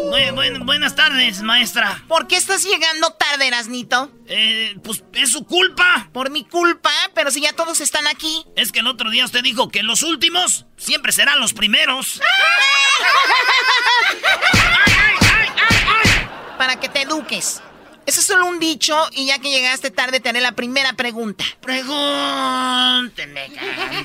[0.08, 2.02] Buen- buen- buenas tardes, maestra.
[2.08, 4.10] ¿Por qué estás llegando tarde, Erasnito?
[4.26, 6.08] Eh, pues es su culpa.
[6.14, 8.46] Por mi culpa, pero si ya todos están aquí.
[8.56, 12.20] Es que el otro día usted dijo que los últimos siempre serán los primeros.
[16.58, 17.60] Para que te eduques.
[18.06, 21.44] Eso es solo un dicho y ya que llegaste tarde te haré la primera pregunta.
[21.60, 23.50] Pregúntenme,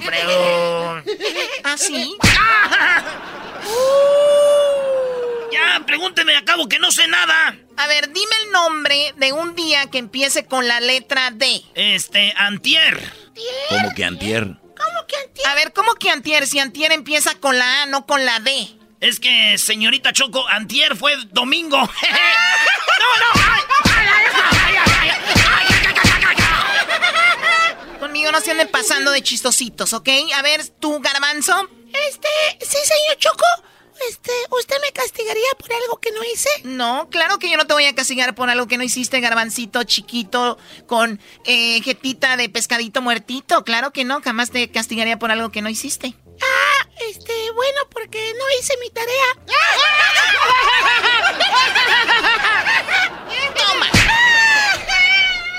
[0.05, 1.03] pregúntenme.
[1.63, 2.15] ¿Ah, sí?
[5.51, 7.57] Ya, pregúnteme, acabo que no sé nada.
[7.77, 11.61] A ver, dime el nombre de un día que empiece con la letra D.
[11.75, 13.01] Este, antier.
[13.69, 14.57] ¿Cómo que antier?
[15.47, 16.45] A ver, ¿cómo que antier?
[16.47, 18.67] Si antier empieza con la A, no con la D.
[18.99, 21.77] Es que, señorita Choco, antier fue domingo.
[21.77, 21.91] no, no.
[23.35, 23.61] ay,
[23.95, 25.75] ay, ay, ay, ay, ay, ay.
[27.99, 30.09] Conmigo no se anden pasando de chistositos, ¿ok?
[30.35, 31.69] A ver, tú, garbanzo.
[32.07, 32.27] Este,
[32.61, 33.45] sí, señor Choco.
[34.09, 36.49] Este, ¿usted me castigaría por algo que no hice?
[36.63, 39.83] No, claro que yo no te voy a castigar por algo que no hiciste, garbancito
[39.83, 43.63] chiquito, con eh, jetita de pescadito muertito.
[43.63, 46.13] Claro que no, jamás te castigaría por algo que no hiciste.
[46.41, 46.74] Ah,
[47.09, 49.25] este, bueno, porque no hice mi tarea.
[53.55, 53.87] Toma.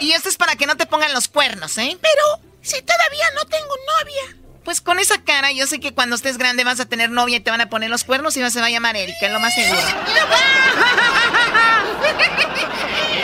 [0.00, 1.96] Y esto es para que no te pongan los cuernos, ¿eh?
[2.00, 4.36] Pero, si todavía no tengo novia.
[4.64, 7.40] Pues con esa cara, yo sé que cuando estés grande vas a tener novia y
[7.40, 9.54] te van a poner los cuernos y se va a llamar Erika, es lo más
[9.54, 9.80] seguro.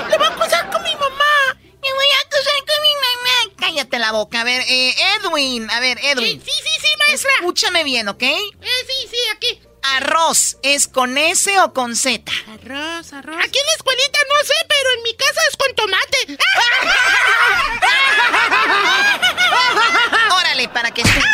[0.09, 1.32] ¡Lo voy a acusar con mi mamá!
[1.83, 3.57] ¡Me voy a acusar con mi mamá!
[3.59, 4.41] Cállate la boca.
[4.41, 5.69] A ver, eh, Edwin.
[5.71, 6.41] A ver, Edwin.
[6.41, 7.31] Sí, sí, sí, maestra.
[7.41, 8.23] Escúchame bien, ¿ok?
[8.23, 9.61] sí, sí, aquí.
[9.83, 12.31] ¿Arroz es con S o con Z?
[12.55, 13.37] Arroz, arroz.
[13.45, 16.39] Aquí en la escuelita no sé, pero en mi casa es con tomate.
[20.39, 21.27] Órale, para que estudies.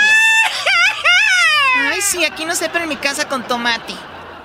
[1.77, 3.95] Ay, sí, aquí no sé, pero en mi casa con tomate.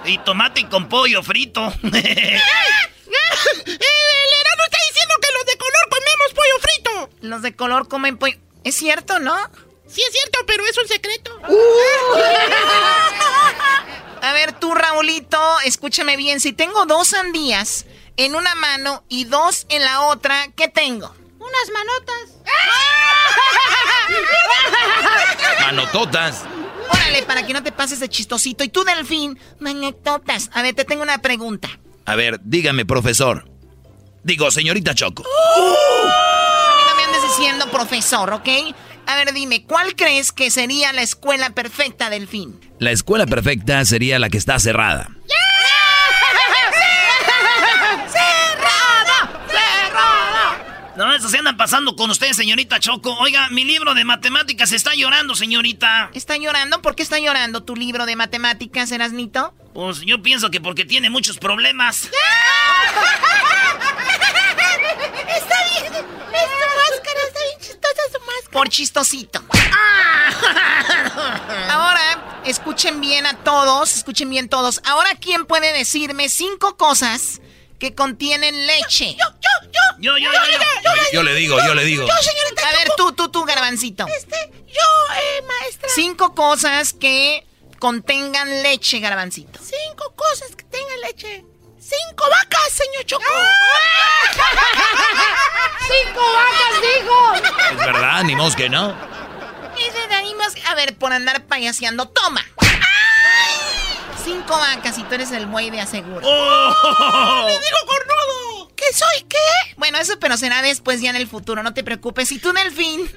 [0.03, 1.73] Y tomate con pollo frito.
[1.83, 1.93] El
[4.39, 4.63] Erasmo
[7.23, 8.37] Los de color comen pollo.
[8.65, 9.33] ¿Es cierto, no?
[9.87, 11.31] Sí, es cierto, pero es un secreto.
[14.21, 16.41] A ver, tú, Raulito, escúchame bien.
[16.41, 17.85] Si tengo dos sandías
[18.17, 21.15] en una mano y dos en la otra, ¿qué tengo?
[21.39, 22.29] Unas manotas.
[25.61, 26.43] Manototas.
[26.89, 28.65] Órale, para que no te pases de chistosito.
[28.65, 30.49] Y tú, Delfín, manototas.
[30.53, 31.69] A ver, te tengo una pregunta.
[32.05, 33.49] A ver, dígame, profesor.
[34.23, 35.23] Digo, señorita Choco.
[35.23, 36.32] A
[37.37, 38.47] diciendo profesor, ¿ok?
[39.07, 42.59] A ver, dime, ¿cuál crees que sería la escuela perfecta, Delfín?
[42.79, 45.09] La escuela perfecta sería la que está cerrada.
[48.07, 49.31] ¡Cerrada!
[49.47, 50.93] ¡Cerrada!
[50.95, 53.15] No, eso se andan pasando con usted, señorita Choco.
[53.19, 56.11] Oiga, mi libro de matemáticas está llorando, señorita.
[56.13, 56.81] ¿Está llorando?
[56.83, 59.55] ¿Por qué está llorando tu libro de matemáticas, Erasnito?
[59.73, 62.09] Pues yo pienso que porque tiene muchos problemas.
[65.35, 67.22] Está bien, es tu máscara,
[67.63, 68.51] chistosa su máscara.
[68.51, 69.43] Por chistosito.
[71.69, 74.81] Ahora, escuchen bien a todos, escuchen bien todos.
[74.85, 77.41] Ahora, ¿quién puede decirme cinco cosas
[77.79, 79.15] que contienen leche?
[79.15, 79.79] Yo, yo, yo.
[79.99, 80.39] Yo, yo, yo,
[80.83, 80.91] yo.
[81.13, 82.05] Yo le digo, yo le digo.
[82.21, 82.67] señorita.
[82.67, 84.05] A ver, tú, tú, tú, garbancito.
[84.07, 84.35] Este,
[84.67, 85.89] yo, eh, maestra.
[85.93, 87.45] Cinco cosas que
[87.79, 89.59] contengan leche, garbancito.
[89.61, 91.45] Cinco cosas que tengan leche.
[91.85, 93.23] Cinco vacas, señor Choco.
[95.81, 97.33] Cinco vacas, digo.
[97.71, 98.95] Es verdad, ni mos que no.
[99.77, 102.45] Ese de ahí más- A ver, por andar payaseando, toma.
[104.23, 106.21] Cinco vacas y tú eres el buey de aseguro.
[106.23, 107.43] ¡Oh!
[107.45, 108.71] ¡Me digo cornudo!
[108.75, 109.73] ¿Qué soy qué?
[109.77, 112.31] Bueno, eso pero será después ya en el futuro, no te preocupes.
[112.31, 113.11] ¿Y tú, Delfín?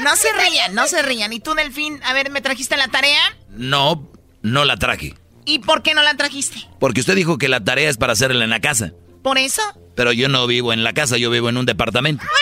[0.00, 1.32] No se rían, no se rían.
[1.32, 2.02] ¿Y tú, Delfín?
[2.04, 3.20] A ver, ¿me trajiste la tarea?
[3.48, 4.06] No,
[4.42, 5.14] no la traje.
[5.46, 6.68] ¿Y por qué no la trajiste?
[6.80, 8.92] Porque usted dijo que la tarea es para hacerla en la casa.
[9.22, 9.62] ¿Por eso?
[9.94, 12.24] Pero yo no vivo en la casa, yo vivo en un departamento.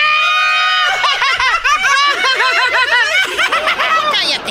[4.13, 4.51] ¡Cállate!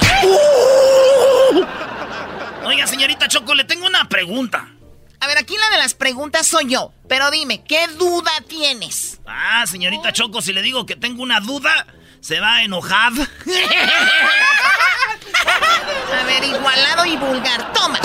[2.66, 4.68] Oiga, señorita Choco, le tengo una pregunta.
[5.20, 6.94] A ver, aquí la de las preguntas soy yo.
[7.10, 9.20] Pero dime, ¿qué duda tienes?
[9.26, 11.88] Ah, señorita Choco, si le digo que tengo una duda,
[12.20, 13.14] se va a enojar.
[15.48, 17.74] A ver, igualado y vulgar.
[17.74, 18.00] Toma.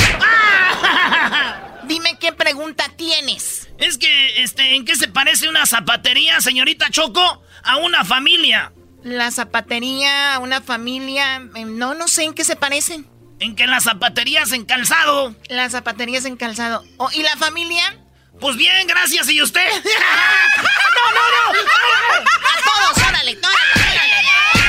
[1.84, 3.68] Dime qué pregunta tienes.
[3.78, 8.72] Es que, este, ¿en qué se parece una zapatería, señorita Choco, a una familia?
[9.04, 11.36] La zapatería, a una familia.
[11.54, 13.06] eh, No, no sé en qué se parecen.
[13.40, 15.34] En que las zapaterías en calzado.
[15.48, 16.84] Las zapaterías en calzado.
[16.96, 17.96] Oh, ¿Y la familia?
[18.40, 19.28] Pues bien, gracias.
[19.30, 19.66] ¿Y usted?
[19.84, 21.60] ¡No, no, no!
[21.60, 23.08] ¡A todos!
[23.08, 24.67] ¡Órale, órale, órale!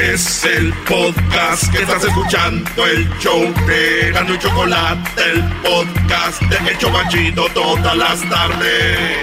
[0.00, 6.72] Es el podcast que estás escuchando, el show de Gano y Chocolate, el podcast de
[6.72, 9.18] Hecho Banchito todas las tardes.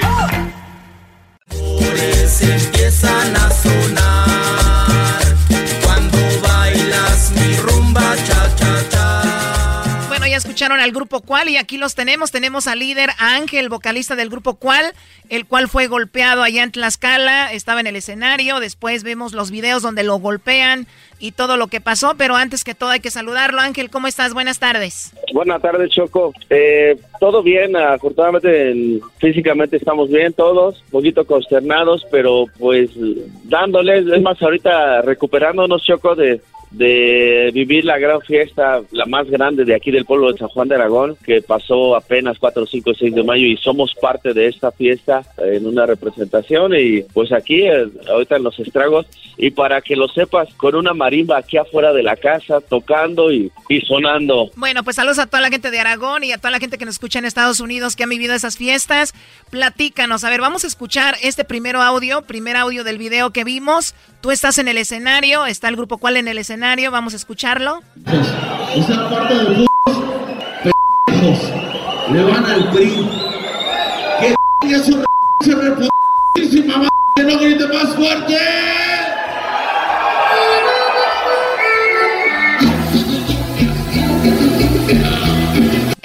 [10.48, 12.32] Escucharon al grupo Cual y aquí los tenemos.
[12.32, 14.94] Tenemos al líder Ángel, vocalista del grupo Cual,
[15.30, 18.62] el cual fue golpeado allá en Tlaxcala, estaba en el escenario.
[18.62, 20.88] Después vemos los videos donde lo golpean
[21.20, 22.16] y todo lo que pasó.
[22.18, 23.60] Pero antes que todo hay que saludarlo.
[23.60, 24.34] Ángel, ¿cómo estás?
[24.34, 25.12] Buenas tardes.
[25.34, 26.32] Buenas tardes, Choco.
[26.50, 32.90] Eh, todo bien, afortunadamente en- físicamente estamos bien todos, un poquito consternados, pero pues
[33.44, 36.40] dándoles, es más, ahorita recuperándonos, Choco, de,
[36.72, 40.68] de vivir la gran fiesta, la más grande de aquí del pueblo de San Juan
[40.68, 44.72] de Aragón, que pasó apenas 4, 5, 6 de mayo y somos parte de esta
[44.72, 49.06] fiesta en una representación y pues aquí, eh, ahorita en los estragos,
[49.38, 53.52] y para que lo sepas, con una marimba aquí afuera de la casa, tocando y,
[53.70, 54.50] y sonando.
[54.56, 56.86] Bueno, pues saludos a toda la gente de Aragón y a toda la gente que
[56.86, 59.14] nos escucha en Estados Unidos que han vivido esas fiestas.
[59.52, 60.24] Platícanos.
[60.24, 63.94] A ver, vamos a escuchar este primero audio, primer audio del video que vimos.
[64.22, 66.57] Tú estás en el escenario, está el grupo cual en el escenario,
[66.92, 67.82] vamos a escucharlo.
[68.76, 69.68] Esa parte de
[70.64, 71.54] pendejos
[72.12, 73.10] le van al PRI.
[74.20, 75.04] Que su
[75.44, 75.56] se
[77.16, 78.38] que no grite más fuerte.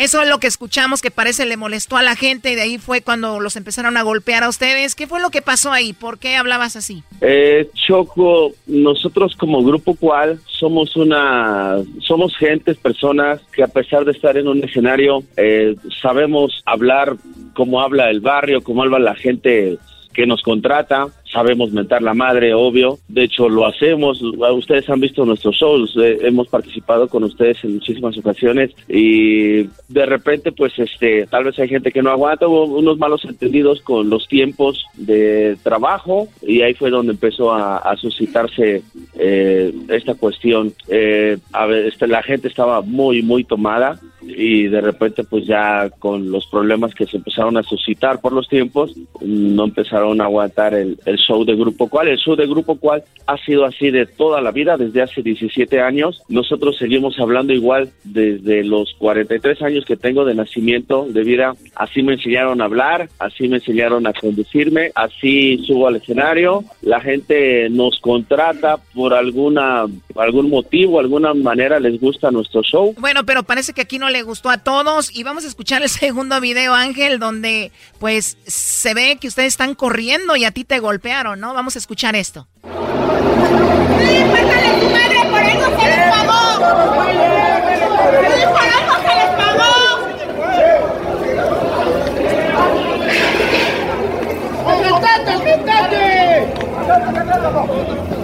[0.03, 2.79] Eso es lo que escuchamos que parece le molestó a la gente y de ahí
[2.79, 4.97] fue cuando los empezaron a golpear a ustedes.
[4.97, 5.93] ¿Qué fue lo que pasó ahí?
[5.93, 7.05] ¿Por qué hablabas así?
[7.21, 14.11] Eh, Choco, nosotros como Grupo Cual somos una, somos gentes, personas que a pesar de
[14.11, 17.15] estar en un escenario, eh, sabemos hablar
[17.55, 19.79] como habla el barrio, como habla la gente
[20.13, 25.25] que nos contrata, sabemos mentar la madre, obvio, de hecho lo hacemos, ustedes han visto
[25.25, 28.71] nuestros shows, eh, hemos participado con ustedes en muchísimas ocasiones.
[28.89, 33.25] Y de repente pues este, tal vez hay gente que no aguanta, hubo unos malos
[33.25, 36.29] entendidos con los tiempos de trabajo.
[36.43, 38.83] Y ahí fue donde empezó a, a suscitarse
[39.19, 40.73] eh, esta cuestión.
[40.89, 43.99] Eh, a ver, este, la gente estaba muy, muy tomada.
[44.25, 48.49] Y de repente pues ya con los problemas que se empezaron a suscitar por los
[48.49, 52.09] tiempos, no empezaron a aguantar el, el show de Grupo Cual.
[52.09, 55.81] El show de Grupo Cual ha sido así de toda la vida, desde hace 17
[55.81, 56.23] años.
[56.29, 61.55] Nosotros seguimos hablando igual desde los 43 años que tengo de nacimiento, de vida.
[61.75, 66.65] Así me enseñaron a hablar, así me enseñaron a conducirme, así subo al escenario.
[66.83, 69.87] La gente nos contrata por alguna,
[70.17, 72.95] algún motivo, alguna manera les gusta nuestro show.
[72.99, 75.89] Bueno, pero parece que aquí no le gustó a todos y vamos a escuchar el
[76.03, 80.81] segundo video, Ángel, donde pues se ve que ustedes están corriendo y a ti te
[81.13, 81.53] ¿no?
[81.53, 82.47] Vamos a escuchar esto.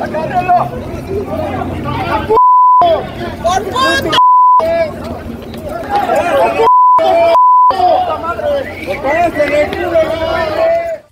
[0.00, 0.68] ¡Agárralo,
[2.26, 3.58] ¡Por!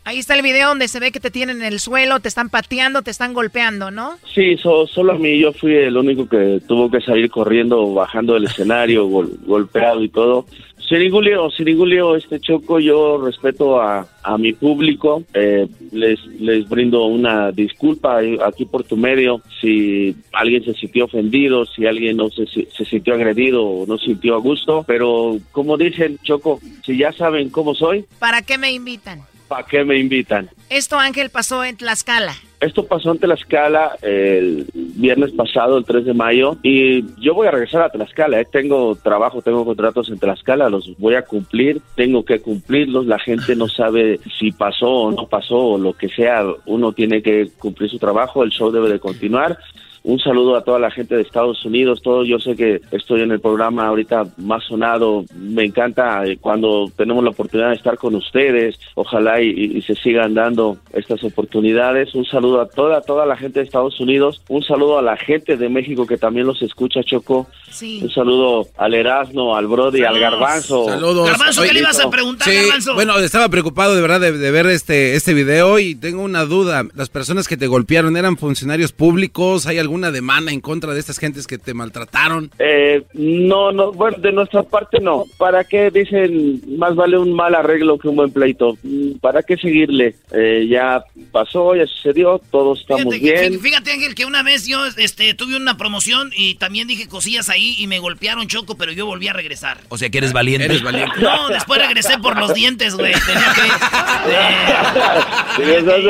[0.07, 2.49] Ahí está el video donde se ve que te tienen en el suelo, te están
[2.49, 4.12] pateando, te están golpeando, ¿no?
[4.33, 8.35] Sí, so- solo a mí, yo fui el único que tuvo que salir corriendo, bajando
[8.35, 10.47] del escenario, gol- golpeado y todo.
[10.89, 15.66] Sin ningún lío, sin ningún lío, este Choco, yo respeto a, a mi público, eh,
[15.91, 21.85] les, les brindo una disculpa aquí por tu medio si alguien se sintió ofendido, si
[21.87, 26.61] alguien no se, se sintió agredido o no sintió a gusto, pero como dicen Choco,
[26.85, 28.05] si ya saben cómo soy.
[28.20, 29.23] ¿Para qué me invitan?
[29.48, 30.48] ¿Para qué me invitan?
[30.68, 32.35] Esto Ángel pasó en Tlaxcala.
[32.59, 37.51] Esto pasó en Tlaxcala el viernes pasado, el 3 de mayo, y yo voy a
[37.51, 38.40] regresar a Tlaxcala.
[38.40, 38.47] ¿eh?
[38.51, 43.06] Tengo trabajo, tengo contratos en Tlaxcala, los voy a cumplir, tengo que cumplirlos.
[43.06, 46.44] La gente no sabe si pasó o no pasó, o lo que sea.
[46.64, 49.59] Uno tiene que cumplir su trabajo, el show debe de continuar
[50.07, 53.33] un saludo a toda la gente de Estados Unidos, todo yo sé que estoy en
[53.33, 58.15] el programa ahorita más sonado, me encanta eh, cuando tenemos la oportunidad de estar con
[58.15, 63.59] ustedes, ojalá y, se sigan dando estas oportunidades, un saludo a toda, toda la gente
[63.59, 67.49] de Estados Unidos, un saludo a la gente de México que también los escucha, Choco,
[67.83, 70.87] un saludo al Erasmo, al Brody, al Garbanzo.
[70.87, 71.31] Saludos.
[71.31, 72.95] Garbanzo, ¿qué le ibas a preguntar, Garbanzo?
[72.95, 76.85] Bueno, estaba preocupado de verdad de, de ver este, este video y tengo una duda,
[76.95, 81.01] las personas que te golpearon eran funcionarios públicos, ¿hay algún una demanda en contra de
[81.01, 82.51] estas gentes que te maltrataron?
[82.59, 85.24] Eh, no, no, bueno, de nuestra parte no.
[85.39, 88.78] ¿Para qué dicen más vale un mal arreglo que un buen pleito?
[89.20, 90.14] ¿Para qué seguirle?
[90.32, 93.59] Eh, ya pasó, ya sucedió, todos estamos bien.
[93.60, 97.74] Fíjate, Ángel, que una vez yo este, tuve una promoción y también dije cosillas ahí
[97.78, 99.78] y me golpearon choco, pero yo volví a regresar.
[99.89, 100.66] O sea que eres valiente.
[100.66, 101.20] Eres valiente.
[101.20, 103.12] No, después regresé por los dientes, güey.
[103.27, 103.62] Tenía que.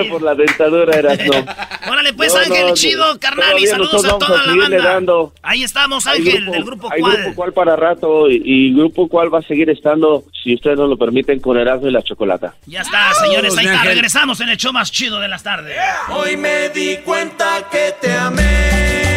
[0.11, 1.91] por la dentadura, eras no.
[1.91, 5.13] Órale, pues, Ángel, chido, carnal, y saludos a toda la banda.
[5.43, 7.17] Ahí estamos, Ángel, del grupo hay Cual.
[7.17, 10.97] Grupo Cual para rato y, Grupo Cual va a seguir estando, si ustedes nos lo
[10.97, 12.55] permiten, con Erasmo y la Chocolata.
[12.67, 13.85] Ya está, señores, ahí está.
[13.85, 15.77] Regresamos en el show más chido de las tardes.
[16.11, 19.16] Hoy me di cuenta que te amé.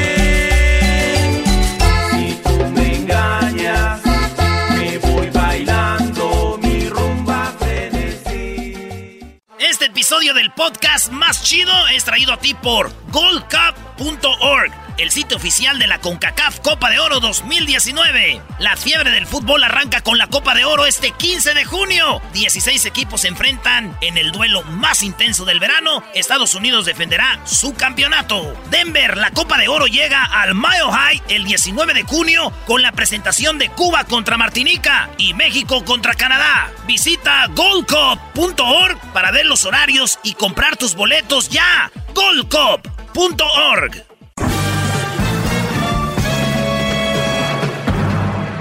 [9.69, 15.80] Este episodio del podcast más chido es traído a ti por goldcup.org el sitio oficial
[15.80, 18.41] de la CONCACAF Copa de Oro 2019.
[18.59, 22.21] La fiebre del fútbol arranca con la Copa de Oro este 15 de junio.
[22.34, 26.03] 16 equipos se enfrentan en el duelo más intenso del verano.
[26.13, 28.53] Estados Unidos defenderá su campeonato.
[28.69, 32.91] Denver, la Copa de Oro llega al Mile High el 19 de junio con la
[32.91, 36.71] presentación de Cuba contra Martinica y México contra Canadá.
[36.88, 41.89] Visita goldcup.org para ver los horarios y comprar tus boletos ya.
[42.13, 44.09] goldcup.org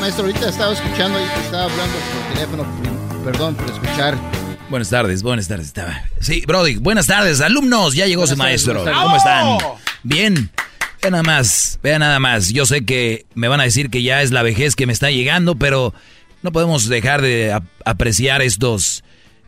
[0.00, 2.66] Maestro, ahorita estaba escuchando y te estaba hablando por teléfono.
[3.22, 4.18] Perdón por escuchar.
[4.70, 5.66] Buenas tardes, buenas tardes.
[5.66, 6.04] Estaba.
[6.20, 7.94] Sí, Brody, buenas tardes, alumnos.
[7.94, 8.82] Ya llegó su maestro.
[8.82, 9.58] ¿Cómo están?
[10.02, 10.50] Bien.
[11.02, 12.48] Vean nada más, vean nada más.
[12.48, 15.10] Yo sé que me van a decir que ya es la vejez que me está
[15.10, 15.92] llegando, pero
[16.42, 19.04] no podemos dejar de apreciar estos,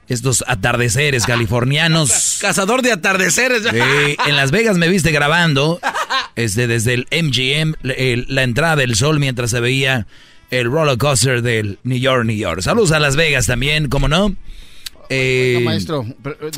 [0.09, 2.39] estos atardeceres californianos.
[2.41, 3.63] Cazador de atardeceres.
[3.63, 5.81] Sí, en Las Vegas me viste grabando
[6.37, 7.75] este, desde el MGM,
[8.29, 10.07] la entrada del sol mientras se veía
[10.53, 12.61] el roller coaster del New York, New York.
[12.61, 14.37] Saludos a Las Vegas también, ¿cómo no?
[15.09, 16.05] Eh, maestro.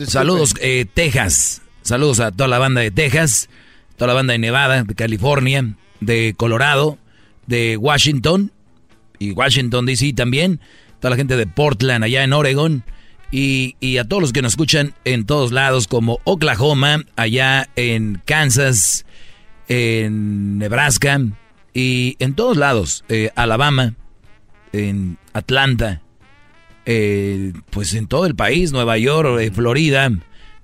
[0.06, 1.62] saludos, eh, Texas.
[1.82, 3.48] Saludos a toda la banda de Texas,
[3.96, 6.98] toda la banda de Nevada, de California, de Colorado,
[7.46, 8.50] de Washington
[9.20, 10.60] y Washington DC también.
[10.98, 12.82] Toda la gente de Portland, allá en Oregon.
[13.30, 18.22] Y, y, a todos los que nos escuchan en todos lados, como Oklahoma, allá en
[18.24, 19.06] Kansas,
[19.68, 21.20] en Nebraska,
[21.74, 23.94] y en todos lados, eh, Alabama,
[24.72, 26.00] en Atlanta,
[26.86, 30.08] eh, pues en todo el país, Nueva York, eh, Florida.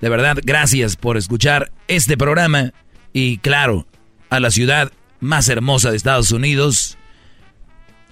[0.01, 2.73] De verdad, gracias por escuchar este programa.
[3.13, 3.89] Y claro,
[4.31, 6.97] a la ciudad más hermosa de Estados Unidos,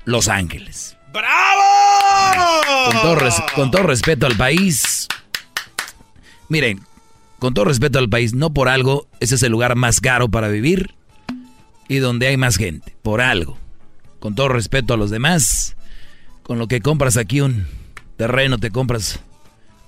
[0.05, 0.97] Los Ángeles.
[1.13, 1.63] ¡Bravo!
[2.91, 5.07] Con todo, con todo respeto al país.
[6.49, 6.81] Miren,
[7.39, 10.49] con todo respeto al país, no por algo, ese es el lugar más caro para
[10.49, 10.98] vivir
[11.89, 13.59] y donde hay más gente, por algo.
[14.21, 15.77] con todo respeto a los demás,
[16.43, 17.67] con lo que compras aquí un
[18.17, 19.21] terreno, te compras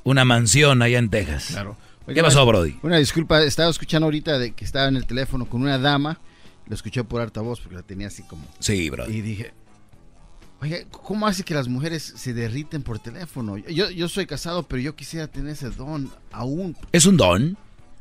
[0.04, 1.48] una mansión allá en Texas.
[1.50, 1.76] Claro.
[2.06, 2.76] ¿Qué pasó, Brody?
[2.82, 6.18] Una disculpa, estaba escuchando ahorita de que estaba en el teléfono con una dama.
[6.66, 8.44] Lo escuché por altavoz porque la tenía así como.
[8.58, 9.16] Sí, Brody.
[9.16, 9.52] Y dije,
[10.60, 13.58] oye, ¿cómo hace que las mujeres se derriten por teléfono?
[13.58, 16.76] Yo, yo soy casado, pero yo quisiera tener ese don aún.
[16.92, 17.56] ¿Es un don?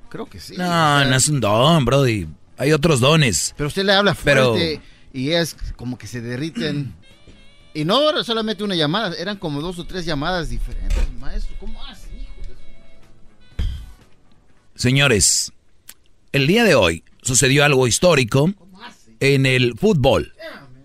[0.10, 0.56] Creo que sí.
[0.58, 2.28] No, no es un don, Brody.
[2.60, 3.54] Hay otros dones.
[3.56, 4.82] Pero usted le habla fuerte
[5.14, 6.94] y es como que se derriten.
[7.74, 10.98] y no solamente una llamada, eran como dos o tres llamadas diferentes.
[11.18, 12.10] Maestro, ¿cómo hace?
[14.76, 15.54] Señores,
[16.34, 18.54] el día de hoy sucedió algo histórico
[19.22, 20.34] en el fútbol.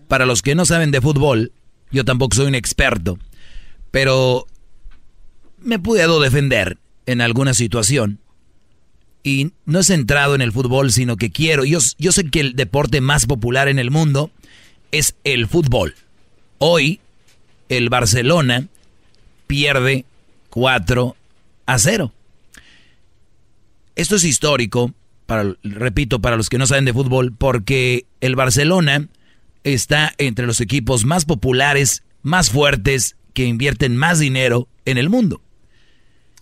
[0.07, 1.51] Para los que no saben de fútbol,
[1.91, 3.19] yo tampoco soy un experto,
[3.91, 4.47] pero
[5.57, 8.19] me pude defender en alguna situación.
[9.25, 11.65] Y no he centrado en el fútbol, sino que quiero.
[11.65, 14.29] Yo, yo sé que el deporte más popular en el mundo
[14.91, 15.95] es el fútbol.
[16.59, 16.99] Hoy,
[17.67, 18.67] el Barcelona
[19.47, 20.05] pierde
[20.51, 21.15] 4
[21.65, 22.13] a 0.
[23.95, 24.93] Esto es histórico,
[25.63, 29.07] repito, para los que no saben de fútbol, porque el Barcelona
[29.63, 35.41] está entre los equipos más populares, más fuertes, que invierten más dinero en el mundo.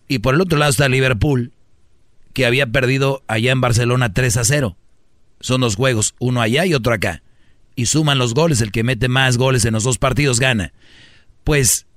[0.09, 1.53] Y por el otro lado está Liverpool,
[2.33, 4.77] que había perdido allá en Barcelona 3 a 0.
[5.39, 7.23] Son dos juegos, uno allá y otro acá.
[7.75, 10.73] Y suman los goles, el que mete más goles en los dos partidos gana.
[11.43, 11.87] Pues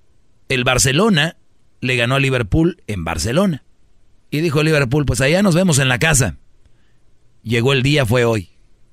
[0.48, 1.36] el Barcelona
[1.80, 3.62] le ganó a Liverpool en Barcelona.
[4.30, 6.36] Y dijo Liverpool, pues allá nos vemos en la casa.
[7.42, 8.50] Llegó el día, fue hoy.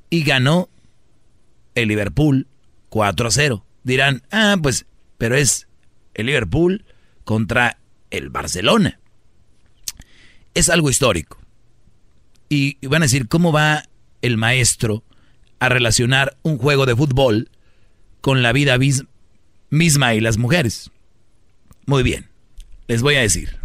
[0.10, 0.70] Y ganó
[1.76, 2.48] el Liverpool
[2.90, 3.66] 4 a 0.
[3.84, 4.86] Dirán, ah, pues,
[5.18, 5.68] pero es
[6.14, 6.86] el Liverpool
[7.24, 7.80] contra
[8.12, 9.00] el Barcelona.
[10.54, 11.40] Es algo histórico.
[12.50, 13.84] Y van a decir, ¿cómo va
[14.22, 15.04] el maestro
[15.60, 17.50] a relacionar un juego de fútbol
[18.22, 18.78] con la vida
[19.70, 20.92] misma y las mujeres?
[21.86, 22.30] Muy bien,
[22.88, 23.58] les voy a decir.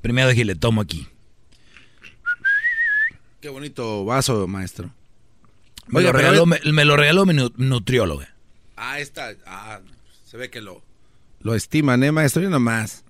[0.00, 1.08] Primero que le tomo aquí.
[3.40, 4.90] Qué bonito vaso, maestro.
[5.88, 8.34] Me, lo, regaló, me, lo regaló mi nutrióloga.
[8.76, 9.30] Ah, está.
[9.46, 9.80] Ah,
[10.24, 10.82] se ve que lo,
[11.40, 12.42] lo estiman, ¿eh, maestro?
[12.42, 13.04] Y nomás.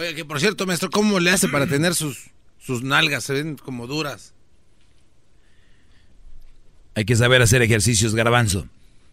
[0.00, 3.22] Oiga, que por cierto, maestro, ¿cómo le hace para tener sus, sus nalgas?
[3.22, 4.32] Se ven como duras.
[6.94, 8.66] Hay que saber hacer ejercicios, garbanzo.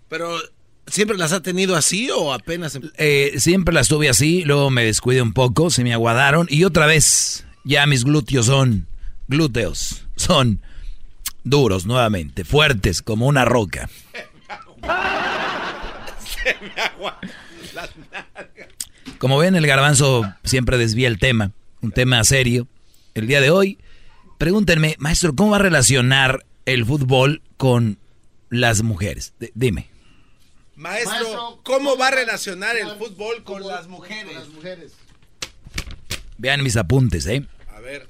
[0.07, 0.39] Pero
[0.87, 2.75] ¿Siempre las ha tenido así o apenas?
[2.75, 6.63] Em- eh, siempre las tuve así, luego me descuidé un poco, se me aguadaron y
[6.63, 8.87] otra vez ya mis glúteos son,
[9.27, 10.61] glúteos, son
[11.43, 13.89] duros nuevamente, fuertes como una roca.
[19.19, 22.67] Como ven, el garbanzo siempre desvía el tema, un tema serio.
[23.15, 23.79] El día de hoy,
[24.37, 27.97] pregúntenme, maestro, ¿cómo va a relacionar el fútbol con
[28.49, 29.33] las mujeres?
[29.55, 29.89] dime.
[30.75, 34.37] Maestro, ¿cómo va a relacionar el fútbol con las mujeres?
[36.37, 37.43] Vean mis apuntes, ¿eh?
[37.75, 38.07] A ver.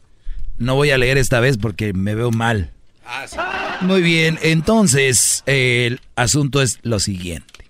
[0.58, 2.74] No voy a leer esta vez porque me veo mal.
[3.06, 3.38] Ah, sí.
[3.86, 7.66] Muy bien, entonces el asunto es lo siguiente.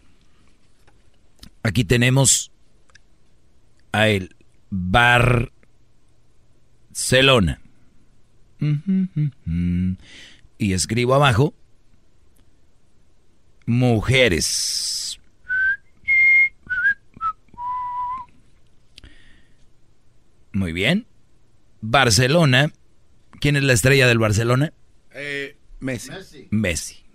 [1.62, 2.52] Aquí tenemos
[3.92, 4.36] a el
[4.70, 5.22] Barcelona.
[10.58, 11.54] Y escribo abajo
[13.68, 15.20] mujeres.
[20.54, 21.06] Muy bien.
[21.82, 22.72] Barcelona.
[23.40, 24.74] ¿Quién es la estrella del Barcelona?
[25.12, 26.12] Eh, Messi.
[26.50, 27.07] Messi.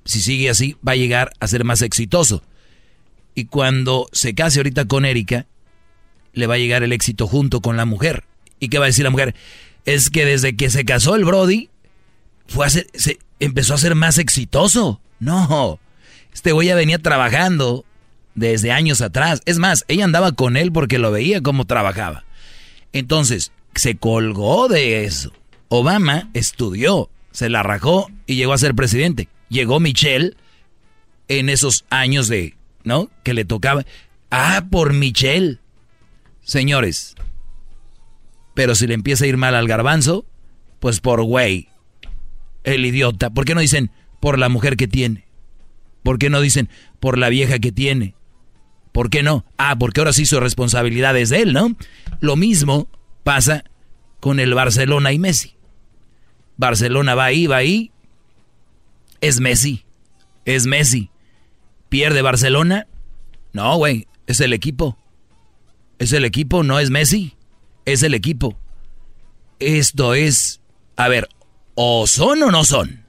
[0.06, 2.44] si sigue así, va a llegar a ser más exitoso.
[3.36, 5.46] Y cuando se case ahorita con Erika,
[6.34, 8.26] le va a llegar el éxito junto con la mujer.
[8.60, 9.36] ¿Y qué va a decir la mujer?
[9.86, 11.70] Es que desde que se casó el Brody,
[12.48, 15.02] fue se empezó a ser más exitoso.
[15.20, 15.80] No,
[16.34, 17.86] este güey ya venía trabajando
[18.36, 19.42] desde años atrás.
[19.46, 22.26] Es más, ella andaba con él porque lo veía como trabajaba.
[22.94, 25.32] Entonces, se colgó de eso.
[25.70, 29.30] Obama estudió, se la rajó y llegó a ser presidente.
[29.52, 30.38] Llegó Michelle
[31.28, 32.56] en esos años de,
[32.86, 33.12] ¿no?
[33.24, 33.86] Que le tocaba.
[34.30, 35.60] Ah, por Michelle.
[36.42, 37.16] Señores,
[38.54, 40.26] pero si le empieza a ir mal al garbanzo,
[40.80, 41.68] pues por güey,
[42.64, 43.30] el idiota.
[43.30, 43.92] ¿Por qué no dicen
[44.22, 45.26] por la mujer que tiene?
[46.02, 46.70] ¿Por qué no dicen
[47.02, 48.16] por la vieja que tiene?
[48.94, 49.44] ¿Por qué no?
[49.58, 51.76] Ah, porque ahora sí su responsabilidad es de él, ¿no?
[52.22, 52.88] Lo mismo
[53.26, 53.66] pasa
[54.22, 55.56] con el Barcelona y Messi.
[56.56, 57.92] Barcelona va ahí, va ahí.
[59.22, 59.86] Es Messi.
[60.46, 61.12] Es Messi.
[61.90, 62.88] ¿Pierde Barcelona?
[63.54, 64.08] No, güey.
[64.28, 64.98] Es el equipo.
[66.00, 67.38] Es el equipo, no es Messi.
[67.86, 68.58] Es el equipo.
[69.60, 70.60] Esto es...
[70.96, 71.30] A ver,
[71.76, 73.06] ¿o son o no son?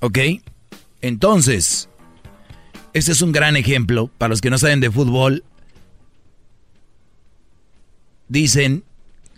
[0.00, 0.18] ¿Ok?
[1.02, 1.88] Entonces,
[2.92, 5.44] este es un gran ejemplo para los que no saben de fútbol.
[8.28, 8.84] Dicen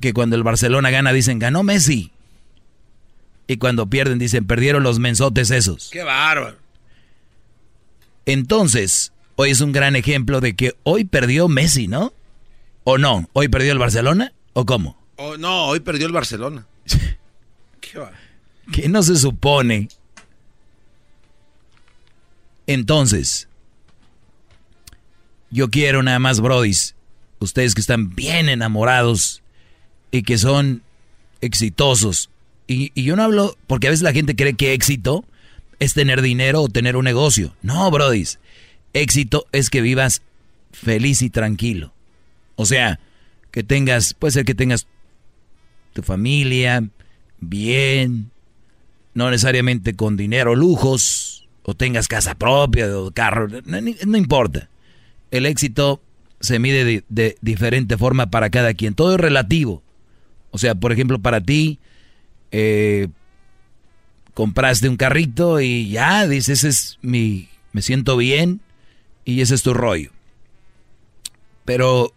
[0.00, 2.12] que cuando el Barcelona gana, dicen ganó Messi.
[3.46, 5.90] Y cuando pierden, dicen perdieron los mensotes esos.
[5.92, 6.56] ¡Qué bárbaro!
[8.24, 12.12] Entonces, hoy es un gran ejemplo de que hoy perdió Messi, ¿no?
[12.84, 13.28] ¿O no?
[13.32, 14.32] ¿Hoy perdió el Barcelona?
[14.52, 14.96] ¿O cómo?
[15.16, 16.66] Oh, no, hoy perdió el Barcelona.
[17.80, 18.12] ¿Qué va?
[18.72, 19.88] Que no se supone
[22.66, 23.48] entonces,
[25.50, 26.94] yo quiero nada más, brodis,
[27.38, 29.42] ustedes que están bien enamorados
[30.10, 30.82] y que son
[31.40, 32.30] exitosos.
[32.66, 35.24] Y, yo no hablo, porque a veces la gente cree que éxito
[35.78, 37.54] es tener dinero o tener un negocio.
[37.62, 38.38] No, brodis.
[38.92, 40.22] Éxito es que vivas
[40.72, 41.92] feliz y tranquilo.
[42.56, 43.00] O sea,
[43.50, 44.86] que tengas, puede ser que tengas
[45.92, 46.84] tu familia
[47.40, 48.30] bien,
[49.14, 51.31] no necesariamente con dinero, lujos,
[51.62, 54.68] o tengas casa propia o carro, no, importa.
[55.30, 56.02] El éxito
[56.40, 58.94] se mide de, diferente forma para cada quien.
[58.94, 59.82] Todo es relativo.
[60.50, 61.78] O sea, por ejemplo, para ti,
[62.50, 63.08] eh,
[64.34, 68.60] compraste un carrito y ya dices, ese es mi, me siento bien
[69.24, 70.10] y ese es tu rollo.
[71.64, 72.12] Pero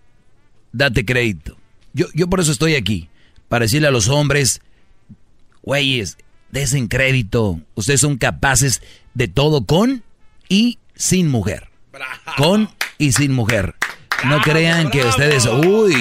[0.74, 1.58] date crédito.
[1.94, 3.10] Yo, yo por eso estoy aquí,
[3.48, 4.62] para decirle a los hombres,
[5.62, 6.18] güeyes,
[6.52, 7.62] desen crédito.
[7.76, 8.82] Ustedes son capaces
[9.16, 10.04] de todo con
[10.48, 11.70] y sin mujer.
[12.38, 12.70] Con
[13.00, 13.74] y sin mujer.
[14.26, 15.96] No crean que ustedes, uy.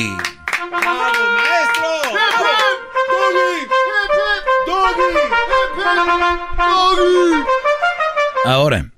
[8.44, 8.92] Ahora,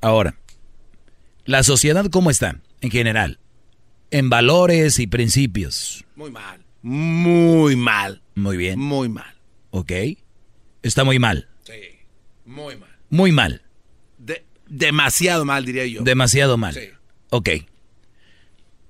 [0.00, 0.34] ahora,
[1.44, 3.38] la sociedad cómo está en general,
[4.10, 6.04] en valores y principios.
[6.16, 8.22] Muy mal, muy mal.
[8.34, 8.78] Muy bien.
[8.78, 9.36] Muy mal.
[9.70, 9.92] Ok.
[10.82, 11.48] Está muy mal.
[11.64, 11.72] Sí,
[12.46, 12.89] muy mal.
[13.10, 13.62] Muy mal.
[14.68, 16.02] demasiado mal, diría yo.
[16.02, 16.74] Demasiado mal.
[16.74, 16.88] Sí.
[17.30, 17.48] Ok.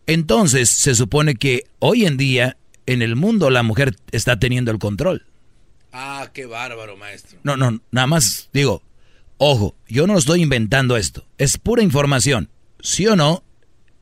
[0.06, 2.56] Entonces, se supone que hoy en día
[2.86, 5.26] en el mundo la mujer está teniendo el control.
[5.92, 7.38] Ah, qué bárbaro, maestro.
[7.42, 8.82] No, no, nada más digo,
[9.38, 11.24] ojo, yo no estoy inventando esto.
[11.38, 12.51] Es pura información.
[12.80, 13.42] Sí o no,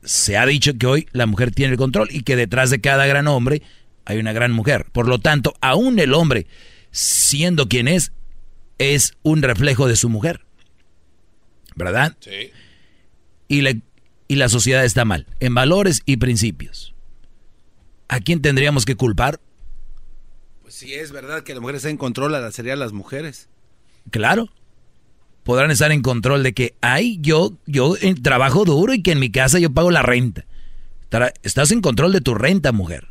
[0.03, 3.05] se ha dicho que hoy la mujer tiene el control y que detrás de cada
[3.05, 3.61] gran hombre
[4.05, 4.85] hay una gran mujer.
[4.91, 6.47] Por lo tanto, aún el hombre,
[6.91, 8.11] siendo quien es,
[8.79, 10.41] es un reflejo de su mujer.
[11.75, 12.17] ¿Verdad?
[12.19, 12.51] Sí.
[13.47, 13.83] Y,
[14.27, 16.95] y la sociedad está mal, en valores y principios.
[18.07, 19.39] ¿A quién tendríamos que culpar?
[20.63, 23.49] Pues si es verdad que la mujer está en control, serían las mujeres.
[24.09, 24.49] Claro.
[25.43, 29.19] Podrán estar en control de que, ay, yo, yo eh, trabajo duro y que en
[29.19, 30.45] mi casa yo pago la renta.
[31.43, 33.07] Estás en control de tu renta, mujer.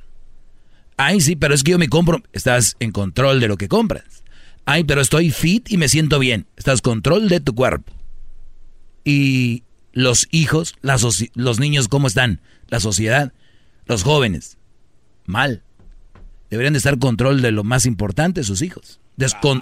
[0.97, 2.23] Ay, sí, pero es que yo me compro.
[2.33, 4.23] Estás en control de lo que compras.
[4.71, 6.47] Ay, pero estoy fit y me siento bien.
[6.59, 7.91] Estás en control de tu cuerpo.
[9.03, 9.63] Y
[9.93, 12.43] los hijos, los niños, ¿cómo están?
[12.67, 13.33] La sociedad,
[13.87, 14.59] los jóvenes,
[15.25, 15.63] mal.
[16.51, 19.01] Deberían de estar en control de lo más importante, sus hijos.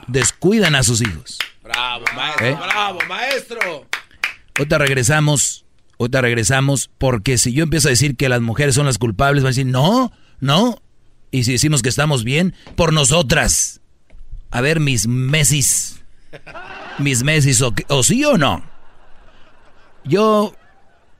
[0.09, 1.39] descuidan a sus hijos.
[1.63, 2.59] Bravo, maestro, ¿Eh?
[2.61, 3.87] bravo, maestro.
[4.59, 5.65] Ahorita regresamos,
[6.01, 9.51] ahorita regresamos, porque si yo empiezo a decir que las mujeres son las culpables, van
[9.51, 10.11] a decir, no,
[10.41, 10.83] no.
[11.31, 13.81] Y si decimos que estamos bien, por nosotras.
[14.51, 16.03] A ver, mis mesis.
[16.99, 18.63] Mis mesis, o sí o no.
[20.05, 20.55] Yo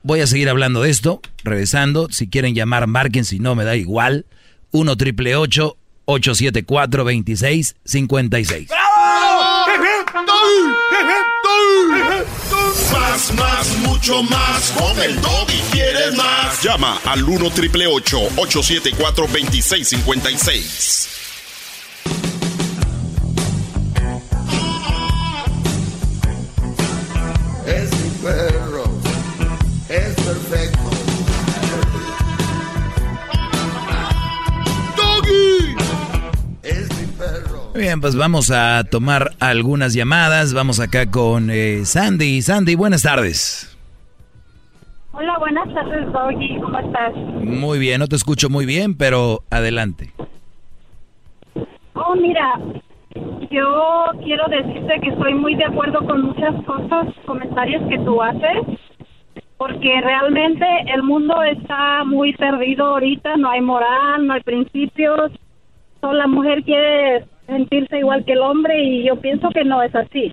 [0.03, 2.07] voy a seguir hablando de esto, regresando.
[2.09, 4.25] Si quieren llamar, marquen, si no, me da igual.
[4.71, 8.69] 1 triple 874 2656.
[12.93, 14.71] Más, más, mucho más.
[14.71, 16.63] Con el y quieres más.
[16.63, 21.09] Llama al 1 triple 874 2656.
[37.77, 40.51] Muy bien, pues vamos a tomar algunas llamadas.
[40.55, 42.41] Vamos acá con eh, Sandy.
[42.41, 43.77] Sandy, buenas tardes.
[45.11, 46.59] Hola, buenas tardes, Doggy.
[46.59, 47.13] ¿Cómo estás?
[47.43, 50.11] Muy bien, no te escucho muy bien, pero adelante.
[51.93, 52.59] Oh, mira,
[53.51, 58.79] yo quiero decirte que estoy muy de acuerdo con muchas cosas, comentarios que tú haces,
[59.57, 65.31] porque realmente el mundo está muy perdido ahorita, no hay moral, no hay principios,
[66.01, 69.95] solo la mujer quiere sentirse igual que el hombre y yo pienso que no es
[69.95, 70.31] así.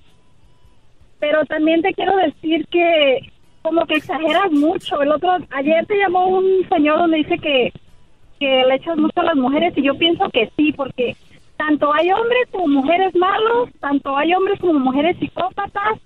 [1.20, 3.31] Pero también te quiero decir que
[3.62, 5.01] como que exageras mucho.
[5.01, 7.73] El otro ayer te llamó un señor donde dice que
[8.39, 11.16] que le echas mucho a las mujeres y yo pienso que sí, porque
[11.57, 16.01] tanto hay hombres como mujeres malos, tanto hay hombres como mujeres psicópatas,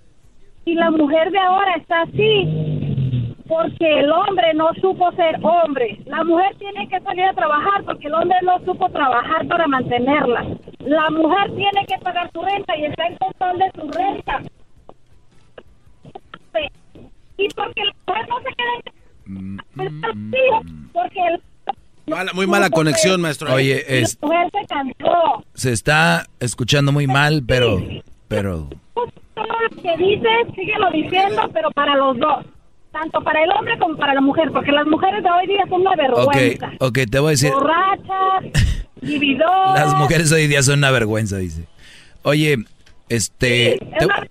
[0.63, 2.88] y la mujer de ahora está así
[3.49, 5.99] porque el hombre no supo ser hombre.
[6.05, 10.45] La mujer tiene que salir a trabajar porque el hombre no supo trabajar para mantenerla.
[10.79, 14.41] La mujer tiene que pagar su renta y está en control de su renta.
[17.37, 18.73] Y porque la mujer no se queda
[19.25, 20.91] en...
[20.93, 21.41] porque el
[22.35, 23.53] muy mala conexión, maestro.
[23.53, 25.43] Oye, es, se cansó.
[25.53, 27.79] se está escuchando muy mal, pero,
[28.27, 28.69] pero.
[28.93, 32.45] Todo lo que dices, síguelo diciendo, pero para los dos.
[32.99, 35.81] Tanto para el hombre como para la mujer, porque las mujeres de hoy día son
[35.81, 36.67] una vergüenza.
[36.67, 37.51] Ok, ok, te voy a decir.
[37.51, 38.43] Borrachas,
[39.01, 39.73] vividoras.
[39.85, 41.63] Las mujeres hoy día son una vergüenza, dice.
[42.23, 42.57] Oye,
[43.07, 43.77] este.
[43.79, 44.27] Sí, te, es una-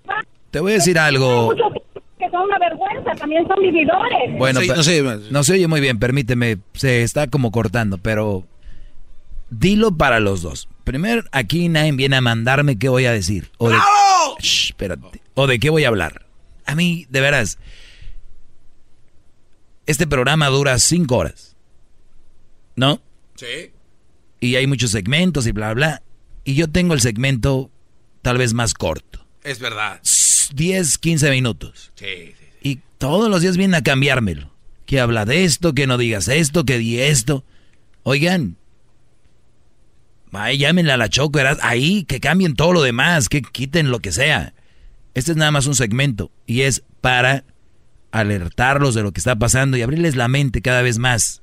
[0.50, 1.46] te voy a decir algo.
[1.46, 1.72] Muchos
[2.18, 4.36] que son una vergüenza, también son vividores.
[4.38, 8.44] Bueno, Sí, no sé, no se oye muy bien, permíteme, se está como cortando, pero
[9.50, 10.68] dilo para los dos.
[10.84, 13.50] Primero, aquí nadie viene a mandarme qué voy a decir.
[13.58, 13.76] O de,
[14.40, 15.20] Shh, espérate.
[15.34, 16.22] O de qué voy a hablar.
[16.66, 17.58] A mí, de veras,
[19.88, 21.56] este programa dura cinco horas.
[22.76, 23.00] ¿No?
[23.36, 23.72] Sí.
[24.38, 26.02] Y hay muchos segmentos y bla, bla.
[26.44, 27.70] Y yo tengo el segmento
[28.20, 29.26] tal vez más corto.
[29.42, 30.00] Es verdad.
[30.54, 31.90] 10, 15 minutos.
[31.94, 32.44] Sí, sí.
[32.60, 34.52] Y todos los días vienen a cambiármelo.
[34.84, 37.44] Que habla de esto, que no digas esto, que di esto.
[38.02, 38.58] Oigan,
[40.30, 44.12] vaya, llámenle a la Choco, ahí, que cambien todo lo demás, que quiten lo que
[44.12, 44.52] sea.
[45.14, 47.44] Este es nada más un segmento y es para
[48.10, 51.42] alertarlos de lo que está pasando y abrirles la mente cada vez más.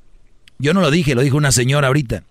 [0.58, 2.24] Yo no lo dije, lo dijo una señora ahorita.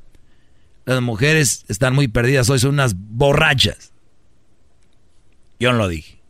[0.86, 3.92] Las mujeres están muy perdidas hoy, son unas borrachas.
[5.58, 6.20] Yo no lo dije.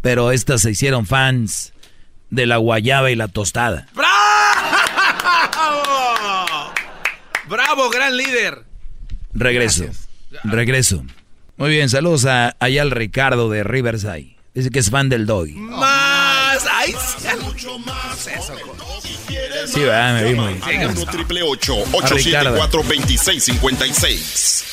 [0.00, 1.72] Pero estas se hicieron fans
[2.30, 3.86] de la guayaba y la tostada.
[3.94, 4.12] ¡Bravo!
[7.48, 8.64] ¡Bravo, gran líder!
[9.34, 9.84] Regreso.
[10.44, 11.04] Regreso.
[11.56, 14.36] Muy bien, saludos a, allá al Ricardo de Riverside.
[14.54, 15.52] Dice que es fan del doggy.
[15.54, 16.11] Más.
[16.82, 16.94] ¡Ay!
[17.42, 18.26] Mucho más.
[18.26, 18.54] Eso,
[19.66, 20.20] Sí, ¿verdad?
[20.20, 22.60] Me vi muy Al 1 triple 8 A Ricardo.
[22.60, 24.64] 874 2656.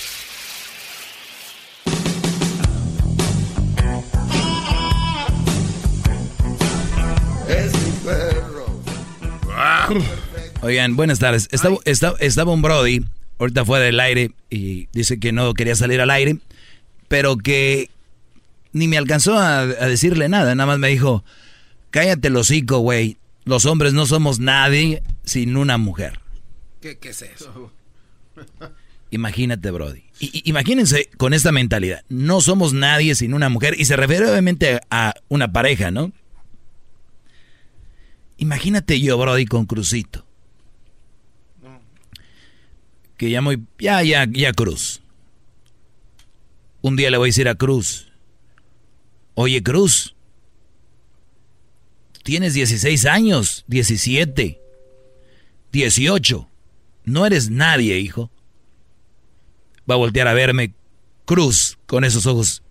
[7.48, 8.66] Es mi perro.
[10.62, 11.48] Oigan, buenas tardes.
[11.52, 13.06] Estaba, estaba, estaba un Brody,
[13.40, 16.38] ahorita fue del aire y dice que no quería salir al aire,
[17.08, 17.90] pero que
[18.72, 21.24] ni me alcanzó a, a decirle nada, nada más me dijo,
[21.92, 23.18] cállate el hocico, güey.
[23.46, 26.20] Los hombres no somos nadie sin una mujer.
[26.82, 27.72] ¿Qué, qué es eso?
[29.12, 30.04] Imagínate, Brody.
[30.20, 32.04] imagínense con esta mentalidad.
[32.10, 33.76] No somos nadie sin una mujer.
[33.80, 36.12] Y se refiere obviamente a una pareja, ¿no?
[38.38, 40.26] Imagínate yo, Brody, con Crucito.
[43.18, 43.66] Que ya muy...
[43.80, 45.02] Ya, ya, ya, Cruz.
[46.82, 48.12] Un día le voy a decir a Cruz.
[49.34, 50.16] Oye, Cruz.
[52.30, 54.62] Tienes 16 años, 17,
[55.72, 56.50] 18.
[57.06, 58.30] No eres nadie, hijo
[59.90, 60.76] va a voltear a verme
[61.26, 62.62] Cruz con esos ojos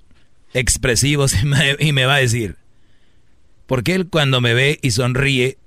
[0.55, 1.35] expresivos
[1.80, 2.55] y me, va a decir,
[3.66, 5.59] porque él cuando me ve y sonríe,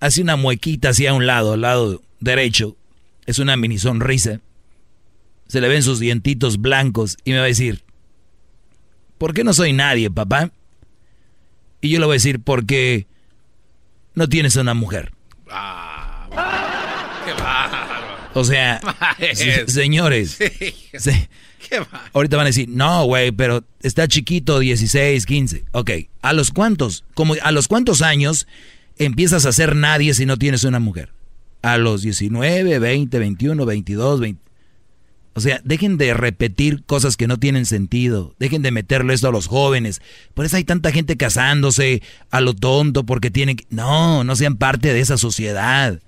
[0.00, 2.74] hace una muequita hacia un lado, al lado derecho,
[3.26, 4.40] es una mini sonrisa,
[5.46, 7.82] se le ven sus dientitos blancos y me va a decir,
[9.18, 10.52] ¿por qué no soy nadie, papá?
[11.80, 13.06] Y yo le voy a decir, porque
[14.14, 15.12] no tienes una mujer.
[15.50, 16.28] Ah,
[17.24, 17.32] qué
[18.38, 18.80] o sea,
[19.66, 20.38] señores,
[22.12, 25.64] ahorita van a decir, no, güey, pero está chiquito, 16, 15.
[25.72, 25.90] Ok,
[26.22, 27.04] ¿a los cuántos?
[27.14, 28.46] Como, ¿A los cuántos años
[28.96, 31.10] empiezas a ser nadie si no tienes una mujer?
[31.62, 34.47] A los 19, 20, 21, 22, 20.
[35.38, 38.34] O sea, dejen de repetir cosas que no tienen sentido.
[38.40, 40.02] Dejen de meterle esto a los jóvenes.
[40.34, 42.02] Por eso hay tanta gente casándose
[42.32, 43.64] a lo tonto porque tienen que...
[43.70, 46.00] No, no sean parte de esa sociedad.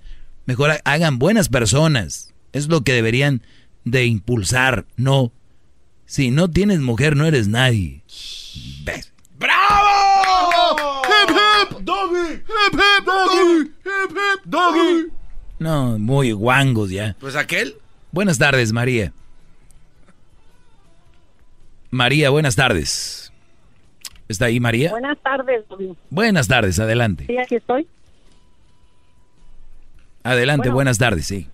[0.45, 2.33] Mejor hagan buenas personas.
[2.51, 3.41] Es lo que deberían
[3.85, 4.85] de impulsar.
[4.97, 5.31] No.
[6.05, 8.03] Si no tienes mujer, no eres nadie.
[8.83, 9.13] ¿Ves?
[9.39, 11.03] ¡Bravo!
[11.05, 11.79] ¡Hip, hip!
[11.79, 12.33] ¡Doggy!
[12.33, 13.05] ¡Hip, hip!
[13.05, 13.61] ¡Doggy!
[13.61, 14.43] ¡Hip, hip!
[14.43, 15.07] ¡Doggy!
[15.57, 17.15] No, muy guangos ya.
[17.21, 17.77] ¿Pues aquel?
[18.11, 19.13] Buenas tardes, María.
[21.91, 23.33] María, buenas tardes.
[24.29, 24.91] ¿Está ahí María?
[24.91, 25.65] Buenas tardes.
[26.09, 27.25] Buenas tardes, adelante.
[27.27, 27.85] Sí, aquí estoy.
[30.23, 31.47] Adelante, buenas tardes, sí.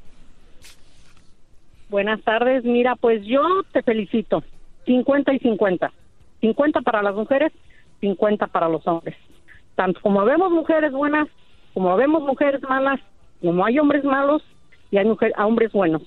[1.90, 3.42] Buenas tardes, mira, pues yo
[3.72, 4.44] te felicito.
[4.86, 5.92] 50 y 50.
[6.42, 7.52] 50 para las mujeres,
[8.02, 9.16] 50 para los hombres.
[9.74, 11.28] Tanto como vemos mujeres buenas,
[11.74, 13.00] como vemos mujeres malas,
[13.42, 14.44] como hay hombres malos
[14.92, 16.04] y hay mujer, hombres buenos.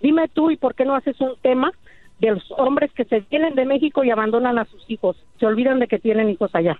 [0.00, 1.72] Dime tú, ¿y por qué no haces un tema
[2.20, 5.16] de los hombres que se vienen de México y abandonan a sus hijos?
[5.38, 6.78] Se olvidan de que tienen hijos allá.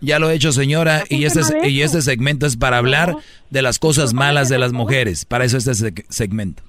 [0.00, 3.14] Ya lo he hecho, señora, y este, y este segmento es para hablar
[3.50, 5.24] de las cosas malas de las mujeres.
[5.24, 6.62] Para eso este segmento.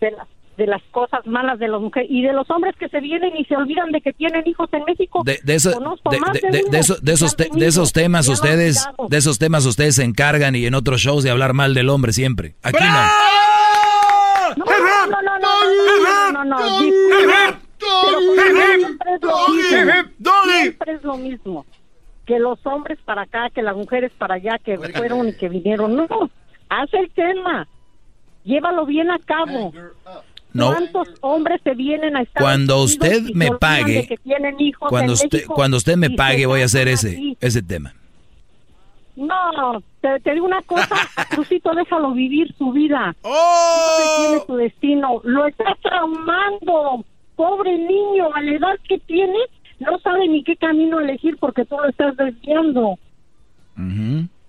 [0.00, 3.44] De, las cosas malas de las mujeres y de los hombres que se vienen y
[3.44, 5.22] se olvidan de que tienen hijos en México.
[5.24, 10.66] De, eso, de, esos, de esos temas ustedes, de esos temas ustedes se encargan y
[10.66, 12.54] en otros shows de hablar mal del hombre siempre.
[12.62, 13.00] Aquí no.
[14.88, 16.58] No, no, no, no, no, no, no,
[20.48, 21.64] Siempre es lo mismo
[22.28, 25.96] que los hombres para acá, que las mujeres para allá, que fueron y que vinieron.
[25.96, 26.06] No,
[26.68, 27.66] haz el tema,
[28.44, 29.72] llévalo bien a cabo.
[30.52, 30.72] No.
[30.72, 34.08] ¿Cuántos hombres se vienen a estar Cuando usted me pague,
[34.78, 37.94] cuando usted, cuando usted me pague, voy a hacer ese, ese tema.
[39.18, 40.94] No, te, digo una cosa,
[41.30, 43.16] Crucito, déjalo vivir su vida.
[43.22, 43.96] ¡Oh!
[43.98, 47.04] No tiene su destino, lo está traumando.
[47.34, 49.38] Pobre niño, a la edad que tiene,
[49.80, 52.96] no sabe ni qué camino elegir porque tú lo estás desviando.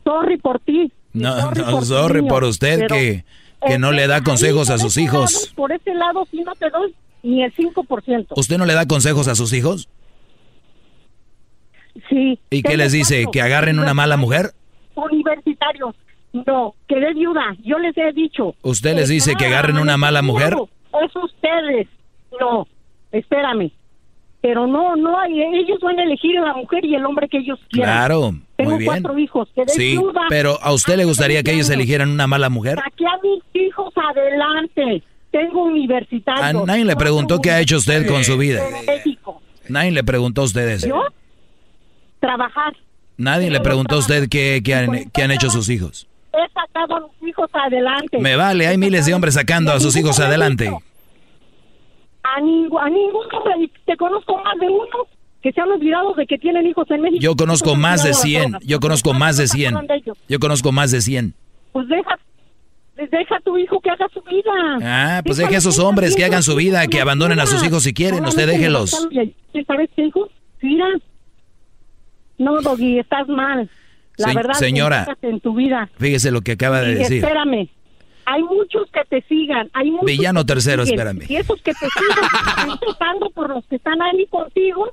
[0.04, 0.92] Sorry por ti.
[1.14, 3.26] No, sorry, no, por, sorry por, usted que,
[3.66, 5.52] que no le da consejos a sus hijos.
[5.56, 6.94] por ese lado sí no te doy
[7.24, 8.28] ni el 5%.
[8.36, 9.90] ¿Usted no le da consejos a sus hijos?
[12.08, 12.40] Sí.
[12.52, 13.26] ¿Y qué les dice?
[13.32, 14.54] ¿Que agarren una mala mujer?
[15.00, 15.96] Universitarios.
[16.32, 17.56] No, que de viuda.
[17.64, 18.56] Yo les he dicho.
[18.62, 20.56] ¿Usted les dice que agarren una mala mujer?
[21.04, 21.88] Es ustedes.
[22.40, 22.68] No,
[23.12, 23.72] espérame
[24.42, 27.40] pero no, no hay, ellos van a elegir a la mujer y el hombre que
[27.40, 27.96] ellos quieran.
[27.98, 28.92] Claro, Tengo muy bien.
[28.92, 29.50] cuatro hijos.
[29.68, 30.00] sí,
[30.30, 32.80] pero ¿a usted le gustaría que ellos eligieran una mala mujer?
[32.86, 35.04] Aquí a mis hijos adelante.
[35.32, 36.64] Tengo universitarios.
[36.64, 38.64] A nadie le preguntó qué ha hecho usted con su vida.
[39.68, 40.88] Nadie le preguntó a usted eso.
[40.88, 41.04] ¿Yo?
[42.20, 42.76] Trabajar.
[43.20, 46.08] Nadie le preguntó a usted qué, qué, han, qué han hecho sus hijos.
[46.32, 48.18] He sacado a mis hijos adelante.
[48.18, 50.70] Me vale, hay miles de hombres sacando a sus hijos adelante.
[52.24, 53.28] A, ningún, a ninguno,
[53.86, 55.08] te conozco más de uno
[55.42, 57.22] que se han olvidado de que tienen hijos en México.
[57.22, 59.76] Yo conozco más de 100, yo conozco más de 100.
[60.30, 61.34] Yo conozco más de 100.
[61.74, 62.18] Pues deja,
[62.96, 64.78] deja a tu hijo que haga su vida.
[64.82, 67.84] Ah, pues deje a esos hombres que hagan su vida, que abandonen a sus hijos
[67.84, 68.92] si quieren, usted déjelos.
[68.92, 70.30] ¿Sabes qué, hijo?
[70.62, 70.86] Mira.
[72.40, 73.70] No, Doggy, estás mal.
[74.18, 75.88] La verdad, señora, en tu vida.
[75.98, 77.24] fíjese lo que acaba de decir.
[77.24, 77.70] Espérame,
[78.26, 79.70] hay muchos que te sigan.
[79.74, 81.24] Hay muchos Villano tercero, espérame.
[81.30, 84.90] Y esos que te sigan están por los que están ahí contigo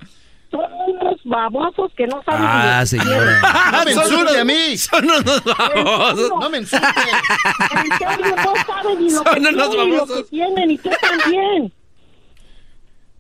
[0.51, 3.40] son unos babosos que no saben Ah, señora.
[3.73, 4.77] No me insulte a mí.
[4.78, 6.31] Son unos babosos.
[6.40, 6.86] No me insulte.
[6.86, 10.16] No saben ni lo Son que unos tienen, ni lo babosos.
[10.18, 11.73] que tienen, y tú también.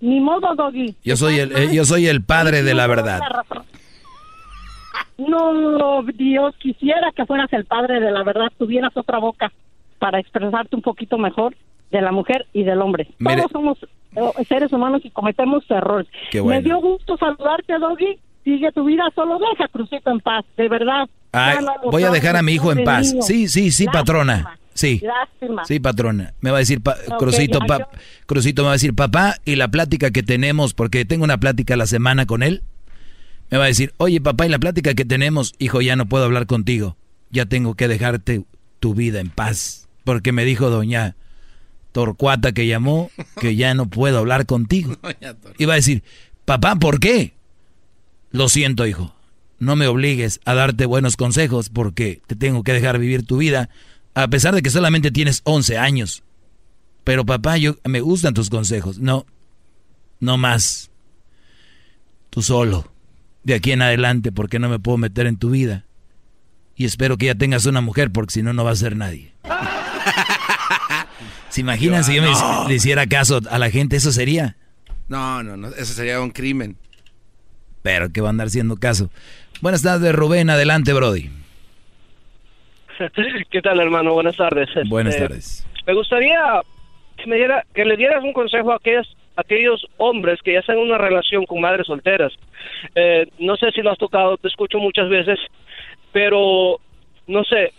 [0.00, 0.94] Ni modo, Doggy.
[1.04, 3.20] Yo soy el, eh, yo soy el padre de la verdad.
[5.18, 9.50] No, Dios, quisiera que fueras el padre de la verdad, tuvieras otra boca
[9.98, 11.54] para expresarte un poquito mejor
[11.90, 13.08] de la mujer y del hombre.
[13.18, 13.78] Mire- Todos somos
[14.14, 16.06] eh, seres humanos y cometemos errores.
[16.32, 16.48] Bueno.
[16.48, 18.18] Me dio gusto saludarte, Doggy.
[18.44, 21.08] Sigue tu vida, solo deja Crucito en paz, de verdad.
[21.32, 21.58] Ay,
[21.90, 23.10] voy a dejar a mi hijo en paz.
[23.12, 23.22] niño.
[23.22, 24.58] Sí, sí, sí, Lástima, patrona.
[24.72, 25.00] Sí.
[25.02, 25.64] Lástima.
[25.64, 26.32] Sí, patrona.
[26.42, 27.86] Me va a decir, pa- Crucito, pa- yo-
[28.26, 31.74] Crucito me va a decir, papá, y la plática que tenemos, porque tengo una plática
[31.74, 32.62] a la semana con él,
[33.50, 36.24] me va a decir, oye, papá, y la plática que tenemos, hijo, ya no puedo
[36.24, 36.96] hablar contigo.
[37.30, 38.44] Ya tengo que dejarte
[38.80, 39.88] tu vida en paz.
[40.04, 41.16] Porque me dijo doña
[41.92, 43.10] Torcuata que llamó
[43.40, 44.96] que ya no puedo hablar contigo.
[45.58, 46.02] Y va a decir,
[46.44, 47.32] papá, ¿por qué?
[48.30, 49.14] Lo siento, hijo.
[49.58, 53.70] No me obligues a darte buenos consejos porque te tengo que dejar vivir tu vida,
[54.14, 56.22] a pesar de que solamente tienes 11 años.
[57.04, 58.98] Pero papá, yo me gustan tus consejos.
[58.98, 59.24] No,
[60.20, 60.90] no más.
[62.28, 62.92] Tú solo.
[63.46, 65.84] De aquí en adelante, porque no me puedo meter en tu vida.
[66.74, 69.30] Y espero que ya tengas una mujer, porque si no, no va a ser nadie.
[71.48, 72.30] ¿Se imaginan si yo me
[72.68, 73.94] le hiciera caso a la gente?
[73.94, 74.56] Eso sería.
[75.06, 76.76] No, no, no, eso sería un crimen.
[77.82, 79.10] Pero que va a andar siendo caso.
[79.60, 80.50] Buenas tardes, Rubén.
[80.50, 81.30] Adelante, Brody.
[83.52, 84.12] ¿Qué tal, hermano?
[84.12, 84.68] Buenas tardes.
[84.88, 85.66] Buenas Este, tardes.
[85.86, 86.36] Me gustaría
[87.16, 89.06] que, me diera, que le dieras un consejo a aquellos,
[89.36, 92.32] aquellos hombres que ya están en una relación con madres solteras.
[92.94, 95.38] Eh, no sé si lo has tocado, te escucho muchas veces,
[96.12, 96.78] pero
[97.26, 97.72] no sé,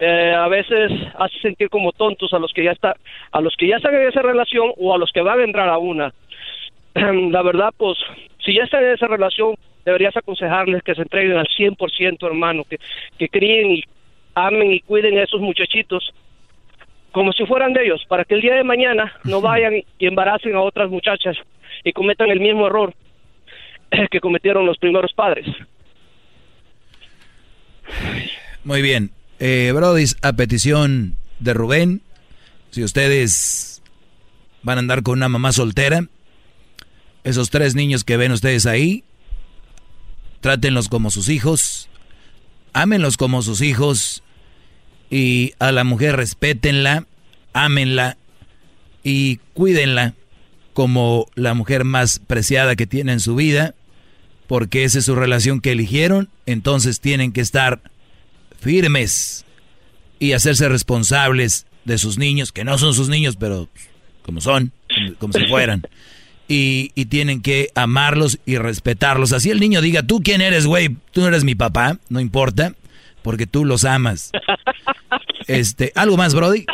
[0.00, 2.96] eh, a veces hace sentir como tontos a los que ya está,
[3.30, 5.68] a los que ya están en esa relación o a los que van a entrar
[5.68, 6.12] a una.
[6.94, 7.98] La verdad, pues,
[8.44, 9.54] si ya están en esa relación,
[9.84, 12.78] deberías aconsejarles que se entreguen al 100%, hermano, que,
[13.18, 13.84] que críen y
[14.34, 16.12] amen y cuiden a esos muchachitos
[17.14, 20.56] como si fueran de ellos, para que el día de mañana no vayan y embaracen
[20.56, 21.36] a otras muchachas
[21.84, 22.92] y cometan el mismo error
[24.10, 25.46] que cometieron los primeros padres.
[28.64, 29.12] Muy bien.
[29.38, 32.02] Eh, Brody, a petición de Rubén,
[32.70, 33.80] si ustedes
[34.64, 36.08] van a andar con una mamá soltera,
[37.22, 39.04] esos tres niños que ven ustedes ahí,
[40.40, 41.88] trátenlos como sus hijos,
[42.72, 44.23] ámenlos como sus hijos
[45.14, 47.06] y a la mujer respétenla,
[47.52, 48.16] ámenla
[49.04, 50.14] y cuídenla
[50.72, 53.76] como la mujer más preciada que tiene en su vida,
[54.48, 57.80] porque esa es su relación que eligieron, entonces tienen que estar
[58.58, 59.44] firmes
[60.18, 63.68] y hacerse responsables de sus niños, que no son sus niños, pero
[64.22, 65.82] como son, como, como si fueran.
[66.46, 69.32] Y, y tienen que amarlos y respetarlos.
[69.32, 72.74] Así el niño diga, tú quién eres, güey, tú no eres mi papá, no importa,
[73.22, 74.30] porque tú los amas.
[75.46, 76.64] Este, ¿algo más, Brody?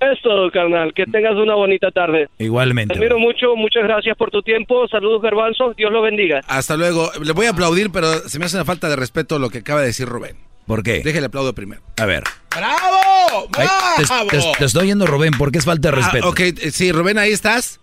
[0.00, 0.92] Es todo, carnal.
[0.94, 2.28] Que tengas una bonita tarde.
[2.38, 2.94] Igualmente.
[2.94, 4.86] Te admiro mucho, muchas gracias por tu tiempo.
[4.88, 5.74] Saludos, Garbanzo.
[5.76, 6.40] Dios lo bendiga.
[6.46, 7.10] Hasta luego.
[7.22, 9.80] Le voy a aplaudir, pero se me hace una falta de respeto lo que acaba
[9.80, 10.36] de decir Rubén.
[10.66, 11.02] ¿Por qué?
[11.02, 11.82] Déjale aplaudo primero.
[12.00, 12.22] A ver.
[12.54, 13.48] ¡Bravo!
[13.58, 13.66] Ay,
[13.98, 14.28] te, ¡Bravo!
[14.30, 16.26] te- te estoy oyendo, Rubén, porque es falta de respeto.
[16.26, 17.80] Ah, ok, eh, sí, Rubén, ahí estás.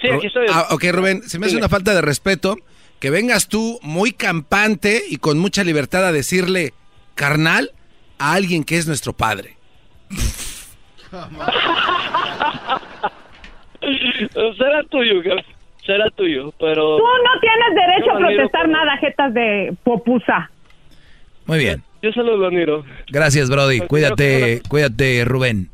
[0.00, 0.46] Sí, aquí estoy.
[0.50, 2.56] Ah, ok, Rubén, se me hace una falta de respeto
[2.98, 6.74] que vengas tú muy campante y con mucha libertad a decirle
[7.14, 7.70] carnal
[8.18, 9.56] a alguien que es nuestro padre.
[14.56, 15.20] Será tuyo,
[15.84, 16.96] será tuyo, pero...
[16.98, 20.50] Tú no tienes derecho a protestar por- nada, jetas de popusa.
[21.46, 21.82] Muy bien.
[22.02, 22.84] Yo solo lo admiro.
[23.08, 23.80] Gracias, Brody.
[23.80, 25.70] Cuídate, cuídate, Rubén.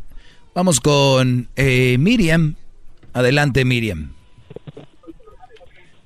[0.55, 2.55] Vamos con eh, Miriam.
[3.13, 4.13] Adelante, Miriam.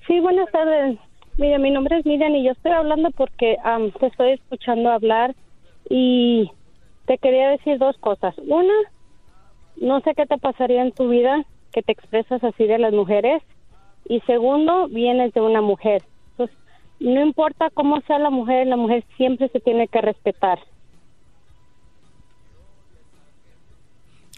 [0.07, 0.99] Sí, buenas tardes.
[1.39, 5.35] Mira, mi nombre es Miriam y yo estoy hablando porque am, te estoy escuchando hablar
[5.89, 6.51] y
[7.07, 8.35] te quería decir dos cosas.
[8.39, 8.75] Una,
[9.77, 13.43] no sé qué te pasaría en tu vida que te expresas así de las mujeres.
[14.09, 16.03] Y segundo, vienes de una mujer.
[16.33, 16.57] Entonces,
[17.01, 20.59] no importa cómo sea la mujer, la mujer siempre se tiene que respetar.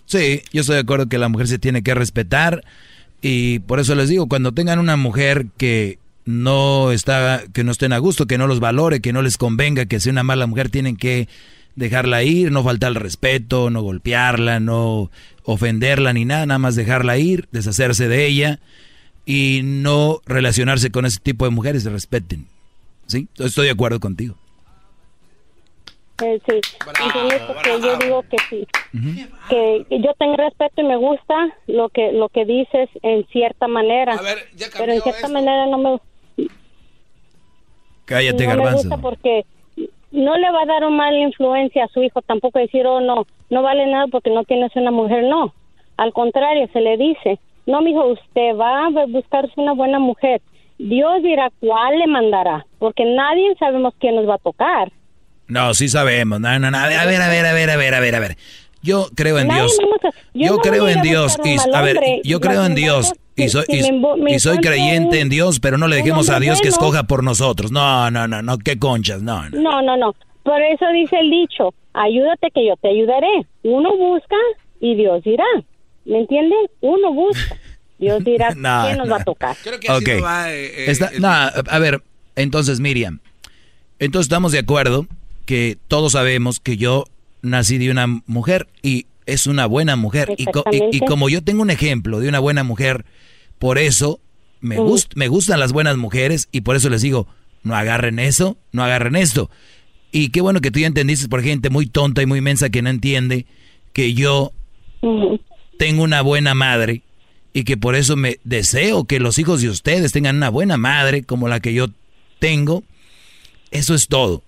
[0.07, 2.63] Sí, yo estoy de acuerdo que la mujer se tiene que respetar
[3.21, 7.93] y por eso les digo, cuando tengan una mujer que no está, que no estén
[7.93, 10.71] a gusto, que no los valore, que no les convenga, que sea una mala mujer,
[10.71, 11.29] tienen que
[11.77, 15.11] dejarla ir, no faltar el respeto, no golpearla, no
[15.45, 18.61] ofenderla ni nada, nada más dejarla ir, deshacerse de ella
[19.27, 22.47] y no relacionarse con ese tipo de mujeres, respeten.
[23.07, 23.29] ¿Sí?
[23.39, 24.37] Estoy de acuerdo contigo.
[26.23, 26.61] Eh, sí.
[26.85, 28.67] Porque yo digo que sí,
[29.51, 31.35] que, yo tengo respeto y me gusta
[31.67, 34.21] lo que lo que dices en cierta manera,
[34.79, 35.99] pero en cierta manera no me
[38.05, 38.89] Cállate, no garbanzo.
[38.89, 39.45] me gusta porque
[40.13, 43.27] no le va a dar una mala influencia a su hijo, tampoco decir, oh, no,
[43.51, 45.53] no vale nada porque no tienes una mujer, no.
[45.97, 50.41] Al contrario, se le dice, no, mijo, usted va a buscarse una buena mujer.
[50.79, 54.93] Dios dirá cuál le mandará, porque nadie sabemos quién nos va a tocar.
[55.47, 56.41] No, sí sabemos.
[56.41, 56.79] No, no, no.
[56.79, 58.37] A ver, a ver, a ver, a ver, a ver, a ver, a ver.
[58.85, 59.79] Yo creo en Dios.
[60.35, 61.39] yo creo en Dios.
[61.43, 63.15] Y, a ver, yo creo en Dios.
[63.35, 67.05] Y soy, y, soy creyente en Dios, pero no le dejemos a Dios que escoja
[67.05, 67.73] por nosotros.
[67.73, 68.59] No, no, no, no.
[68.59, 69.49] Qué conchas, no.
[69.49, 69.61] no.
[69.61, 70.15] No, no, no.
[70.43, 73.47] Por eso dice el dicho, ayúdate que yo te ayudaré.
[73.63, 74.37] Uno busca
[74.81, 75.45] y Dios dirá.
[76.05, 76.59] ¿Me entienden?
[76.83, 77.57] Uno busca.
[77.99, 79.15] Dios dirá No, quién nos no.
[79.15, 79.57] va a tocar.
[79.89, 80.09] Ok.
[80.77, 82.03] Está- no, a ver,
[82.37, 83.21] entonces Miriam,
[83.99, 85.07] entonces estamos de acuerdo
[85.47, 87.07] que todos sabemos que yo
[87.45, 90.35] nací de una mujer y es una buena mujer.
[90.37, 91.07] Y, co- y- y Exactamente.
[91.07, 93.05] como yo tengo un ejemplo de una buena mujer,
[93.59, 94.21] por eso
[94.61, 97.27] me, gust- me gustan las buenas mujeres y por eso les digo,
[97.63, 99.51] no agarren eso, no agarren esto.
[100.13, 102.83] Y qué bueno que tú ya entendiste por gente muy tonta y muy mensa que
[102.83, 103.47] no entiende
[103.93, 104.53] que yo
[105.79, 107.03] tengo una buena madre
[107.53, 111.25] y que por eso me deseo que los hijos de ustedes tengan una buena madre
[111.25, 111.89] como la que yo
[112.39, 112.85] tengo.
[113.71, 114.44] Eso es todo.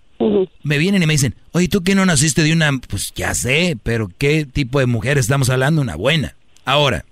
[0.62, 2.70] Me vienen y me dicen, oye, ¿tú qué no naciste de una?
[2.88, 5.82] Pues ya sé, pero ¿qué tipo de mujer estamos hablando?
[5.82, 6.34] Una buena.
[6.64, 7.04] Ahora,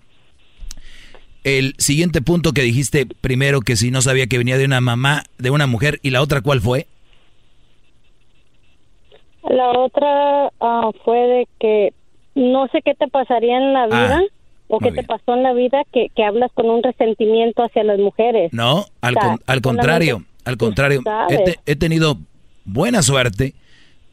[1.44, 5.24] el siguiente punto que dijiste primero que si no sabía que venía de una mamá,
[5.38, 6.86] de una mujer, y la otra cuál fue?
[9.48, 11.92] La otra ah, fue de que
[12.34, 14.22] no sé qué te pasaría en la vida
[14.68, 17.98] o qué te pasó en la vida que, que hablas con un resentimiento hacia las
[17.98, 18.52] mujeres.
[18.54, 21.00] No, al, O sea, con- al contrario, al contrario.
[21.00, 21.44] He, sabes.
[21.44, 22.18] te- he tenido
[22.64, 23.54] buena suerte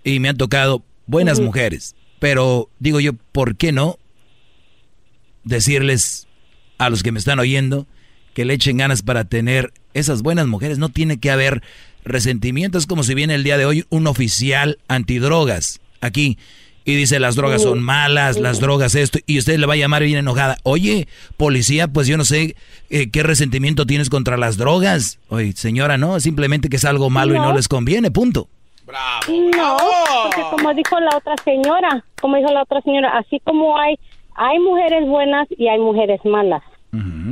[0.04, 1.96] y me han tocado buenas mujeres.
[2.20, 3.98] Pero digo yo, ¿por qué no
[5.44, 6.28] decirles
[6.78, 7.88] a los que me están oyendo
[8.34, 10.78] que le echen ganas para tener esas buenas mujeres?
[10.78, 11.62] No tiene que haber
[12.04, 12.78] resentimiento.
[12.78, 16.38] Es como si viene el día de hoy un oficial antidrogas aquí
[16.86, 20.04] y dice las drogas son malas, las drogas esto, y usted le va a llamar
[20.04, 20.58] bien enojada.
[20.64, 22.56] Oye, policía, pues yo no sé
[22.90, 25.20] eh, qué resentimiento tienes contra las drogas.
[25.30, 28.48] Oye, señora, no, simplemente que es algo malo y no les conviene, punto.
[29.30, 29.78] No,
[30.24, 33.98] porque como dijo la otra señora, como dijo la otra señora, así como hay
[34.36, 36.64] hay mujeres buenas y hay mujeres malas.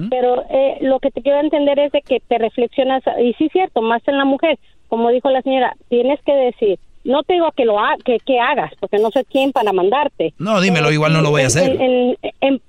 [0.09, 3.51] Pero eh, lo que te quiero entender es de que te reflexionas, y sí es
[3.51, 4.57] cierto, más en la mujer,
[4.87, 8.39] como dijo la señora, tienes que decir, no te digo que lo ha, que, que
[8.39, 10.33] hagas, porque no soy quien para mandarte.
[10.37, 11.71] No, dímelo, igual no lo voy a hacer.
[11.71, 12.61] En, en, en,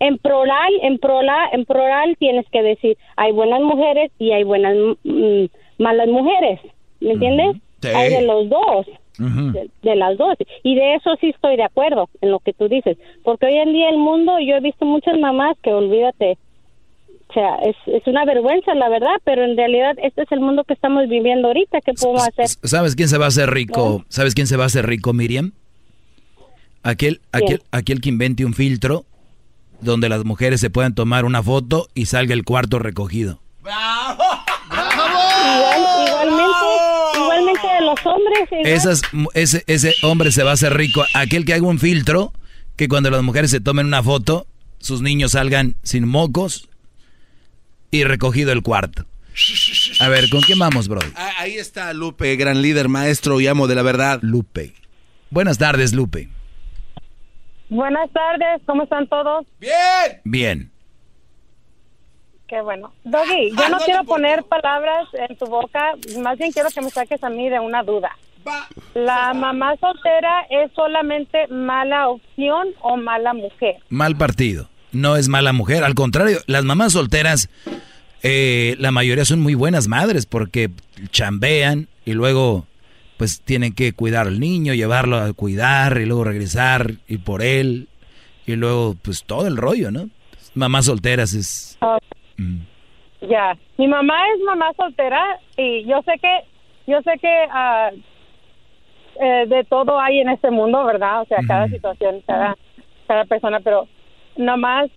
[0.00, 4.76] en plural, en plural, en plural tienes que decir, hay buenas mujeres y hay buenas
[5.04, 5.44] mm,
[5.78, 6.60] malas mujeres,
[7.00, 7.56] ¿me entiendes?
[7.80, 7.88] Sí.
[7.88, 8.86] Hay de los dos
[9.18, 10.36] de, de las dos.
[10.62, 12.98] Y de eso sí estoy de acuerdo en lo que tú dices.
[13.22, 16.38] Porque hoy en día el mundo, yo he visto muchas mamás que olvídate.
[17.28, 20.62] O sea, es, es una vergüenza, la verdad, pero en realidad este es el mundo
[20.64, 21.80] que estamos viviendo ahorita.
[21.80, 22.46] ¿Qué podemos hacer?
[22.62, 24.04] ¿Sabes quién se va a hacer rico?
[24.08, 25.52] ¿Sabes quién se va a hacer rico, Miriam?
[26.82, 29.04] Aquel, aquel, aquel que invente un filtro
[29.80, 33.40] donde las mujeres se puedan tomar una foto y salga el cuarto recogido.
[33.60, 34.16] Igual,
[36.06, 36.66] igualmente,
[37.16, 38.48] igualmente de los hombres.
[38.50, 38.66] igual.
[38.66, 39.02] Esas,
[39.32, 41.04] ese, ese hombre se va a hacer rico.
[41.14, 42.32] Aquel que haga un filtro
[42.76, 44.46] que cuando las mujeres se tomen una foto,
[44.78, 46.68] sus niños salgan sin mocos
[47.94, 49.04] y recogido el cuarto.
[50.00, 51.00] A ver, ¿con quién vamos, bro?
[51.14, 54.18] Ah, Ahí está Lupe, gran líder, maestro y amo de la verdad.
[54.20, 54.74] Lupe.
[55.30, 56.28] Buenas tardes, Lupe.
[57.68, 59.46] Buenas tardes, ¿cómo están todos?
[59.60, 60.20] Bien.
[60.24, 60.70] Bien.
[62.48, 62.92] Qué bueno.
[63.04, 67.22] Doggy, yo no, quiero poner palabras en tu boca, más bien quiero que me saques
[67.22, 68.10] a mí de una duda.
[68.94, 73.76] ¿La mamá soltera es solamente mala opción o mala mujer?
[73.88, 74.68] Mal partido.
[74.94, 75.84] No es mala mujer.
[75.84, 77.50] Al contrario, las mamás solteras,
[78.22, 80.70] eh, la mayoría son muy buenas madres porque
[81.10, 82.66] chambean y luego
[83.16, 87.88] pues tienen que cuidar al niño, llevarlo a cuidar y luego regresar y por él
[88.46, 90.08] y luego pues todo el rollo, ¿no?
[90.54, 91.78] Mamás solteras es...
[91.80, 91.98] Ah,
[92.36, 92.58] mm.
[93.28, 95.22] Ya, mi mamá es mamá soltera
[95.56, 96.40] y yo sé que,
[96.86, 97.90] yo sé que ah,
[99.20, 101.22] eh, de todo hay en este mundo, ¿verdad?
[101.22, 102.56] O sea, cada situación, cada,
[103.06, 103.88] cada persona, pero
[104.36, 104.90] nomás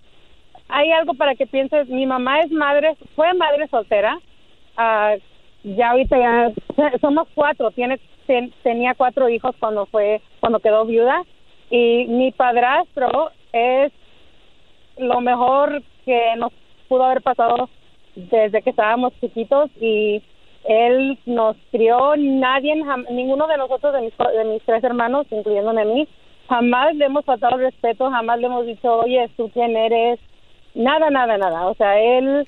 [0.69, 4.19] hay algo para que pienses, mi mamá es madre, fue madre soltera,
[4.75, 5.15] ah,
[5.63, 6.51] ya ahorita ya
[7.01, 11.23] somos cuatro, tiene ten- tenía cuatro hijos cuando fue cuando quedó viuda
[11.69, 13.91] y mi padrastro es
[14.97, 16.51] lo mejor que nos
[16.87, 17.69] pudo haber pasado
[18.15, 20.21] desde que estábamos chiquitos y
[20.67, 22.75] él nos crió, nadie,
[23.11, 26.07] ninguno de nosotros, de mis, de mis tres hermanos, incluyéndome a mí,
[26.47, 30.19] jamás le hemos faltado respeto, jamás le hemos dicho, oye, ¿tú quién eres?
[30.75, 31.67] Nada, nada, nada.
[31.67, 32.47] O sea, él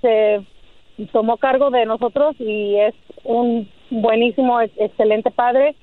[0.00, 0.40] se
[1.12, 2.94] tomó cargo de nosotros y es
[3.24, 5.74] un buenísimo, excelente padre,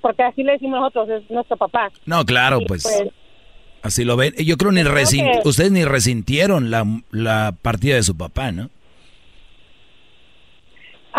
[0.00, 1.90] porque así le decimos nosotros, es nuestro papá.
[2.06, 3.12] No, claro, pues, pues,
[3.82, 4.34] así lo ven.
[4.38, 4.82] Yo creo ni
[5.44, 8.70] ustedes ni resintieron la, la partida de su papá, ¿no?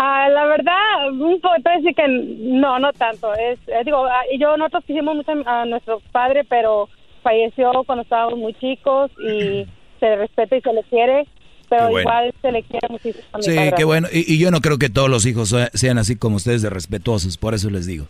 [0.02, 3.34] Ah, la verdad, un poco decir que no, no tanto.
[3.34, 6.88] Es, eh, digo, ah, yo nosotros quisimos mucho a nuestro padre, pero
[7.22, 9.66] falleció cuando estábamos muy chicos y
[10.00, 11.26] se le respeta y se le quiere,
[11.68, 13.24] pero igual se le quiere muchísimo.
[13.32, 14.08] A mi sí, qué bueno.
[14.10, 17.52] Y, yo no creo que todos los hijos sean así como ustedes de respetuosos, por
[17.52, 18.06] eso les digo.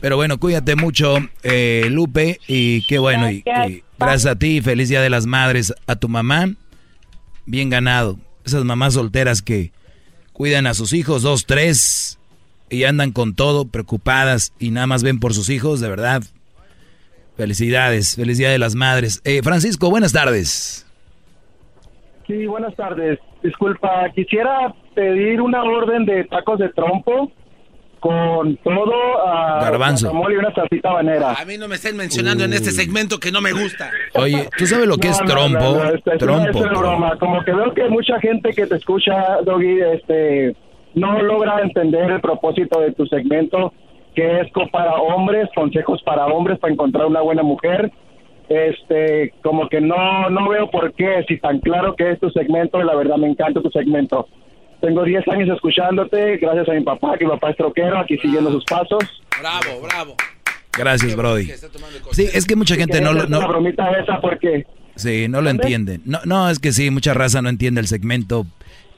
[0.00, 3.30] Pero bueno, cuídate mucho, eh, Lupe, y qué bueno.
[3.30, 6.46] Y, y gracias a ti, feliz Día de las Madres, a tu mamá,
[7.44, 8.16] bien ganado.
[8.46, 9.72] Esas mamás solteras que
[10.34, 12.18] cuidan a sus hijos, dos, tres,
[12.68, 16.22] y andan con todo, preocupadas y nada más ven por sus hijos, de verdad.
[17.36, 19.22] Felicidades, felicidad de las madres.
[19.24, 20.86] Eh, Francisco, buenas tardes.
[22.26, 23.18] Sí, buenas tardes.
[23.42, 27.32] Disculpa, quisiera pedir una orden de tacos de trompo
[28.04, 28.92] con todo
[29.26, 31.32] a garbanzo y una salsita banera.
[31.32, 33.90] A mí no me estén mencionando en este segmento que no me gusta.
[34.12, 35.80] Oye, ¿tú sabes lo que es trompo?
[36.18, 36.58] trompo.
[36.68, 37.16] broma.
[37.18, 40.54] Como que veo que mucha gente que te escucha, Doggy, este,
[40.92, 43.72] no logra entender el propósito de tu segmento,
[44.14, 47.90] que es para hombres, consejos para hombres para encontrar una buena mujer.
[48.50, 52.82] Este, como que no, no veo por qué, si tan claro que es tu segmento,
[52.82, 54.28] la verdad me encanta tu segmento.
[54.84, 58.52] Tengo 10 años escuchándote, gracias a mi papá, que mi papá es troquero, aquí siguiendo
[58.52, 59.02] sus pasos.
[59.40, 60.16] Bravo, bravo.
[60.76, 61.50] Gracias, Brody.
[62.10, 63.26] Sí, es que mucha gente no lo...
[63.26, 64.66] No, bromita esa porque...
[64.96, 66.02] Sí, no lo entienden.
[66.04, 68.46] No, no, es que sí, mucha raza no entiende el segmento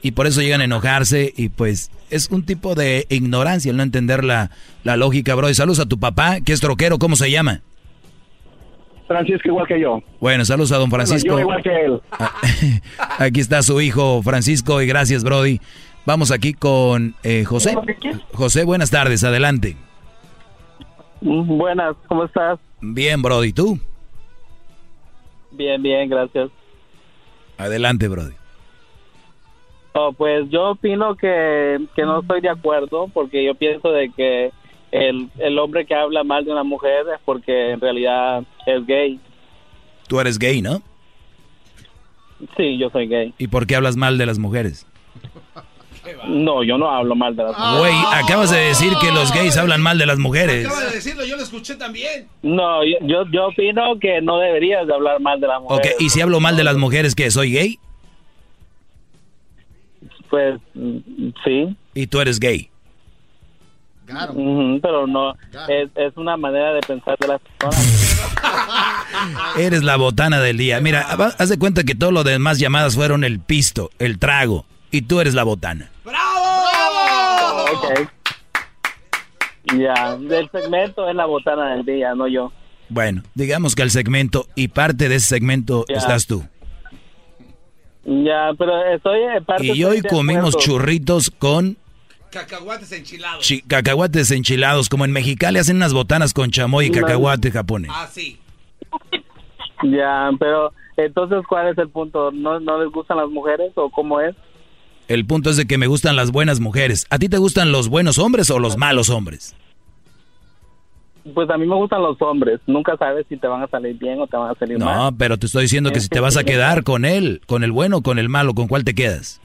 [0.01, 3.83] y por eso llegan a enojarse y pues es un tipo de ignorancia el no
[3.83, 4.51] entender la,
[4.83, 5.53] la lógica, Brody.
[5.53, 7.61] Saludos a tu papá, que es troquero, ¿cómo se llama?
[9.07, 10.01] Francisco igual que yo.
[10.19, 11.29] Bueno, saludos a don Francisco.
[11.29, 12.01] yo igual que él.
[13.19, 15.59] Aquí está su hijo Francisco y gracias Brody.
[16.05, 17.75] Vamos aquí con eh, José.
[18.33, 19.75] José, buenas tardes, adelante.
[21.19, 22.59] Mm, buenas, ¿cómo estás?
[22.79, 23.77] Bien, Brody, ¿tú?
[25.51, 26.49] Bien, bien, gracias.
[27.57, 28.35] Adelante, Brody.
[29.93, 34.51] Oh, pues yo opino que, que no estoy de acuerdo porque yo pienso de que
[34.91, 39.19] el, el hombre que habla mal de una mujer es porque en realidad es gay.
[40.07, 40.81] Tú eres gay, ¿no?
[42.55, 43.33] Sí, yo soy gay.
[43.37, 44.85] ¿Y por qué hablas mal de las mujeres?
[46.27, 47.79] No, yo no hablo mal de las mujeres.
[47.79, 50.65] Güey, acabas de decir que los gays hablan mal de las mujeres.
[50.65, 52.27] Acabas de decirlo, yo lo escuché también.
[52.41, 55.95] No, yo, yo opino que no deberías de hablar mal de las mujeres.
[55.95, 57.79] Ok, ¿y si hablo mal de las mujeres, que soy gay?
[60.29, 60.59] Pues,
[61.43, 61.75] sí.
[61.93, 62.69] ¿Y tú eres gay?
[64.07, 64.33] Claro.
[64.81, 65.33] pero no,
[65.67, 68.37] es, es, una manera de pensar de las personas.
[69.57, 70.79] Eres la botana del día.
[70.79, 75.01] Mira, haz de cuenta que todo lo demás llamadas fueron el pisto, el trago, y
[75.01, 75.91] tú eres la botana.
[76.05, 77.65] ¡Bravo!
[77.73, 78.09] Ok.
[79.77, 82.53] Ya, del segmento es la botana del día, no yo.
[82.87, 86.45] Bueno, digamos que el segmento y parte de ese segmento estás tú.
[88.05, 91.77] Ya, pero estoy parte Y hoy comimos churritos con
[92.37, 93.49] Cacahuates enchilados.
[93.67, 97.89] cacahuates enchilados, como en Mexicali hacen unas botanas con chamoy y cacahuate japonés.
[97.93, 98.39] Ah, sí.
[99.83, 102.31] Ya, pero entonces, ¿cuál es el punto?
[102.31, 104.35] ¿No, ¿No les gustan las mujeres o cómo es?
[105.07, 107.07] El punto es de que me gustan las buenas mujeres.
[107.09, 109.55] ¿A ti te gustan los buenos hombres o los malos hombres?
[111.33, 112.59] Pues a mí me gustan los hombres.
[112.67, 114.95] Nunca sabes si te van a salir bien o te van a salir mal.
[114.95, 117.71] No, pero te estoy diciendo que si te vas a quedar con él, con el
[117.71, 119.41] bueno o con el malo, ¿con cuál te quedas?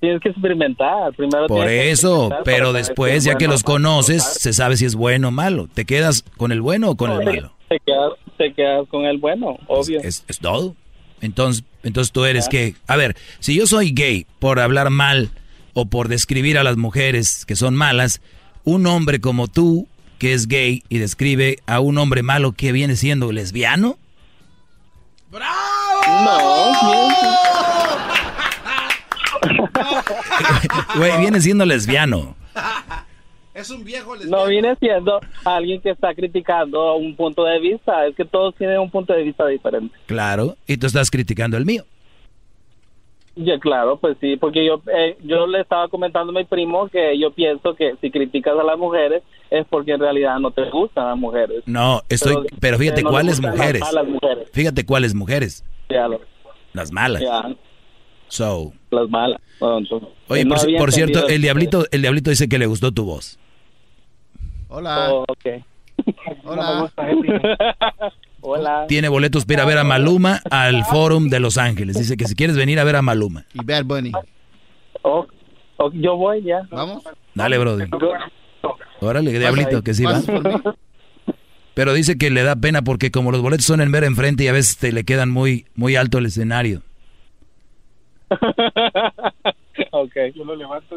[0.00, 1.12] Tienes que experimentar.
[1.14, 5.30] Primero Por eso, pero después, ya que los conoces, se sabe si es bueno o
[5.30, 5.68] malo.
[5.72, 7.52] ¿Te quedas con el bueno o con el malo?
[7.68, 10.00] Te quedas, te quedas con el bueno, obvio.
[10.00, 10.74] Es, todo.
[11.20, 15.28] Entonces, entonces tú eres que, a ver, si yo soy gay por hablar mal
[15.74, 18.22] o por describir a las mujeres que son malas,
[18.64, 19.86] un hombre como tú
[20.18, 23.98] que es gay y describe a un hombre malo que viene siendo lesbiano.
[25.30, 25.50] ¡Bravo!
[26.06, 26.70] No,
[30.96, 32.36] Güey, viene siendo lesbiano.
[33.54, 34.44] Es un viejo lesbiano.
[34.44, 38.06] No viene siendo alguien que está criticando un punto de vista.
[38.06, 39.96] Es que todos tienen un punto de vista diferente.
[40.06, 41.84] Claro, y tú estás criticando el mío.
[43.36, 47.18] Ya, claro, pues sí, porque yo eh, yo le estaba comentando a mi primo que
[47.18, 51.06] yo pienso que si criticas a las mujeres es porque en realidad no te gustan
[51.06, 51.62] las mujeres.
[51.64, 53.82] No, estoy, pero, fíjate cuáles mujeres.
[54.06, 54.50] mujeres.
[54.52, 55.64] Fíjate cuáles mujeres.
[55.88, 56.08] Ya,
[56.72, 57.22] las malas.
[58.28, 58.72] So.
[58.90, 59.40] Las malas.
[59.60, 60.46] Oye,
[60.78, 63.38] por, cierto, el diablito, el diablito dice que le gustó tu voz.
[64.68, 65.12] Hola.
[65.12, 65.24] Oh,
[66.44, 66.92] Hola.
[68.40, 68.86] Hola.
[68.88, 71.98] Tiene boletos para ir a ver a Maluma al Forum de Los Ángeles.
[71.98, 73.44] Dice que si quieres venir a ver a Maluma.
[73.52, 74.12] Y Bad Bunny.
[75.02, 75.26] Oh,
[75.76, 76.62] oh, yo voy ya.
[76.70, 77.02] ¿Vamos?
[77.34, 77.84] Dale, brody.
[79.00, 80.22] Órale, diablito, que sí va.
[81.74, 84.48] Pero dice que le da pena porque como los boletos son en ver enfrente y
[84.48, 86.82] a veces te le quedan muy, muy alto el escenario.
[89.92, 90.12] ok.
[90.34, 90.96] Yo lo levanto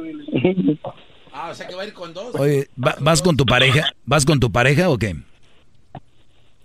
[1.34, 2.36] Ah, o sea que va a ir con dos.
[2.36, 3.92] Oye, ¿vas con tu pareja?
[4.06, 5.16] ¿Vas con tu pareja o qué?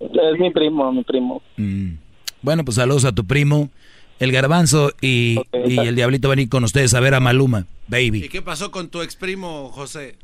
[0.01, 1.43] Es mi primo, mi primo.
[1.57, 1.95] Mm.
[2.43, 3.71] Bueno, pues saludos a tu primo.
[4.19, 7.67] El garbanzo y, y el diablito van a ir con ustedes a ver a Maluma,
[7.87, 8.25] baby.
[8.25, 10.17] ¿Y qué pasó con tu ex primo, José?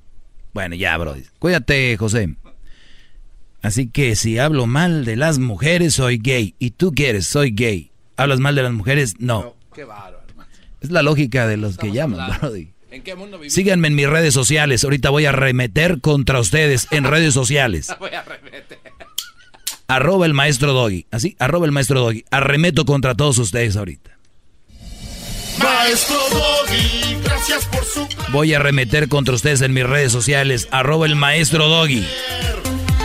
[0.53, 1.15] Bueno, ya, bro.
[1.39, 2.35] Cuídate, José.
[3.63, 6.55] Así que si hablo mal de las mujeres, soy gay.
[6.59, 7.91] Y tú quieres, soy gay.
[8.17, 9.15] ¿Hablas mal de las mujeres?
[9.19, 9.55] No.
[9.75, 10.24] qué bárbaro.
[10.85, 12.69] Es la lógica de los que llaman, Brody.
[13.49, 14.85] Síganme en mis redes sociales.
[14.85, 17.91] Ahorita voy a remeter contra ustedes en redes sociales.
[17.99, 18.79] voy a remeter.
[19.89, 21.07] Arroba el maestro Doggy.
[21.11, 22.27] Así, arroba el maestro Doggy.
[22.31, 24.11] Arremeto contra todos ustedes ahorita.
[25.57, 28.07] Maestro Doggy, gracias por su...
[28.31, 30.69] Voy a remeter contra ustedes en mis redes sociales.
[30.71, 32.07] Arroba el maestro Doggy.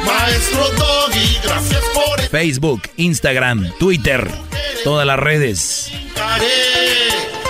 [0.05, 2.21] Maestro Doggy, gracias por...
[2.23, 4.29] Facebook, Instagram, Twitter,
[4.83, 5.93] todas las redes.